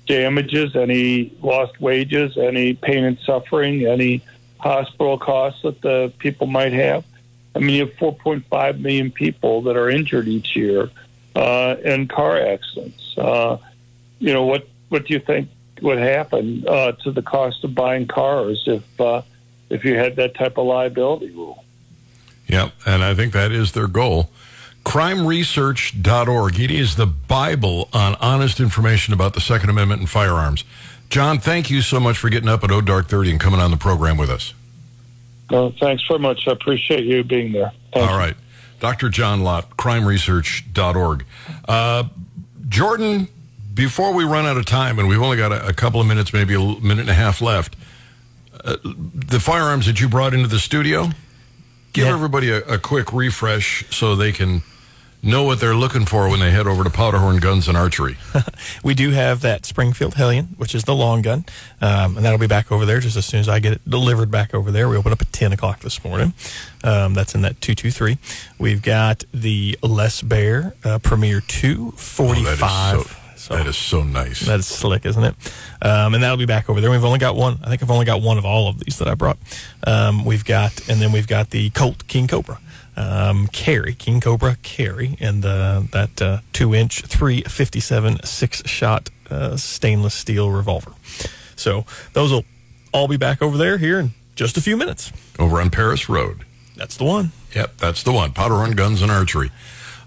damages, 0.07 0.77
any 0.77 1.37
lost 1.43 1.81
wages, 1.81 2.37
any 2.37 2.75
pain 2.75 3.05
and 3.05 3.19
suffering, 3.21 3.87
any 3.87 4.23
hospital 4.59 5.19
costs 5.19 5.63
that 5.63 5.81
the 5.83 6.13
people 6.19 6.47
might 6.47 6.73
have? 6.73 7.05
I 7.55 7.59
mean, 7.59 7.71
you 7.71 7.87
have 7.87 7.95
4.5 7.97 8.81
million 8.81 9.11
people 9.11 9.63
that 9.63 9.77
are 9.77 9.89
injured 9.89 10.29
each 10.29 10.55
year 10.55 10.91
uh, 11.35 11.77
in 11.85 12.09
car 12.09 12.39
accidents. 12.39 13.17
Uh, 13.17 13.59
you 14.19 14.33
know, 14.33 14.45
what 14.45 14.69
what 14.89 15.07
do 15.07 15.15
you 15.15 15.21
think 15.21 15.49
would 15.83 15.99
happen 15.99 16.65
uh, 16.67 16.93
to 16.93 17.11
the 17.11 17.23
cost 17.23 17.65
of 17.65 17.75
buying 17.75 18.07
cars 18.07 18.65
if 18.67 19.01
uh, 19.01 19.23
if 19.71 19.85
you 19.85 19.97
had 19.97 20.17
that 20.17 20.35
type 20.35 20.59
of 20.59 20.67
liability 20.67 21.31
rule? 21.31 21.65
Yeah, 22.47 22.71
and 22.87 23.03
I 23.03 23.15
think 23.15 23.33
that 23.33 23.53
is 23.53 23.73
their 23.73 23.89
goal. 23.89 24.31
CrimeResearch.org. 24.87 26.61
It 26.61 26.71
is 26.71 26.95
the 26.95 27.07
Bible 27.07 27.89
on 27.93 28.15
honest 28.21 28.61
information 28.61 29.13
about 29.13 29.35
the 29.35 29.41
Second 29.41 29.69
Amendment 29.69 30.01
and 30.01 30.09
firearms. 30.09 30.63
John, 31.11 31.39
thank 31.41 31.71
you 31.71 31.83
so 31.83 31.99
much 31.99 32.17
for 32.19 32.29
getting 32.31 32.49
up 32.49 32.63
at 32.63 32.71
O 32.71 32.81
Dark 32.81 33.09
30 33.09 33.33
and 33.33 33.41
coming 33.41 33.59
on 33.61 33.73
the 33.73 33.77
program 33.77 34.17
with 34.17 34.31
us. 34.31 34.55
Well, 35.51 35.73
thanks 35.81 36.05
very 36.07 36.21
much. 36.21 36.47
I 36.47 36.53
appreciate 36.53 37.05
you 37.05 37.25
being 37.25 37.51
there. 37.53 37.73
Thank 37.93 38.07
All 38.09 38.13
you. 38.13 38.19
right. 38.19 38.37
Dr. 38.79 39.09
John 39.09 39.43
Lott, 39.43 39.77
crimeresearch.org. 39.77 41.25
Uh, 41.69 42.05
Jordan, 42.69 43.27
before 43.75 44.15
we 44.15 44.23
run 44.25 44.47
out 44.47 44.57
of 44.57 44.67
time, 44.67 44.99
and 45.01 45.09
we've 45.09 45.21
only 45.23 45.37
got 45.37 45.51
a, 45.53 45.67
a 45.67 45.73
couple 45.73 46.01
of 46.01 46.07
minutes, 46.07 46.33
maybe 46.33 46.55
a 46.55 46.59
minute 46.61 47.01
and 47.01 47.11
a 47.11 47.15
half 47.15 47.41
left, 47.43 47.75
uh, 48.65 48.77
the 48.85 49.41
firearms 49.41 49.87
that 49.87 50.01
you 50.01 50.09
brought 50.09 50.33
into 50.33 50.49
the 50.49 50.59
studio, 50.61 51.11
give 51.93 52.07
Yeah. 52.07 52.13
everybody 52.15 52.51
a, 52.51 52.59
a 52.67 52.79
quick 52.79 53.13
refresh 53.13 53.85
so 53.91 54.15
they 54.15 54.31
can 54.33 54.63
know 55.27 55.43
what 55.43 55.61
they're 55.61 55.75
looking 55.75 56.07
for 56.07 56.29
when 56.29 56.41
they 56.41 56.51
head 56.51 56.67
over 56.67 56.85
to 56.85 56.91
Powderhorn 56.91 57.41
Guns 57.41 57.69
and 57.69 57.77
Archery. 57.77 58.17
We 58.83 58.95
do 58.95 59.11
have 59.11 59.41
that 59.41 59.67
Springfield 59.67 60.15
Hellion, 60.15 60.55
which 60.59 60.75
is 60.75 60.85
the 60.85 60.95
long 60.95 61.21
gun, 61.23 61.45
um, 61.81 62.17
and 62.17 62.25
that'll 62.25 62.39
be 62.39 62.47
back 62.47 62.71
over 62.71 62.87
there 62.87 63.01
just 63.01 63.17
as 63.17 63.27
soon 63.27 63.41
as 63.41 63.49
I 63.49 63.59
get 63.59 63.73
it 63.73 63.89
delivered 63.91 64.31
back 64.31 64.55
over 64.55 64.71
there. 64.71 64.89
We 64.89 64.97
open 64.97 65.13
up 65.13 65.21
at 65.21 65.33
10 65.33 65.53
o'clock 65.53 65.81
this 65.81 66.05
morning. 66.05 66.35
Um, 66.85 67.15
that's 67.15 67.35
in 67.35 67.43
that 67.43 67.61
223. 67.61 68.19
We've 68.59 68.83
got 68.83 69.25
the 69.35 69.77
Les 69.83 70.23
Baer 70.23 70.75
uh, 70.85 70.99
Premier 71.01 71.41
2 71.41 71.93
45. 71.93 72.97
Oh, 72.97 72.99
that, 72.99 73.01
is 73.01 73.07
so, 73.07 73.17
So- 73.37 73.57
that 73.57 73.67
is 73.67 73.77
so 73.77 74.03
nice. 74.05 74.41
That 74.47 74.61
is 74.61 74.67
slick, 74.67 75.05
isn't 75.07 75.25
it? 75.25 75.35
Um, 75.83 76.15
and 76.15 76.23
that'll 76.23 76.37
be 76.37 76.47
back 76.47 76.71
over 76.71 76.81
there. 76.81 76.91
We've 76.91 77.05
only 77.05 77.19
got 77.19 77.35
one. 77.37 77.59
I 77.65 77.69
think 77.69 77.83
I've 77.83 77.91
only 77.91 78.07
got 78.07 78.23
one 78.23 78.39
of 78.39 78.45
all 78.45 78.69
of 78.69 78.79
these 78.81 78.99
that 78.99 79.09
I 79.09 79.15
brought. 79.15 79.39
Um, 79.87 80.25
we've 80.25 80.45
got, 80.45 80.89
and 80.89 81.01
then 81.01 81.11
we've 81.13 81.29
got 81.29 81.51
the 81.51 81.71
Colt 81.71 82.07
King 82.07 82.29
Cobra. 82.29 82.59
Um, 82.97 83.47
carry 83.49 83.93
King 83.95 84.21
Cobra 84.23 84.57
carry 84.63 85.17
and 85.21 85.43
the 85.43 85.87
that 85.93 86.23
uh, 86.23 86.39
two 86.55 86.75
inch 86.75 87.03
357 87.03 88.23
six 88.25 88.67
shot 88.67 89.11
uh, 89.31 89.57
stainless 89.57 90.15
steel 90.15 90.51
revolver. 90.51 90.93
So 91.57 91.85
those 92.15 92.33
will 92.33 92.45
all 92.93 93.07
be 93.09 93.17
back 93.19 93.43
over 93.43 93.59
there 93.59 93.77
here 93.79 93.99
in 94.01 94.13
just 94.35 94.57
a 94.57 94.63
few 94.63 94.77
minutes. 94.77 95.13
over 95.39 95.61
on 95.61 95.71
Paris 95.71 96.09
Road. 96.09 96.41
That's 96.77 96.97
the 96.97 97.05
one. 97.05 97.33
Yep, 97.55 97.79
that's 97.79 98.03
the 98.03 98.13
one. 98.13 98.33
Powderhorn 98.33 98.77
Guns 98.77 99.03
and 99.03 99.11
Archery. 99.11 99.51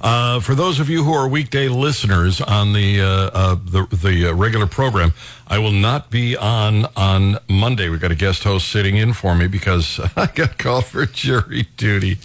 Uh, 0.01 0.39
for 0.39 0.55
those 0.55 0.79
of 0.79 0.89
you 0.89 1.03
who 1.03 1.11
are 1.11 1.27
weekday 1.27 1.67
listeners 1.67 2.39
on 2.39 2.71
the 2.73 3.01
uh, 3.01 3.05
uh, 3.33 3.55
the, 3.55 3.85
the 3.91 4.27
uh, 4.29 4.33
regular 4.33 4.65
program, 4.65 5.13
I 5.47 5.59
will 5.59 5.71
not 5.73 6.09
be 6.09 6.37
on 6.37 6.85
on 6.95 7.37
Monday. 7.49 7.89
We've 7.89 7.99
got 7.99 8.11
a 8.11 8.15
guest 8.15 8.43
host 8.43 8.69
sitting 8.69 8.95
in 8.95 9.13
for 9.13 9.35
me 9.35 9.47
because 9.47 9.99
I 10.15 10.27
got 10.27 10.57
called 10.57 10.85
for 10.85 11.05
jury 11.05 11.67
duty. 11.75 12.17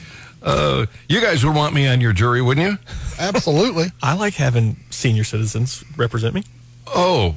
Uh, 0.45 0.87
you 1.09 1.21
guys 1.21 1.45
would 1.45 1.55
want 1.57 1.75
me 1.75 1.87
on 1.89 2.01
your 2.01 2.13
jury, 2.13 2.43
wouldn't 2.43 2.67
you? 2.71 2.79
Absolutely. 3.19 3.87
I 4.03 4.15
like 4.15 4.35
having 4.35 4.77
senior 4.91 5.25
citizens 5.25 5.83
represent 5.97 6.35
me. 6.35 6.45
Oh, 6.87 7.35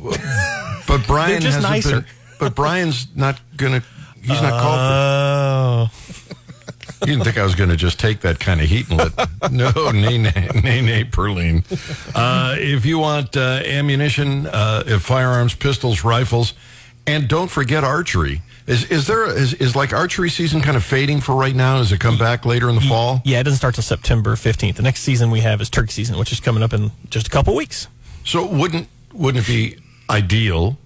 but 0.88 1.04
Brian 1.08 1.32
They're 1.32 1.40
just 1.40 1.56
hasn't 1.66 1.72
nicer. 1.72 2.02
been. 2.02 2.06
But 2.40 2.54
Brian's 2.56 3.08
not 3.16 3.40
gonna. 3.56 3.82
He's 4.22 4.42
not 4.42 4.62
called 4.62 4.80
Oh, 4.80 5.88
for. 5.92 6.28
You 7.08 7.14
didn't 7.14 7.24
think 7.26 7.38
I 7.38 7.44
was 7.44 7.56
going 7.56 7.70
to 7.70 7.78
just 7.78 8.00
take 8.00 8.22
that 8.22 8.40
kind 8.40 8.60
of 8.60 8.68
heat 8.68 8.90
and 8.90 8.98
let. 8.98 9.30
No, 9.52 9.70
nay, 9.92 10.18
nay, 10.18 10.50
nay, 10.64 10.82
nay, 10.82 11.04
Perline. 11.06 11.64
Uh, 12.14 12.56
if 12.58 12.86
you 12.86 12.98
want 13.00 13.38
uh, 13.38 13.62
ammunition, 13.64 14.48
uh, 14.48 14.84
if 14.86 15.04
firearms, 15.04 15.54
pistols, 15.56 16.04
rifles, 16.04 16.54
and 17.06 17.28
don't 17.30 17.50
forget 17.50 17.84
archery. 17.84 18.42
Is 18.68 18.84
is 18.92 19.08
there 19.08 19.26
is, 19.26 19.54
is 19.56 19.76
like 19.78 19.94
archery 19.94 20.30
season 20.30 20.60
kind 20.62 20.76
of 20.76 20.84
fading 20.84 21.22
for 21.22 21.34
right 21.36 21.56
now? 21.56 21.78
Does 21.78 21.92
it 21.94 22.00
come 22.02 22.18
back 22.18 22.46
later 22.46 22.68
in 22.70 22.76
the 22.76 22.82
fall? 22.82 23.22
yeah, 23.24 23.40
it 23.40 23.44
doesn't 23.44 23.58
start 23.58 23.76
till 23.76 23.84
September 23.84 24.36
15th. 24.36 24.76
The 24.76 24.84
next 24.84 25.02
season 25.04 25.32
we 25.32 25.40
have 25.40 25.62
is 25.62 25.70
turkey 25.70 25.92
season, 25.94 26.18
which 26.18 26.34
is 26.34 26.42
coming 26.42 26.62
up 26.62 26.74
in 26.74 26.92
just 27.10 27.28
a 27.28 27.30
couple 27.30 27.56
weeks. 27.56 27.88
So 28.26 28.46
wouldn't 28.46 28.90
wouldn't 29.14 29.46
it 29.46 29.48
be 29.48 29.78
ideal 30.10 30.78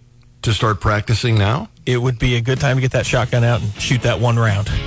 to 0.44 0.54
start 0.54 0.80
practicing 0.80 1.38
now? 1.40 1.70
It 1.88 1.98
would 1.98 2.20
be 2.20 2.36
a 2.36 2.42
good 2.42 2.60
time 2.60 2.78
to 2.78 2.82
get 2.82 2.92
that 2.92 3.08
shotgun 3.08 3.44
out 3.44 3.62
and 3.62 3.74
shoot 3.82 4.04
that 4.04 4.20
one 4.20 4.38
round. 4.38 4.70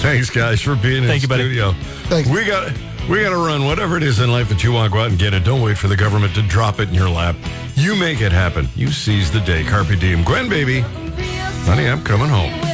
Thanks, 0.00 0.30
guys, 0.30 0.60
for 0.60 0.74
being 0.74 1.04
Thank 1.04 1.16
in 1.16 1.20
you, 1.22 1.28
buddy. 1.28 1.42
studio. 1.44 1.72
Thanks. 2.08 2.28
We 2.28 2.44
got 2.46 2.72
we 3.08 3.22
got 3.22 3.30
to 3.30 3.36
run. 3.36 3.64
Whatever 3.64 3.96
it 3.96 4.02
is 4.02 4.20
in 4.20 4.30
life 4.30 4.48
that 4.48 4.62
you 4.62 4.72
want, 4.72 4.92
go 4.92 5.00
out 5.00 5.10
and 5.10 5.18
get 5.18 5.34
it. 5.34 5.44
Don't 5.44 5.62
wait 5.62 5.78
for 5.78 5.88
the 5.88 5.96
government 5.96 6.34
to 6.34 6.42
drop 6.42 6.80
it 6.80 6.88
in 6.88 6.94
your 6.94 7.08
lap. 7.08 7.36
You 7.74 7.96
make 7.96 8.20
it 8.20 8.32
happen. 8.32 8.68
You 8.76 8.90
seize 8.90 9.30
the 9.30 9.40
day. 9.40 9.64
Carpe 9.64 9.98
diem. 9.98 10.24
Gwen, 10.24 10.48
baby. 10.48 10.80
Honey, 10.80 11.88
I'm 11.88 12.02
coming 12.02 12.28
home. 12.28 12.70